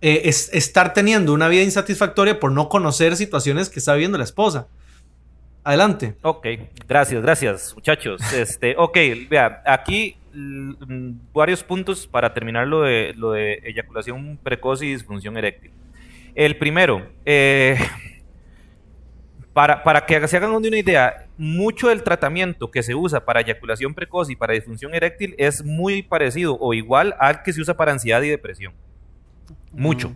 eh, 0.00 0.22
es, 0.24 0.48
estar 0.54 0.94
teniendo 0.94 1.34
una 1.34 1.48
vida 1.48 1.62
insatisfactoria 1.62 2.40
por 2.40 2.50
no 2.50 2.70
conocer 2.70 3.14
situaciones 3.14 3.68
que 3.68 3.78
está 3.78 3.92
viviendo 3.92 4.16
la 4.16 4.24
esposa. 4.24 4.68
Adelante. 5.64 6.14
Ok, 6.22 6.46
gracias, 6.88 7.20
gracias, 7.20 7.74
muchachos. 7.74 8.22
Este, 8.32 8.74
ok, 8.78 8.96
vea, 9.28 9.62
aquí 9.66 10.16
mm, 10.32 11.10
varios 11.34 11.62
puntos 11.62 12.06
para 12.06 12.32
terminar 12.32 12.66
lo 12.66 12.80
de, 12.80 13.12
lo 13.18 13.32
de 13.32 13.60
eyaculación 13.64 14.38
precoz 14.42 14.80
y 14.80 14.92
disfunción 14.92 15.36
eréctil. 15.36 15.72
El 16.34 16.56
primero, 16.56 17.06
eh, 17.26 17.76
para, 19.58 19.82
para 19.82 20.06
que 20.06 20.28
se 20.28 20.36
hagan 20.36 20.52
una 20.52 20.76
idea, 20.76 21.26
mucho 21.36 21.88
del 21.88 22.04
tratamiento 22.04 22.70
que 22.70 22.80
se 22.84 22.94
usa 22.94 23.24
para 23.24 23.40
eyaculación 23.40 23.92
precoz 23.92 24.30
y 24.30 24.36
para 24.36 24.52
disfunción 24.54 24.94
eréctil 24.94 25.34
es 25.36 25.64
muy 25.64 26.02
parecido 26.04 26.56
o 26.60 26.74
igual 26.74 27.16
al 27.18 27.42
que 27.42 27.52
se 27.52 27.60
usa 27.60 27.74
para 27.76 27.90
ansiedad 27.90 28.22
y 28.22 28.28
depresión. 28.28 28.72
Mucho. 29.72 30.14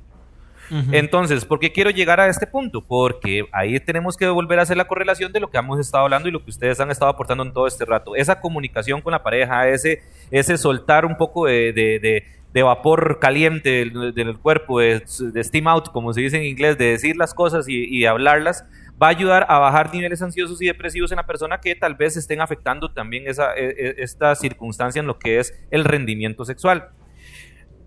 Entonces, 0.92 1.44
¿por 1.44 1.58
qué 1.58 1.72
quiero 1.72 1.90
llegar 1.90 2.20
a 2.20 2.28
este 2.28 2.46
punto? 2.46 2.82
Porque 2.84 3.44
ahí 3.50 3.80
tenemos 3.80 4.16
que 4.16 4.28
volver 4.28 4.60
a 4.60 4.62
hacer 4.62 4.76
la 4.76 4.86
correlación 4.86 5.32
de 5.32 5.40
lo 5.40 5.50
que 5.50 5.58
hemos 5.58 5.80
estado 5.80 6.04
hablando 6.04 6.28
y 6.28 6.30
lo 6.32 6.44
que 6.44 6.50
ustedes 6.50 6.78
han 6.78 6.92
estado 6.92 7.10
aportando 7.10 7.42
en 7.42 7.52
todo 7.52 7.66
este 7.66 7.84
rato. 7.84 8.14
Esa 8.14 8.38
comunicación 8.40 9.00
con 9.00 9.10
la 9.10 9.24
pareja, 9.24 9.66
ese, 9.68 10.02
ese 10.30 10.56
soltar 10.56 11.04
un 11.04 11.16
poco 11.16 11.46
de, 11.46 11.72
de- 11.72 11.98
de- 11.98 12.24
de 12.52 12.62
vapor 12.62 13.18
caliente 13.18 13.70
del, 13.70 14.14
del 14.14 14.38
cuerpo, 14.38 14.78
de, 14.78 15.02
de 15.32 15.42
steam 15.42 15.66
out, 15.66 15.90
como 15.90 16.12
se 16.12 16.20
dice 16.20 16.36
en 16.36 16.44
inglés, 16.44 16.78
de 16.78 16.84
decir 16.92 17.16
las 17.16 17.32
cosas 17.34 17.66
y, 17.66 17.84
y 17.86 18.04
hablarlas, 18.04 18.64
va 19.00 19.08
a 19.08 19.10
ayudar 19.10 19.46
a 19.48 19.58
bajar 19.58 19.92
niveles 19.92 20.22
ansiosos 20.22 20.60
y 20.62 20.66
depresivos 20.66 21.12
en 21.12 21.16
la 21.16 21.26
persona 21.26 21.60
que 21.60 21.74
tal 21.74 21.94
vez 21.94 22.16
estén 22.16 22.40
afectando 22.40 22.92
también 22.92 23.26
esa, 23.26 23.54
e- 23.54 23.70
e- 23.70 23.94
esta 23.98 24.34
circunstancia 24.34 25.00
en 25.00 25.06
lo 25.06 25.18
que 25.18 25.38
es 25.38 25.52
el 25.70 25.84
rendimiento 25.84 26.44
sexual. 26.44 26.90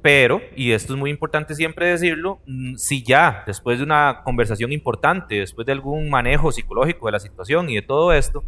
Pero, 0.02 0.40
y 0.56 0.72
esto 0.72 0.94
es 0.94 1.00
muy 1.00 1.10
importante 1.10 1.56
siempre 1.56 1.88
decirlo, 1.88 2.40
mm, 2.46 2.76
si 2.76 3.02
ya 3.02 3.44
después 3.48 3.80
de 3.80 3.86
una 3.86 4.22
conversación 4.24 4.72
importante, 4.72 5.36
después 5.40 5.66
de 5.66 5.72
algún 5.72 6.12
manejo 6.12 6.52
psicológico 6.52 7.08
de 7.08 7.14
la 7.14 7.20
situación 7.20 7.70
y 7.72 7.76
de 7.76 7.82
todo 7.82 8.14
esto, 8.14 8.44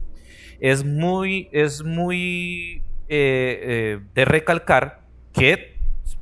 es 0.59 0.85
muy, 0.85 1.49
es 1.51 1.83
muy 1.83 2.83
eh, 3.09 3.59
eh, 3.61 3.99
de 4.13 4.25
recalcar 4.25 5.01
que, 5.33 5.76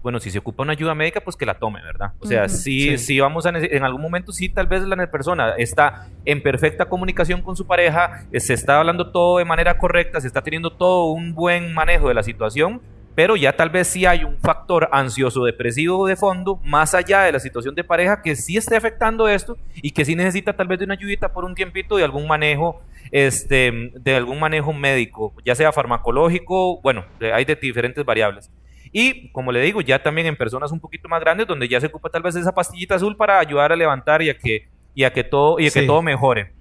bueno, 0.06 0.20
si 0.20 0.30
se 0.30 0.38
ocupa 0.38 0.62
una 0.62 0.74
ayuda 0.74 0.94
médica, 0.94 1.20
pues 1.20 1.36
que 1.36 1.48
la 1.48 1.56
tome, 1.56 1.82
¿verdad? 1.82 2.12
O 2.20 2.28
sea, 2.28 2.46
Ujú. 2.46 2.54
si, 2.54 2.96
Sí. 2.96 2.98
si 3.00 3.20
vamos 3.20 3.48
a, 3.48 3.50
en 3.50 3.84
algún 3.84 4.04
momento, 4.04 4.32
sí, 4.32 4.50
tal 4.50 4.68
vez 4.68 4.84
la 4.84 4.96
persona 5.10 5.56
está 5.58 6.06
en 6.26 6.44
perfecta 6.44 6.86
comunicación 6.86 7.42
con 7.42 7.56
su 7.56 7.66
pareja, 7.66 8.24
eh, 8.32 8.40
se 8.40 8.54
está 8.54 8.78
hablando 8.80 9.12
todo 9.12 9.40
de 9.40 9.46
manera 9.46 9.80
correcta, 9.80 10.22
se 10.22 10.28
está 10.28 10.44
teniendo 10.44 10.70
todo 10.70 11.06
un 11.08 11.34
buen 11.34 11.74
manejo 11.74 12.08
de 12.08 12.14
la 12.14 12.22
situación, 12.22 12.84
pero 13.16 13.36
ya 13.36 13.56
tal 13.56 13.72
vez 13.72 13.88
sí 13.88 14.06
hay 14.06 14.24
un 14.24 14.38
factor 14.38 14.90
ansioso 14.92 15.44
depresivo 15.44 16.06
de 16.06 16.16
fondo, 16.16 16.60
más 16.64 16.94
allá 16.94 17.22
de 17.24 17.32
la 17.32 17.40
situación 17.40 17.74
de 17.74 17.84
pareja, 17.84 18.22
que 18.22 18.36
sí 18.36 18.58
esté 18.58 18.76
afectando 18.76 19.28
esto 19.28 19.58
y 19.74 19.90
que 19.90 20.06
sí 20.06 20.16
necesita 20.16 20.54
tal 20.54 20.68
vez 20.68 20.78
de 20.78 20.86
una 20.86 20.94
ayudita 20.94 21.34
por 21.34 21.46
un 21.46 21.56
tiempito 21.56 21.98
de 21.98 22.04
algún 22.04 22.28
manejo, 22.28 22.80
este, 23.12 23.92
de 23.96 24.16
algún 24.16 24.40
manejo 24.40 24.72
médico, 24.72 25.34
ya 25.44 25.56
sea 25.56 25.72
farmacológico, 25.72 26.80
bueno, 26.82 27.06
hay 27.34 27.44
de 27.46 27.56
diferentes 27.56 28.06
variables. 28.06 28.52
Y 28.98 29.30
como 29.34 29.52
le 29.52 29.60
digo, 29.60 29.82
ya 29.82 30.02
también 30.02 30.26
en 30.26 30.38
personas 30.38 30.72
un 30.72 30.80
poquito 30.80 31.10
más 31.10 31.20
grandes, 31.20 31.46
donde 31.48 31.68
ya 31.68 31.82
se 31.82 31.88
ocupa 31.88 32.08
tal 32.08 32.22
vez 32.24 32.34
esa 32.38 32.54
pastillita 32.56 32.96
azul 32.96 33.18
para 33.18 33.40
ayudar 33.40 33.74
a 33.74 33.76
levantar 33.76 34.22
y 34.22 34.30
a 34.30 34.38
que, 34.38 34.70
y 34.94 35.04
a 35.04 35.12
que, 35.12 35.26
todo, 35.26 35.60
y 35.60 35.64
a 35.68 35.70
que 35.70 35.82
Sí. 35.82 35.86
todo 35.86 36.02
mejore. 36.02 36.54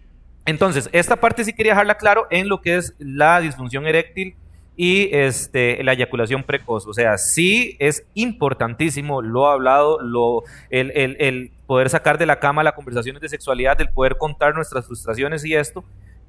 Entonces, 0.44 0.90
esta 0.92 1.14
parte 1.14 1.44
sí 1.44 1.52
quería 1.52 1.74
dejarla 1.74 1.94
claro 1.94 2.26
en 2.32 2.48
lo 2.48 2.60
que 2.60 2.74
es 2.74 2.92
la 2.98 3.40
disfunción 3.40 3.86
eréctil 3.86 4.34
y 4.76 5.10
este, 5.14 5.80
la 5.84 5.92
eyaculación 5.92 6.42
precoz. 6.42 6.88
O 6.88 6.92
sea, 6.92 7.18
sí 7.18 7.76
es 7.78 8.04
importantísimo, 8.14 9.22
lo 9.22 9.46
hablado, 9.46 10.00
lo, 10.02 10.42
el, 10.70 10.90
el- 10.96 11.16
el 11.20 11.52
poder 11.68 11.88
sacar 11.88 12.18
de 12.18 12.26
la 12.26 12.40
cama 12.40 12.64
las 12.64 12.72
conversaciones 12.72 13.22
de 13.22 13.28
sexualidad, 13.28 13.80
el 13.80 13.90
poder 13.90 14.16
contar 14.18 14.56
nuestras 14.56 14.86
frustraciones 14.86 15.44
y 15.44 15.54
esto, 15.54 15.84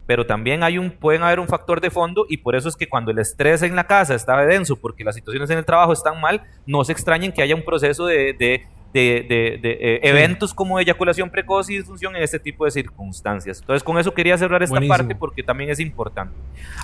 pero 0.08 0.26
también 0.26 0.64
hay 0.64 0.78
un, 0.78 0.92
pueden 0.92 1.24
haber 1.24 1.40
un 1.40 1.48
factor 1.48 1.82
de 1.82 1.90
fondo 1.90 2.26
y 2.30 2.38
por 2.38 2.56
eso 2.56 2.70
es 2.70 2.76
que 2.76 2.88
cuando 2.88 3.12
el 3.12 3.20
estrés 3.20 3.62
en 3.64 3.76
la 3.76 3.86
casa 3.86 4.14
está 4.16 4.38
denso, 4.46 4.76
porque 4.76 5.04
las 5.04 5.16
situaciones 5.16 5.50
en 5.50 5.58
el 5.58 5.66
trabajo 5.66 5.94
están 5.94 6.20
mal, 6.22 6.44
no 6.66 6.84
se 6.84 6.92
extrañen 6.92 7.32
que 7.32 7.42
haya 7.42 7.56
un 7.56 7.64
proceso 7.64 8.06
de, 8.06 8.34
de- 8.34 8.66
de- 8.94 9.26
de- 9.62 9.78
eh, 9.82 10.00
Sí. 10.02 10.08
eventos 10.08 10.54
como 10.54 10.80
eyaculación 10.80 11.30
precoz 11.30 11.70
y 11.70 11.76
disfunción 11.78 12.16
en 12.16 12.24
este 12.24 12.40
tipo 12.40 12.64
de 12.64 12.72
circunstancias. 12.72 13.60
Entonces, 13.60 13.84
con 13.84 13.98
eso 13.98 14.14
quería 14.14 14.38
cerrar 14.38 14.64
esta 14.64 14.72
Buenísimo. 14.72 14.96
parte 14.98 15.16
porque 15.16 15.44
también 15.44 15.70
es 15.70 15.82
importante. 15.82 16.34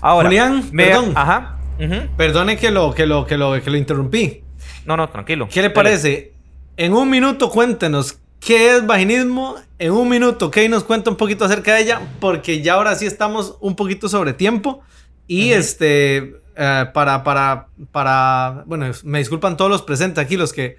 Ahora, 0.01 0.27
Julián, 0.27 0.63
me- 0.73 0.87
perdón. 0.87 1.13
Ajá. 1.15 1.57
ujú. 1.79 1.95
Perdone 2.17 2.57
que 2.57 2.69
lo, 2.69 2.93
que 2.93 3.05
lo, 3.05 3.25
que 3.25 3.37
lo, 3.37 3.61
que 3.61 3.69
lo 3.69 3.77
interrumpí. 3.77 4.43
No, 4.85 4.97
no, 4.97 5.09
tranquilo. 5.09 5.47
¿Qué 5.49 5.61
le 5.61 5.69
parece? 5.69 6.33
En 6.75 6.93
un 6.93 7.09
minuto 7.09 7.49
cuéntenos 7.49 8.19
qué 8.41 8.75
es 8.75 8.85
vaginismo. 8.85 9.55
En 9.81 9.93
un 9.93 10.07
minuto, 10.07 10.51
Kay 10.51 10.69
nos 10.69 10.83
cuenta 10.83 11.09
un 11.09 11.15
poquito 11.17 11.43
acerca 11.43 11.73
de 11.73 11.81
ella, 11.81 12.01
porque 12.19 12.61
ya 12.61 12.75
ahora 12.75 12.93
sí 12.93 13.07
estamos 13.07 13.57
un 13.61 13.75
poquito 13.75 14.07
sobre 14.09 14.33
tiempo. 14.33 14.81
Y 15.25 15.53
este, 15.53 16.35
eh, 16.55 16.85
para, 16.93 17.23
para, 17.23 17.67
para, 17.91 18.63
bueno, 18.67 18.91
me 19.03 19.17
disculpan 19.17 19.57
todos 19.57 19.71
los 19.71 19.81
presentes 19.81 20.23
aquí, 20.23 20.37
los 20.37 20.53
que, 20.53 20.77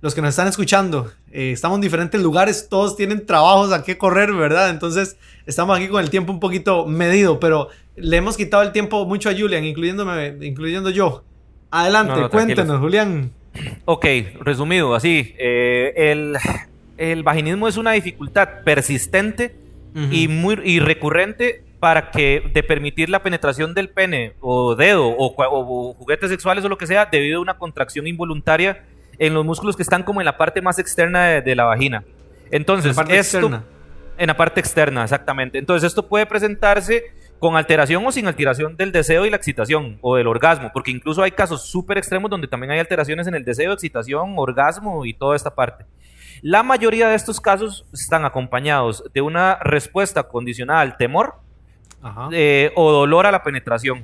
los 0.00 0.16
que 0.16 0.20
nos 0.20 0.30
están 0.30 0.48
escuchando. 0.48 1.12
Eh, 1.30 1.52
estamos 1.52 1.76
en 1.76 1.82
diferentes 1.82 2.20
lugares, 2.20 2.66
todos 2.68 2.96
tienen 2.96 3.24
trabajos 3.24 3.72
a 3.72 3.84
qué 3.84 3.96
correr, 3.96 4.32
¿verdad? 4.32 4.70
Entonces, 4.70 5.16
estamos 5.46 5.76
aquí 5.78 5.86
con 5.86 6.02
el 6.02 6.10
tiempo 6.10 6.32
un 6.32 6.40
poquito 6.40 6.86
medido, 6.86 7.38
pero 7.38 7.68
le 7.94 8.16
hemos 8.16 8.36
quitado 8.36 8.64
el 8.64 8.72
tiempo 8.72 9.06
mucho 9.06 9.30
a 9.30 9.32
Julian, 9.32 9.64
incluyéndome, 9.64 10.38
incluyendo 10.44 10.90
yo. 10.90 11.22
Adelante, 11.70 12.14
No, 12.14 12.20
no, 12.22 12.30
tranquilos. 12.30 12.56
cuéntenos, 12.56 12.80
Julián. 12.80 13.30
Ok, 13.84 14.06
resumido, 14.40 14.92
así. 14.96 15.36
eh, 15.38 15.92
el, 15.96 16.36
el 17.00 17.22
vaginismo 17.22 17.66
es 17.66 17.78
una 17.78 17.92
dificultad 17.92 18.62
persistente 18.62 19.56
y, 20.12 20.28
muy, 20.28 20.60
y 20.62 20.80
recurrente 20.80 21.64
para 21.80 22.10
que 22.10 22.50
de 22.52 22.62
permitir 22.62 23.08
la 23.08 23.22
penetración 23.22 23.72
del 23.72 23.88
pene 23.88 24.34
o 24.40 24.76
dedo 24.76 25.08
o, 25.16 25.94
juguetes 25.94 26.28
sexuales 26.28 26.62
o 26.64 26.68
lo 26.68 26.76
que 26.76 26.86
sea 26.86 27.06
debido 27.06 27.38
a 27.38 27.40
una 27.42 27.56
contracción 27.56 28.06
involuntaria 28.06 28.84
en 29.18 29.32
los 29.32 29.46
músculos 29.46 29.76
que 29.76 29.82
están 29.82 30.02
como 30.02 30.20
en 30.20 30.26
la 30.26 30.36
parte 30.36 30.60
más 30.60 30.78
externa 30.78 31.26
de, 31.26 31.40
de 31.40 31.56
la 31.56 31.64
vagina. 31.64 32.04
Entonces, 32.50 32.94
La 32.94 33.02
parte 33.02 33.18
esto, 33.18 33.38
externa. 33.38 33.64
En 34.18 34.26
la 34.26 34.36
parte 34.36 34.60
externa, 34.60 35.02
exactamente. 35.02 35.56
Entonces 35.56 35.86
esto 35.86 36.06
puede 36.06 36.26
presentarse 36.26 37.04
con 37.38 37.56
alteración 37.56 38.04
o 38.04 38.12
sin 38.12 38.26
alteración 38.26 38.76
del 38.76 38.92
deseo 38.92 39.24
y 39.24 39.30
la 39.30 39.36
excitación 39.36 39.98
o 40.02 40.16
del 40.16 40.26
orgasmo, 40.26 40.70
porque 40.74 40.90
incluso 40.90 41.22
hay 41.22 41.30
casos 41.30 41.62
súper 41.62 41.96
extremos 41.96 42.30
donde 42.30 42.46
también 42.46 42.72
hay 42.72 42.78
alteraciones 42.78 43.26
en 43.26 43.34
el 43.34 43.46
deseo, 43.46 43.72
excitación, 43.72 44.34
orgasmo 44.36 45.06
y 45.06 45.14
toda 45.14 45.34
esta 45.34 45.54
parte. 45.54 45.86
La 46.42 46.62
mayoría 46.62 47.08
de 47.08 47.14
estos 47.16 47.40
casos 47.40 47.84
están 47.92 48.24
acompañados 48.24 49.04
de 49.12 49.20
una 49.20 49.56
respuesta 49.62 50.22
condicionada 50.24 50.80
al 50.80 50.96
temor 50.96 51.34
eh, 52.32 52.72
o 52.76 52.90
dolor 52.92 53.26
a 53.26 53.30
la 53.32 53.42
penetración. 53.42 54.02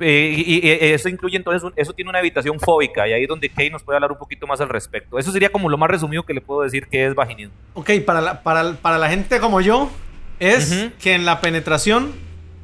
Eh, 0.00 0.32
y, 0.36 0.54
y- 0.54 0.66
y 0.66 0.70
eso 0.92 1.08
incluye 1.08 1.36
entonces, 1.36 1.62
un- 1.64 1.72
eso 1.74 1.92
tiene 1.92 2.08
una 2.10 2.20
habitación 2.20 2.60
fóbica 2.60 3.08
y 3.08 3.12
ahí 3.12 3.22
es 3.24 3.28
donde 3.28 3.48
Kay 3.48 3.70
nos 3.70 3.82
puede 3.82 3.96
hablar 3.96 4.12
un 4.12 4.18
poquito 4.18 4.46
más 4.46 4.60
al 4.60 4.68
respecto. 4.68 5.18
Eso 5.18 5.32
sería 5.32 5.50
como 5.50 5.68
lo 5.68 5.76
más 5.76 5.90
resumido 5.90 6.22
que 6.24 6.34
le 6.34 6.40
puedo 6.40 6.62
decir 6.62 6.86
que 6.86 7.06
es 7.06 7.14
vaginismo. 7.14 7.52
Ok, 7.74 7.90
para 8.06 8.20
la, 8.20 8.42
para, 8.42 8.74
para 8.74 8.98
la 8.98 9.08
gente 9.08 9.40
como 9.40 9.60
yo, 9.60 9.90
es 10.38 10.88
que 11.00 11.14
en 11.14 11.24
la 11.24 11.40
penetración 11.40 12.12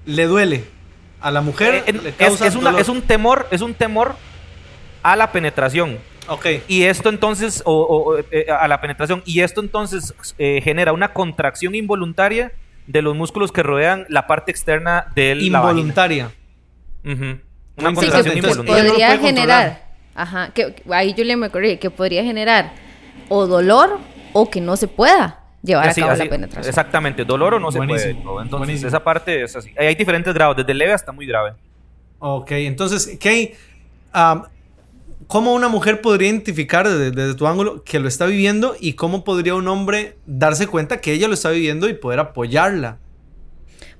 le 0.06 0.26
duele. 0.26 0.64
A 1.20 1.30
la 1.32 1.40
mujer 1.40 1.82
Eh, 1.86 1.92
le 1.92 2.10
es, 2.10 2.14
causa 2.16 2.46
es 2.46 2.54
una- 2.54 2.66
dolor. 2.70 2.80
es 2.82 2.88
un 2.88 3.02
temor, 3.02 3.46
es 3.50 3.62
un 3.62 3.74
temor 3.74 4.14
a 5.02 5.16
la 5.16 5.32
penetración. 5.32 5.98
Ok. 6.28 6.46
Y 6.68 6.84
esto 6.84 7.08
entonces, 7.10 7.62
o, 7.66 7.74
o, 7.82 8.18
eh, 8.30 8.46
a 8.50 8.66
la 8.68 8.80
penetración, 8.80 9.22
y 9.26 9.40
esto 9.40 9.60
entonces 9.60 10.14
eh, 10.38 10.60
genera 10.62 10.92
una 10.92 11.12
contracción 11.12 11.74
involuntaria 11.74 12.52
de 12.86 13.02
los 13.02 13.14
músculos 13.16 13.52
que 13.52 13.62
rodean 13.62 14.06
la 14.08 14.26
parte 14.26 14.50
externa 14.50 15.06
de 15.14 15.34
la 15.34 15.60
vagina. 15.60 15.70
Involuntaria. 15.80 16.30
Ujú. 17.04 17.14
Una 17.76 17.90
Sí, 17.90 17.94
que 17.94 17.94
contracción 17.94 18.38
no 18.40 18.54
lo 18.54 18.64
podría 18.64 19.18
generar. 19.18 19.84
Ajá. 20.14 20.50
Que, 20.54 20.82
ahí 20.90 21.12
Julia 21.16 21.36
me 21.36 21.50
corrí, 21.50 21.76
que 21.78 21.90
podría 21.90 22.22
generar 22.22 22.72
o 23.28 23.46
dolor 23.46 23.98
o 24.32 24.48
que 24.50 24.60
no 24.60 24.76
se 24.76 24.86
pueda 24.86 25.40
llevar 25.62 25.88
Así, 25.88 26.00
a 26.00 26.04
cabo 26.04 26.12
así, 26.14 26.24
la 26.24 26.30
penetración. 26.30 26.68
Exactamente, 26.68 27.24
dolor 27.24 27.54
o 27.54 27.60
no 27.60 27.72
se 27.72 27.78
Buenísimo, 27.78 28.12
puede. 28.12 28.22
todo. 28.24 28.42
Entonces, 28.42 28.58
buenísimo. 28.66 28.88
esa 28.88 29.02
parte 29.02 29.42
es 29.42 29.56
así. 29.56 29.72
Hay 29.78 29.94
diferentes 29.94 30.32
grados, 30.32 30.56
desde 30.56 30.72
leve 30.74 30.92
hasta 30.92 31.10
muy 31.10 31.26
grave. 31.26 31.54
Ok, 32.18 32.50
entonces, 32.52 33.18
Kay, 33.20 33.54
am, 34.12 34.44
¿cómo 35.26 35.54
una 35.54 35.68
mujer 35.68 36.00
podría 36.00 36.28
identificar 36.28 36.88
desde, 36.88 37.10
desde 37.10 37.34
tu 37.34 37.46
ángulo 37.46 37.82
que 37.84 37.98
lo 38.00 38.08
está 38.08 38.26
viviendo 38.26 38.76
y 38.80 38.94
cómo 38.94 39.24
podría 39.24 39.54
un 39.54 39.68
hombre 39.68 40.16
darse 40.26 40.66
cuenta 40.66 41.00
que 41.00 41.12
ella 41.12 41.28
lo 41.28 41.34
está 41.34 41.50
viviendo 41.50 41.88
y 41.88 41.94
poder 41.94 42.20
apoyarla? 42.20 42.98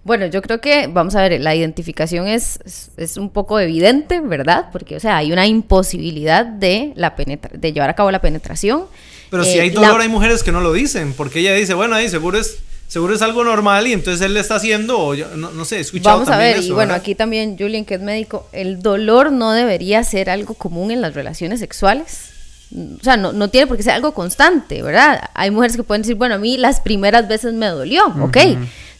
Bueno, 0.05 0.27
yo 0.27 0.43
creo 0.43 0.61
que, 0.61 0.87
vamos 0.87 1.14
a 1.14 1.22
ver, 1.22 1.41
la 1.41 1.55
identificación 1.55 2.27
es, 2.29 2.59
es, 2.66 2.91
es 2.99 3.16
un 3.16 3.31
poco 3.31 3.59
evidente, 3.59 4.20
¿verdad? 4.20 4.66
Porque, 4.70 4.97
o 4.97 5.01
sea, 5.01 5.16
hay 5.16 5.33
una 5.33 5.47
imposibilidad 5.47 6.45
de, 6.45 6.93
la 6.95 7.16
penetra 7.16 7.51
de 7.55 7.72
llevar 7.72 7.89
a 7.89 7.95
cabo 7.95 8.11
la 8.11 8.20
penetración. 8.20 8.85
Pero 9.31 9.45
si 9.45 9.57
Eh, 9.57 9.62
hay 9.62 9.70
la- 9.70 9.81
dolor, 9.81 10.03
hay 10.03 10.09
mujeres 10.09 10.43
que 10.43 10.53
no 10.53 10.61
lo 10.61 10.75
dicen, 10.75 11.14
porque 11.16 11.41
ella 11.41 11.55
dice, 11.55 11.72
bueno, 11.72 11.95
ahí 11.97 12.11
seguro 12.11 12.39
es, 12.39 12.59
seguro 12.95 13.13
es 13.13 13.23
algo 13.23 13.43
normal 13.43 13.89
y 13.89 13.93
entonces 13.93 14.25
él 14.25 14.35
le 14.35 14.41
está 14.41 14.55
haciendo, 14.55 15.01
o 15.01 15.15
yo, 15.17 15.27
no, 15.35 15.51
no 15.51 15.65
sé, 15.65 15.79
he 15.79 15.81
escuchado 15.81 16.19
Vamos 16.19 16.33
a 16.33 16.39
ver, 16.39 16.59
eso, 16.59 16.69
y 16.69 16.71
bueno, 16.71 16.91
¿verdad? 16.91 17.01
aquí 17.01 17.17
también 17.17 17.59
Julian, 17.59 17.85
que 17.85 17.95
es 17.95 18.01
médico, 18.01 18.47
el 18.53 18.83
dolor 18.83 19.33
no 19.33 19.51
debería 19.51 20.05
ser 20.05 20.31
algo 20.31 20.55
común 20.55 20.93
en 20.93 21.01
las 21.01 21.13
relaciones 21.13 21.59
sexuales. 21.59 22.31
O 22.73 23.03
sea, 23.03 23.17
no, 23.17 23.33
no 23.33 23.51
tiene 23.51 23.67
por 23.67 23.77
qué 23.77 23.83
ser 23.83 23.95
algo 23.95 24.15
constante, 24.15 24.81
¿verdad? 24.81 25.29
Hay 25.35 25.51
mujeres 25.51 25.77
que 25.77 25.83
pueden 25.83 26.03
decir, 26.03 26.15
bueno, 26.15 26.37
a 26.37 26.39
mí 26.39 26.57
las 26.57 26.81
primeras 26.81 27.27
veces 27.27 27.53
me 27.53 27.67
dolió, 27.67 28.07
ok. 28.21 28.37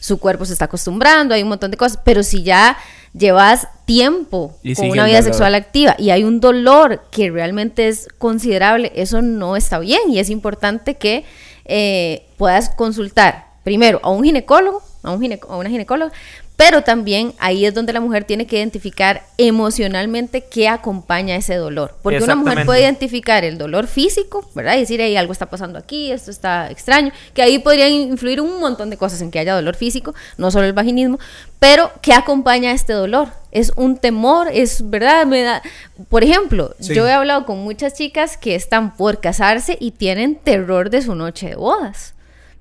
Su 0.01 0.17
cuerpo 0.17 0.43
se 0.43 0.51
está 0.51 0.65
acostumbrando, 0.65 1.33
hay 1.33 1.43
un 1.43 1.49
montón 1.49 1.71
de 1.71 1.77
cosas, 1.77 1.97
pero 2.03 2.21
si 2.21 2.43
ya 2.43 2.77
llevas 3.17 3.69
tiempo 3.85 4.57
Y 4.61 4.75
con 4.75 4.89
una 4.89 5.05
vida 5.05 5.21
sexual 5.21 5.55
activa 5.55 5.95
y 5.97 6.09
hay 6.09 6.25
un 6.25 6.41
dolor 6.41 7.01
que 7.11 7.31
realmente 7.31 7.87
es 7.87 8.09
considerable, 8.17 8.91
eso 8.93 9.21
no 9.21 9.55
está 9.55 9.79
bien 9.79 10.01
y 10.09 10.19
es 10.19 10.29
importante 10.29 10.95
que 10.95 11.23
eh, 11.63 12.25
puedas 12.37 12.69
consultar 12.69 13.44
primero 13.65 13.99
a 14.03 14.11
un 14.11 14.23
ginecólogo, 14.23 14.81
a, 15.03 15.11
un 15.11 15.39
a 15.49 15.57
una 15.57 15.69
ginecóloga, 15.69 16.13
pero 16.55 16.83
también 16.83 17.33
ahí 17.39 17.65
es 17.65 17.73
donde 17.73 17.91
la 17.91 17.99
mujer 17.99 18.23
tiene 18.23 18.45
que 18.47 18.57
identificar 18.57 19.23
emocionalmente 19.37 20.45
qué 20.49 20.69
acompaña 20.69 21.35
ese 21.35 21.55
dolor. 21.55 21.95
Porque 22.01 22.23
una 22.23 22.35
mujer 22.35 22.65
puede 22.65 22.81
identificar 22.81 23.43
el 23.43 23.57
dolor 23.57 23.87
físico, 23.87 24.47
¿verdad? 24.55 24.75
Y 24.75 24.81
decir, 24.81 25.01
hey, 25.01 25.17
algo 25.17 25.33
está 25.33 25.47
pasando 25.47 25.77
aquí, 25.77 26.11
esto 26.11 26.31
está 26.31 26.71
extraño, 26.71 27.11
que 27.33 27.41
ahí 27.41 27.59
podrían 27.59 27.91
influir 27.91 28.39
un 28.39 28.59
montón 28.59 28.89
de 28.89 28.97
cosas 28.97 29.21
en 29.21 29.31
que 29.31 29.39
haya 29.39 29.53
dolor 29.55 29.75
físico, 29.75 30.13
no 30.37 30.49
solo 30.49 30.65
el 30.65 30.73
vaginismo, 30.73 31.19
pero 31.59 31.91
¿qué 32.01 32.13
acompaña 32.13 32.71
este 32.71 32.93
dolor? 32.93 33.29
Es 33.51 33.73
un 33.75 33.97
temor, 33.97 34.47
es 34.53 34.89
verdad, 34.89 35.25
me 35.25 35.41
da... 35.41 35.61
Por 36.07 36.23
ejemplo, 36.23 36.73
Sí. 36.79 36.93
yo 36.93 37.05
he 37.07 37.11
hablado 37.11 37.45
con 37.45 37.59
muchas 37.59 37.95
chicas 37.95 38.37
que 38.37 38.55
están 38.55 38.95
por 38.95 39.19
casarse 39.19 39.75
y 39.79 39.91
tienen 39.91 40.35
terror 40.35 40.89
de 40.89 41.01
su 41.01 41.15
noche 41.15 41.49
de 41.49 41.55
bodas. 41.55 42.14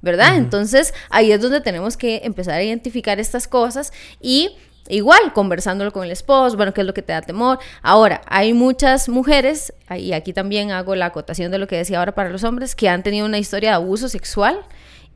¿Verdad? 0.04 0.36
Entonces 0.36 0.94
ahí 1.10 1.32
es 1.32 1.40
donde 1.40 1.60
tenemos 1.60 1.96
que 1.96 2.20
empezar 2.22 2.54
a 2.54 2.62
identificar 2.62 3.18
estas 3.18 3.48
cosas 3.48 3.92
y 4.20 4.50
igual 4.88 5.32
conversándolo 5.32 5.92
con 5.92 6.04
el 6.04 6.10
esposo, 6.10 6.56
bueno, 6.56 6.74
qué 6.74 6.82
es 6.82 6.86
lo 6.86 6.94
que 6.94 7.02
te 7.02 7.12
da 7.12 7.22
temor. 7.22 7.58
Ahora, 7.82 8.20
hay 8.26 8.52
muchas 8.52 9.08
mujeres, 9.08 9.72
y 9.96 10.12
aquí 10.12 10.32
también 10.32 10.70
hago 10.70 10.94
la 10.94 11.06
acotación 11.06 11.50
de 11.50 11.58
lo 11.58 11.66
que 11.66 11.76
decía 11.76 11.98
ahora 11.98 12.14
para 12.14 12.28
los 12.28 12.44
hombres, 12.44 12.74
que 12.74 12.88
han 12.88 13.02
tenido 13.02 13.26
una 13.26 13.38
historia 13.38 13.70
de 13.70 13.76
abuso 13.76 14.08
sexual 14.08 14.60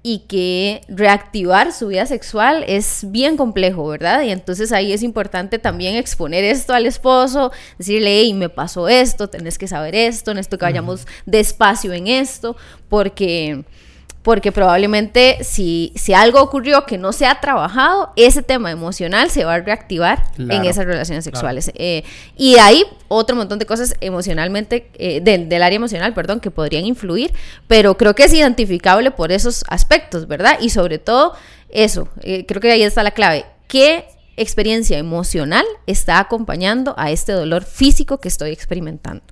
y 0.02 0.20
que 0.20 0.80
reactivar 0.88 1.72
su 1.72 1.88
vida 1.88 2.06
sexual 2.06 2.64
es 2.66 3.00
bien 3.08 3.36
complejo, 3.36 3.86
¿verdad? 3.88 4.22
Y 4.22 4.30
entonces 4.30 4.72
ahí 4.72 4.92
es 4.92 5.02
importante 5.02 5.58
también 5.58 5.96
exponer 5.96 6.44
esto 6.44 6.72
al 6.72 6.86
esposo, 6.86 7.52
decirle, 7.78 8.20
hey, 8.20 8.32
me 8.32 8.48
pasó 8.48 8.88
esto, 8.88 9.28
tenés 9.28 9.58
que 9.58 9.66
saber 9.66 9.94
esto, 9.94 10.32
necesito 10.32 10.56
que 10.56 10.64
vayamos 10.64 11.06
despacio 11.26 11.92
en 11.92 12.06
esto, 12.06 12.56
porque 12.88 13.64
porque 14.22 14.52
probablemente 14.52 15.38
si, 15.42 15.92
si 15.94 16.12
algo 16.12 16.42
ocurrió 16.42 16.84
que 16.84 16.98
no 16.98 17.12
se 17.12 17.24
ha 17.24 17.40
trabajado, 17.40 18.12
ese 18.16 18.42
tema 18.42 18.70
emocional 18.70 19.30
se 19.30 19.44
va 19.44 19.54
a 19.54 19.60
reactivar 19.60 20.24
en 20.38 20.46
Claro. 20.48 20.68
esas 20.68 20.84
relaciones 20.84 21.24
sexuales. 21.24 21.70
Eh, 21.74 22.02
y 22.36 22.54
de 22.54 22.60
ahí 22.60 22.84
otro 23.08 23.36
montón 23.36 23.58
de 23.58 23.64
cosas 23.66 23.94
emocionalmente, 24.00 24.90
eh, 24.94 25.20
del, 25.22 25.48
del 25.48 25.62
área 25.62 25.76
emocional, 25.76 26.12
perdón, 26.14 26.40
que 26.40 26.50
podrían 26.50 26.84
influir, 26.84 27.32
pero 27.68 27.96
creo 27.96 28.14
que 28.14 28.24
es 28.24 28.34
identificable 28.34 29.10
por 29.10 29.32
esos 29.32 29.64
aspectos, 29.68 30.26
¿verdad? 30.26 30.58
Y 30.60 30.70
sobre 30.70 30.98
todo 30.98 31.32
eso, 31.70 32.08
eh, 32.22 32.44
creo 32.46 32.60
que 32.60 32.70
ahí 32.72 32.82
está 32.82 33.02
la 33.02 33.12
clave. 33.12 33.46
¿Qué 33.66 34.04
experiencia 34.36 34.98
emocional 34.98 35.64
está 35.86 36.18
acompañando 36.18 36.94
a 36.98 37.10
este 37.10 37.32
dolor 37.32 37.64
físico 37.64 38.18
que 38.18 38.28
estoy 38.28 38.50
experimentando? 38.50 39.22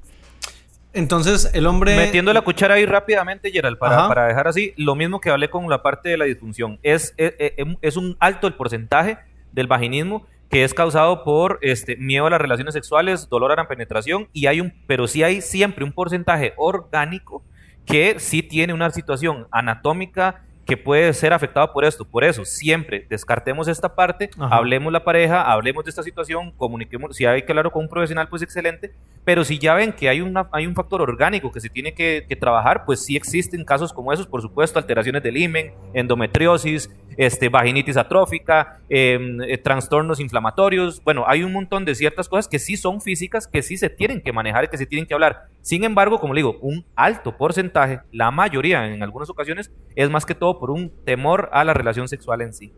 Entonces, 0.96 1.50
el 1.54 1.66
hombre... 1.66 1.94
Metiendo 1.96 2.32
la 2.32 2.40
cuchara 2.40 2.74
ahí 2.74 2.86
rápidamente, 2.86 3.50
Gerald, 3.52 3.78
para, 3.78 3.96
para 4.08 4.26
dejar 4.26 4.48
así, 4.48 4.72
lo 4.76 4.94
mismo 4.94 5.20
que 5.20 5.30
hablé 5.30 5.50
con 5.50 5.68
la 5.68 5.82
parte 5.82 6.08
de 6.08 6.16
la 6.16 6.24
disfunción. 6.24 6.78
Es, 6.82 7.12
es, 7.16 7.34
es- 7.38 7.52
es 7.82 7.96
un 7.96 8.16
alto 8.18 8.46
el 8.46 8.54
porcentaje 8.54 9.18
del 9.52 9.66
vaginismo 9.66 10.26
que 10.50 10.64
es 10.64 10.72
causado 10.74 11.22
por 11.24 11.58
este, 11.60 11.96
miedo 11.96 12.26
a 12.26 12.30
las 12.30 12.40
relaciones 12.40 12.72
sexuales, 12.72 13.28
dolor 13.28 13.52
a 13.52 13.56
la 13.56 13.68
penetración, 13.68 14.28
y 14.32 14.46
hay 14.46 14.60
un, 14.60 14.72
pero 14.86 15.06
sí 15.08 15.22
hay 15.22 15.40
siempre 15.42 15.84
un 15.84 15.92
porcentaje 15.92 16.54
orgánico 16.56 17.42
que 17.84 18.18
sí 18.18 18.42
tiene 18.42 18.72
una 18.72 18.90
situación 18.90 19.48
anatómica 19.50 20.42
que 20.66 20.76
puede 20.76 21.12
ser 21.14 21.32
afectado 21.32 21.72
por 21.72 21.84
esto. 21.84 22.04
Por 22.04 22.24
eso, 22.24 22.44
siempre 22.44 23.06
descartemos 23.08 23.68
esta 23.68 23.94
parte, 23.94 24.30
Ajá. 24.38 24.56
hablemos 24.56 24.92
la 24.92 25.04
pareja, 25.04 25.42
hablemos 25.42 25.84
de 25.84 25.90
esta 25.90 26.02
situación, 26.02 26.50
comuniquemos, 26.56 27.16
si 27.16 27.24
hay 27.24 27.42
que 27.42 27.52
hablarlo 27.52 27.70
con 27.70 27.84
un 27.84 27.88
profesional, 27.88 28.28
pues 28.28 28.42
excelente, 28.42 28.92
pero 29.24 29.44
si 29.44 29.58
ya 29.58 29.74
ven 29.74 29.92
que 29.92 30.08
hay, 30.08 30.20
una, 30.20 30.48
hay 30.52 30.66
un 30.66 30.74
factor 30.74 31.00
orgánico 31.00 31.52
que 31.52 31.60
se 31.60 31.70
tiene 31.70 31.94
que, 31.94 32.26
que 32.28 32.36
trabajar, 32.36 32.84
pues 32.84 33.04
sí 33.04 33.16
existen 33.16 33.64
casos 33.64 33.92
como 33.92 34.12
esos, 34.12 34.26
por 34.26 34.42
supuesto, 34.42 34.78
alteraciones 34.78 35.22
del 35.22 35.36
himen, 35.36 35.72
endometriosis, 35.94 36.90
este, 37.16 37.48
vaginitis 37.48 37.96
atrófica, 37.96 38.80
em, 38.88 39.40
eh, 39.42 39.58
trastornos 39.58 40.20
inflamatorios, 40.20 41.02
bueno, 41.02 41.24
hay 41.26 41.42
un 41.42 41.52
montón 41.52 41.84
de 41.84 41.94
ciertas 41.94 42.28
cosas 42.28 42.48
que 42.48 42.58
sí 42.58 42.76
son 42.76 43.00
físicas, 43.00 43.46
que 43.46 43.62
sí 43.62 43.76
se 43.76 43.88
tienen 43.88 44.20
que 44.20 44.32
manejar 44.32 44.64
y 44.64 44.68
que 44.68 44.78
se 44.78 44.86
tienen 44.86 45.06
que 45.06 45.14
hablar. 45.14 45.46
Sin 45.62 45.84
embargo, 45.84 46.20
como 46.20 46.34
le 46.34 46.40
digo, 46.40 46.58
un 46.60 46.84
alto 46.94 47.36
porcentaje, 47.36 48.00
la 48.12 48.30
mayoría 48.30 48.86
en 48.86 49.02
algunas 49.02 49.30
ocasiones, 49.30 49.72
es 49.94 50.10
más 50.10 50.26
que 50.26 50.34
todo 50.34 50.55
por 50.58 50.70
un 50.70 50.90
temor 51.04 51.48
a 51.52 51.64
la 51.64 51.74
relación 51.74 52.08
sexual 52.08 52.40
en 52.42 52.52
sí. 52.52 52.72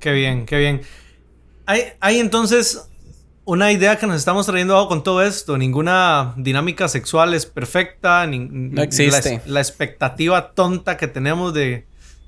Qué 0.00 0.12
bien, 0.12 0.46
qué 0.46 0.58
bien. 0.58 0.80
Hay, 1.66 1.82
hay 2.00 2.18
entonces 2.18 2.88
una 3.44 3.72
idea 3.72 3.96
que 3.98 4.06
nos 4.06 4.16
estamos 4.16 4.46
trayendo 4.46 4.74
abajo 4.74 4.88
con 4.88 5.02
todo 5.02 5.22
esto. 5.22 5.56
Ninguna 5.58 6.34
dinámica 6.36 6.86
sexual 6.88 7.34
es 7.34 7.46
perfecta. 7.46 8.26
ni- 8.26 8.38
No 8.50 8.82
existe. 8.82 9.42
La, 9.46 9.52
la 9.54 9.60
expectativa 9.60 10.52
tonta 10.52 10.96
que 10.96 11.08
tenemos 11.08 11.52
de, 11.54 11.86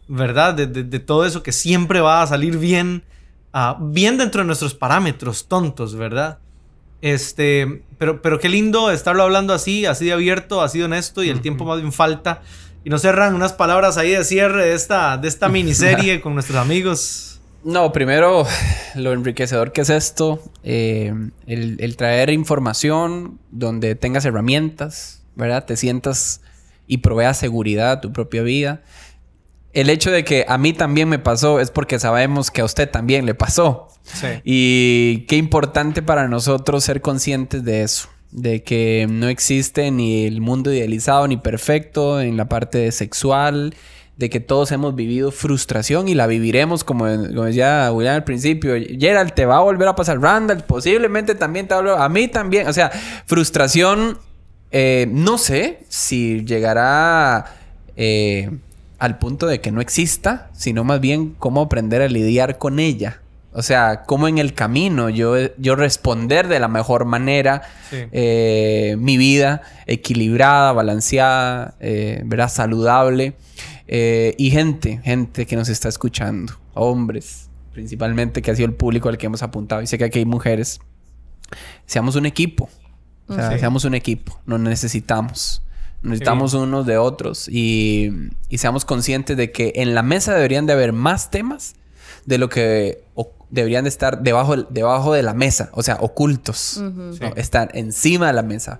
¿verdad? 0.08 0.54
De, 0.54 0.66
de- 0.66 0.84
de 0.84 0.98
todo 0.98 1.24
eso 1.26 1.42
que 1.42 1.52
siempre 1.52 2.00
va 2.00 2.22
a 2.22 2.26
salir 2.26 2.58
bien. 2.58 3.02
ah, 3.52 3.76
bien 3.80 4.16
dentro 4.18 4.42
de 4.42 4.46
nuestros 4.46 4.74
parámetros 4.74 5.46
tontos, 5.48 5.94
¿verdad? 5.96 6.38
Este, 7.02 7.82
pero, 7.98 8.20
pero 8.22 8.38
qué 8.38 8.48
lindo 8.48 8.90
estarlo 8.90 9.22
hablando 9.22 9.54
así, 9.54 9.86
así 9.86 10.04
de 10.06 10.12
abierto, 10.12 10.60
así 10.62 10.78
de 10.78 10.84
honesto 10.84 11.22
y 11.22 11.30
el 11.30 11.40
tiempo 11.40 11.64
más 11.64 11.80
bien 11.80 11.92
falta. 11.92 12.42
Y 12.84 12.90
nos 12.90 13.02
cerran 13.02 13.34
unas 13.34 13.52
palabras 13.52 13.96
ahí 13.96 14.10
de 14.10 14.24
cierre 14.24 14.66
de 14.66 14.74
esta, 14.74 15.18
de 15.18 15.28
esta 15.28 15.48
miniserie 15.50 16.20
con 16.20 16.34
nuestros 16.34 16.58
amigos. 16.58 17.40
No, 17.62 17.92
primero, 17.92 18.46
lo 18.94 19.12
enriquecedor 19.12 19.72
que 19.72 19.82
es 19.82 19.90
esto, 19.90 20.42
eh, 20.62 21.12
el, 21.46 21.76
el 21.80 21.96
traer 21.96 22.30
información 22.30 23.38
donde 23.50 23.94
tengas 23.94 24.24
herramientas, 24.24 25.22
¿verdad? 25.36 25.64
Te 25.66 25.76
sientas 25.76 26.40
y 26.86 26.98
proveas 26.98 27.38
seguridad 27.38 27.92
a 27.92 28.00
tu 28.00 28.12
propia 28.12 28.42
vida. 28.42 28.82
el 29.72 29.90
hecho 29.90 30.10
de 30.10 30.24
que 30.24 30.44
a 30.48 30.58
mí 30.58 30.72
también 30.72 31.08
me 31.08 31.20
pasó 31.20 31.60
es 31.60 31.70
porque 31.70 32.00
sabemos 32.00 32.50
que 32.50 32.62
a 32.62 32.64
usted 32.64 32.90
también 32.90 33.26
le 33.26 33.34
pasó. 33.34 33.86
Sí. 34.02 34.26
Y 34.42 35.26
qué 35.28 35.36
importante 35.36 36.02
para 36.02 36.26
nosotros 36.26 36.82
ser 36.82 37.00
conscientes 37.00 37.62
de 37.62 37.82
eso. 37.84 38.08
De 38.32 38.62
que 38.62 39.06
no 39.10 39.28
existe 39.28 39.90
ni 39.90 40.24
el 40.26 40.40
mundo 40.40 40.72
idealizado 40.72 41.26
ni 41.26 41.36
perfecto 41.36 42.20
en 42.20 42.36
la 42.36 42.48
parte 42.48 42.90
sexual. 42.92 43.74
De 44.16 44.28
que 44.28 44.38
todos 44.38 44.70
hemos 44.70 44.94
vivido 44.94 45.30
frustración 45.32 46.06
y 46.06 46.14
la 46.14 46.26
viviremos, 46.26 46.84
como, 46.84 47.06
como 47.06 47.44
decía 47.44 47.90
William 47.92 48.16
al 48.16 48.24
principio. 48.24 48.74
Gerald, 48.98 49.32
te 49.32 49.46
va 49.46 49.56
a 49.56 49.60
volver 49.62 49.88
a 49.88 49.94
pasar. 49.96 50.20
Randall, 50.20 50.62
posiblemente 50.64 51.34
también 51.34 51.66
te 51.66 51.74
volver- 51.74 51.98
A 51.98 52.08
mí 52.10 52.28
también. 52.28 52.68
O 52.68 52.72
sea, 52.72 52.90
frustración. 53.26 54.18
eh, 54.72 55.08
no 55.10 55.36
sé 55.38 55.80
si 55.88 56.44
llegará 56.44 57.56
eh, 57.96 58.50
al 58.98 59.18
punto 59.18 59.46
de 59.46 59.60
que 59.60 59.72
no 59.72 59.80
exista, 59.80 60.50
sino 60.52 60.84
más 60.84 61.00
bien 61.00 61.34
cómo 61.38 61.62
aprender 61.62 62.02
a 62.02 62.08
lidiar 62.08 62.58
con 62.58 62.78
ella. 62.78 63.20
O 63.52 63.62
sea, 63.62 64.02
cómo 64.06 64.28
en 64.28 64.38
el 64.38 64.54
camino 64.54 65.08
yo, 65.10 65.34
yo 65.58 65.74
responder 65.74 66.46
de 66.46 66.60
la 66.60 66.68
mejor 66.68 67.04
manera 67.04 67.62
Sí. 67.90 67.96
eh, 68.12 68.94
mi 68.98 69.16
vida 69.16 69.62
equilibrada, 69.86 70.72
balanceada, 70.72 71.74
eh, 71.80 72.22
¿verdad? 72.24 72.48
Saludable. 72.48 73.34
Eh, 73.88 74.34
y 74.38 74.50
gente, 74.52 75.00
gente 75.02 75.46
que 75.46 75.56
nos 75.56 75.68
está 75.68 75.88
escuchando, 75.88 76.52
hombres 76.74 77.48
principalmente, 77.72 78.42
que 78.42 78.50
ha 78.50 78.56
sido 78.56 78.66
el 78.68 78.74
público 78.74 79.08
al 79.08 79.16
que 79.18 79.26
hemos 79.26 79.42
apuntado. 79.42 79.80
Y 79.82 79.86
sé 79.86 79.96
que 79.98 80.04
aquí 80.04 80.18
hay 80.20 80.24
mujeres. 80.26 80.80
Seamos 81.86 82.14
un 82.16 82.26
equipo. 82.26 82.68
O 83.28 83.34
sea, 83.34 83.52
Sí. 83.52 83.58
seamos 83.60 83.84
un 83.84 83.94
equipo. 83.94 84.38
Nos 84.46 84.60
necesitamos. 84.60 85.62
Necesitamos 86.02 86.54
unos 86.54 86.86
de 86.86 86.98
otros. 86.98 87.48
Y, 87.48 88.10
y 88.48 88.58
seamos 88.58 88.84
conscientes 88.84 89.36
de 89.36 89.52
que 89.52 89.72
en 89.76 89.94
la 89.94 90.02
mesa 90.02 90.34
deberían 90.34 90.66
de 90.66 90.72
haber 90.72 90.92
más 90.92 91.30
temas 91.30 91.74
de 92.30 92.38
lo 92.38 92.48
que 92.48 93.02
deberían 93.50 93.82
de 93.84 93.88
estar 93.90 94.22
debajo, 94.22 94.56
debajo 94.56 95.12
de 95.12 95.22
la 95.24 95.34
mesa. 95.34 95.68
O 95.72 95.82
sea, 95.82 95.96
ocultos. 96.00 96.76
Ujú. 96.78 97.12
Sí. 97.14 97.18
¿no? 97.20 97.34
Estar 97.34 97.70
encima 97.74 98.28
de 98.28 98.32
la 98.32 98.42
mesa. 98.42 98.78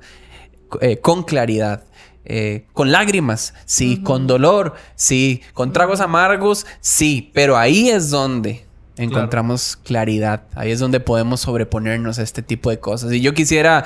eh, 0.81 0.99
con 0.99 1.25
claridad. 1.25 1.83
eh, 2.25 2.67
con 2.75 2.93
lágrimas, 2.93 3.55
sí. 3.65 4.01
Con 4.05 4.27
dolor, 4.29 4.75
sí. 4.95 5.43
Con 5.53 5.73
tragos 5.73 6.01
amargos, 6.01 6.65
sí. 6.81 7.31
Pero 7.35 7.57
ahí 7.59 7.91
es 7.91 8.11
donde 8.11 8.65
encontramos 8.97 9.77
claridad. 9.77 10.45
Ahí 10.55 10.71
es 10.71 10.79
donde 10.79 11.01
podemos 11.01 11.41
sobreponernos 11.41 12.19
a 12.21 12.23
este 12.23 12.43
tipo 12.43 12.71
de 12.71 12.79
cosas. 12.79 13.13
Y 13.13 13.21
yo 13.21 13.35
quisiera 13.35 13.83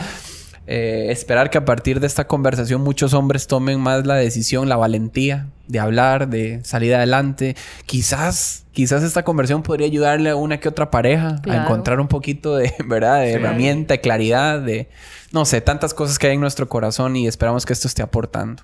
eh, 0.66 1.06
esperar 1.10 1.48
que 1.48 1.56
a 1.58 1.64
partir 1.64 2.00
de 2.00 2.06
esta 2.06 2.26
conversación 2.26 2.82
muchos 2.82 3.14
hombres 3.14 3.46
tomen 3.46 3.80
más 3.80 4.04
la 4.04 4.16
decisión, 4.16 4.68
la 4.68 4.76
valentía 4.76 5.46
de 5.68 5.78
hablar, 5.78 6.28
de 6.28 6.60
salir 6.64 6.94
adelante. 6.94 7.56
Quizás, 7.86 8.63
quizás 8.74 9.02
esta 9.02 9.22
conversión 9.22 9.62
podría 9.62 9.86
ayudarle 9.86 10.28
a 10.30 10.36
una 10.36 10.60
que 10.60 10.68
otra 10.68 10.90
pareja 10.90 11.40
a 11.48 11.56
encontrar 11.56 12.00
un 12.00 12.08
poquito 12.08 12.56
de, 12.56 12.74
¿verdad? 12.86 13.20
De 13.20 13.32
herramienta, 13.32 13.94
de 13.94 14.00
claridad, 14.00 14.60
de, 14.60 14.90
no 15.32 15.46
sé, 15.46 15.62
tantas 15.62 15.94
cosas 15.94 16.18
que 16.18 16.26
hay 16.26 16.34
en 16.34 16.40
nuestro 16.40 16.68
corazón 16.68 17.16
y 17.16 17.26
esperamos 17.26 17.64
que 17.64 17.72
esto 17.72 17.88
esté 17.88 18.02
aportando. 18.02 18.62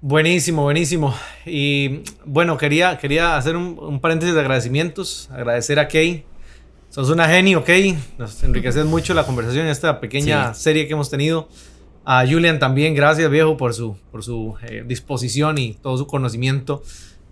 Buenísimo, 0.00 0.62
buenísimo. 0.62 1.14
Y 1.46 2.02
bueno, 2.24 2.58
quería, 2.58 2.98
quería 2.98 3.36
hacer 3.36 3.56
un, 3.56 3.78
un 3.80 4.00
paréntesis 4.00 4.34
de 4.34 4.40
agradecimientos. 4.40 5.28
Agradecer 5.32 5.78
a 5.78 5.88
Kay. 5.88 6.24
Sos 6.90 7.08
una 7.08 7.26
genio, 7.26 7.64
Kay. 7.64 7.96
Nos 8.18 8.42
enriqueces 8.44 8.84
mucho 8.84 9.14
la 9.14 9.24
conversación 9.24 9.64
en 9.64 9.72
esta 9.72 9.98
pequeña 10.00 10.54
serie 10.54 10.86
que 10.86 10.92
hemos 10.92 11.08
tenido. 11.08 11.48
A 12.04 12.26
Julian 12.26 12.58
también, 12.58 12.94
gracias 12.94 13.30
viejo 13.30 13.56
por 13.56 13.74
su, 13.74 13.96
por 14.10 14.24
su 14.24 14.56
eh, 14.62 14.82
disposición 14.84 15.56
y 15.56 15.74
todo 15.74 15.96
su 15.96 16.06
conocimiento. 16.06 16.82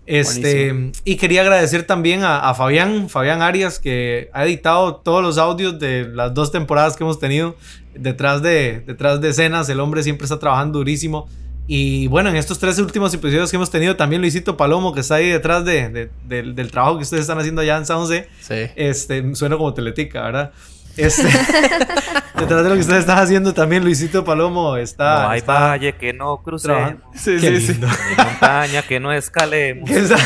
Este, 0.07 0.91
y 1.05 1.15
quería 1.15 1.41
agradecer 1.41 1.83
también 1.83 2.23
a, 2.23 2.39
a 2.49 2.53
Fabián, 2.53 3.07
Fabián 3.09 3.41
Arias, 3.41 3.79
que 3.79 4.29
ha 4.33 4.45
editado 4.45 4.95
todos 4.95 5.21
los 5.23 5.37
audios 5.37 5.79
de 5.79 6.07
las 6.11 6.33
dos 6.33 6.51
temporadas 6.51 6.97
que 6.97 7.03
hemos 7.03 7.19
tenido 7.19 7.55
detrás 7.93 8.41
de, 8.41 8.81
detrás 8.85 9.21
de 9.21 9.29
escenas. 9.29 9.69
El 9.69 9.79
hombre 9.79 10.03
siempre 10.03 10.25
está 10.25 10.39
trabajando 10.39 10.79
durísimo. 10.79 11.27
Y 11.67 12.07
bueno, 12.07 12.29
en 12.29 12.35
estos 12.35 12.59
tres 12.59 12.79
últimos 12.79 13.13
episodios 13.13 13.49
que 13.49 13.55
hemos 13.55 13.69
tenido, 13.69 13.95
también 13.95 14.21
Luisito 14.21 14.57
Palomo, 14.57 14.93
que 14.93 14.99
está 15.01 15.15
ahí 15.15 15.29
detrás 15.29 15.63
de, 15.63 15.87
de- 15.89 16.09
del, 16.27 16.55
del 16.55 16.71
trabajo 16.71 16.97
que 16.97 17.03
ustedes 17.03 17.21
están 17.21 17.37
haciendo 17.39 17.61
allá 17.61 17.77
en 17.77 17.85
San 17.85 17.97
José. 17.97 18.27
Sí. 18.41 18.55
Este, 18.75 19.35
suena 19.35 19.55
como 19.55 19.73
teletica, 19.73 20.21
¿verdad? 20.23 20.51
Este, 20.97 21.23
detrás 22.37 22.63
de 22.63 22.69
lo 22.69 22.75
que 22.75 22.81
ustedes 22.81 22.99
están 23.01 23.19
haciendo 23.19 23.53
también, 23.53 23.83
Luisito 23.83 24.23
Palomo 24.25 24.75
está. 24.77 25.23
no 25.23 25.29
hay 25.29 25.39
está 25.39 25.53
valle 25.67 25.93
que 25.95 26.13
no 26.13 26.37
crucemos. 26.43 26.95
Sí, 27.15 27.39
sí, 27.39 27.59
sí. 27.61 27.71
lindo. 27.73 27.87
Ni 27.87 28.23
montaña 28.23 28.81
que 28.83 28.99
no 28.99 29.11
escalemos. 29.11 29.89
Está, 29.91 30.17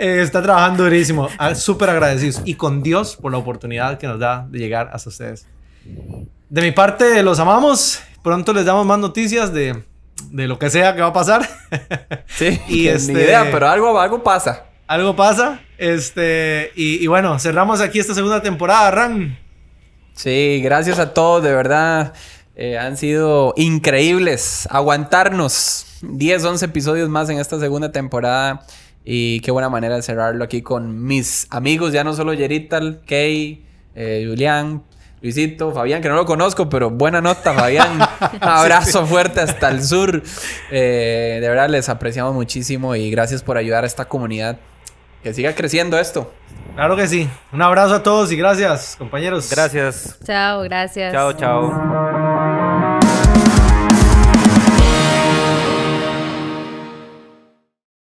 eh, 0.00 0.22
está 0.22 0.40
trabajando 0.42 0.84
durísimo. 0.84 1.28
Ah, 1.38 1.56
Súper 1.56 1.90
agradecidos. 1.90 2.40
Y 2.44 2.54
con 2.54 2.84
Dios 2.84 3.16
por 3.16 3.32
la 3.32 3.38
oportunidad 3.38 3.98
que 3.98 4.06
nos 4.06 4.20
da 4.20 4.46
de 4.48 4.60
llegar 4.60 4.90
hasta 4.92 5.08
ustedes. 5.08 5.46
De 6.48 6.62
mi 6.62 6.70
parte, 6.70 7.20
los 7.24 7.40
amamos. 7.40 8.00
Pronto 8.22 8.52
les 8.52 8.64
damos 8.64 8.86
más 8.86 9.00
noticias 9.00 9.52
de, 9.52 9.82
de 10.30 10.46
lo 10.46 10.56
que 10.56 10.70
sea 10.70 10.94
que 10.94 11.00
va 11.02 11.08
a 11.08 11.12
pasar. 11.12 11.48
Sí, 12.28 12.60
Y 12.68 12.86
este- 12.86 13.12
ni 13.12 13.18
idea, 13.20 13.48
pero 13.50 13.68
algo, 13.68 13.98
algo 13.98 14.22
pasa. 14.22 14.66
Algo 14.86 15.16
pasa. 15.16 15.60
Este, 15.78 16.70
y, 16.76 17.02
y 17.02 17.06
bueno, 17.08 17.36
cerramos 17.40 17.80
aquí 17.80 17.98
esta 17.98 18.14
segunda 18.14 18.40
temporada, 18.40 18.88
Ran. 18.92 19.36
Sí, 20.18 20.60
gracias 20.64 20.98
a 20.98 21.14
todos, 21.14 21.44
de 21.44 21.54
verdad. 21.54 22.12
Eh, 22.56 22.76
han 22.76 22.96
sido 22.96 23.54
increíbles 23.56 24.66
aguantarnos 24.68 25.86
10, 26.02 26.44
11 26.44 26.64
episodios 26.64 27.08
más 27.08 27.30
en 27.30 27.38
esta 27.38 27.60
segunda 27.60 27.92
temporada. 27.92 28.66
Y 29.04 29.38
qué 29.42 29.52
buena 29.52 29.68
manera 29.68 29.94
de 29.94 30.02
cerrarlo 30.02 30.42
aquí 30.42 30.60
con 30.60 31.04
mis 31.04 31.46
amigos, 31.50 31.92
ya 31.92 32.02
no 32.02 32.14
solo 32.14 32.34
Yerital, 32.34 33.02
Kay, 33.06 33.64
eh, 33.94 34.26
Julián, 34.28 34.82
Luisito, 35.22 35.70
Fabián, 35.70 36.02
que 36.02 36.08
no 36.08 36.16
lo 36.16 36.26
conozco, 36.26 36.68
pero 36.68 36.90
buena 36.90 37.20
nota, 37.20 37.54
Fabián. 37.54 38.00
Abrazo 38.40 39.06
fuerte 39.06 39.40
hasta 39.40 39.68
el 39.68 39.84
sur. 39.84 40.20
Eh, 40.72 41.38
de 41.40 41.48
verdad 41.48 41.68
les 41.68 41.88
apreciamos 41.88 42.34
muchísimo 42.34 42.96
y 42.96 43.08
gracias 43.12 43.44
por 43.44 43.56
ayudar 43.56 43.84
a 43.84 43.86
esta 43.86 44.06
comunidad. 44.06 44.58
Que 45.22 45.32
siga 45.32 45.54
creciendo 45.54 45.96
esto. 45.96 46.32
Claro 46.74 46.96
que 46.96 47.08
sí. 47.08 47.28
Un 47.52 47.62
abrazo 47.62 47.96
a 47.96 48.02
todos 48.02 48.30
y 48.30 48.36
gracias, 48.36 48.94
compañeros. 48.96 49.50
Gracias. 49.50 50.18
Chao, 50.24 50.62
gracias. 50.62 51.12
Chao, 51.12 51.32
chao. 51.32 52.47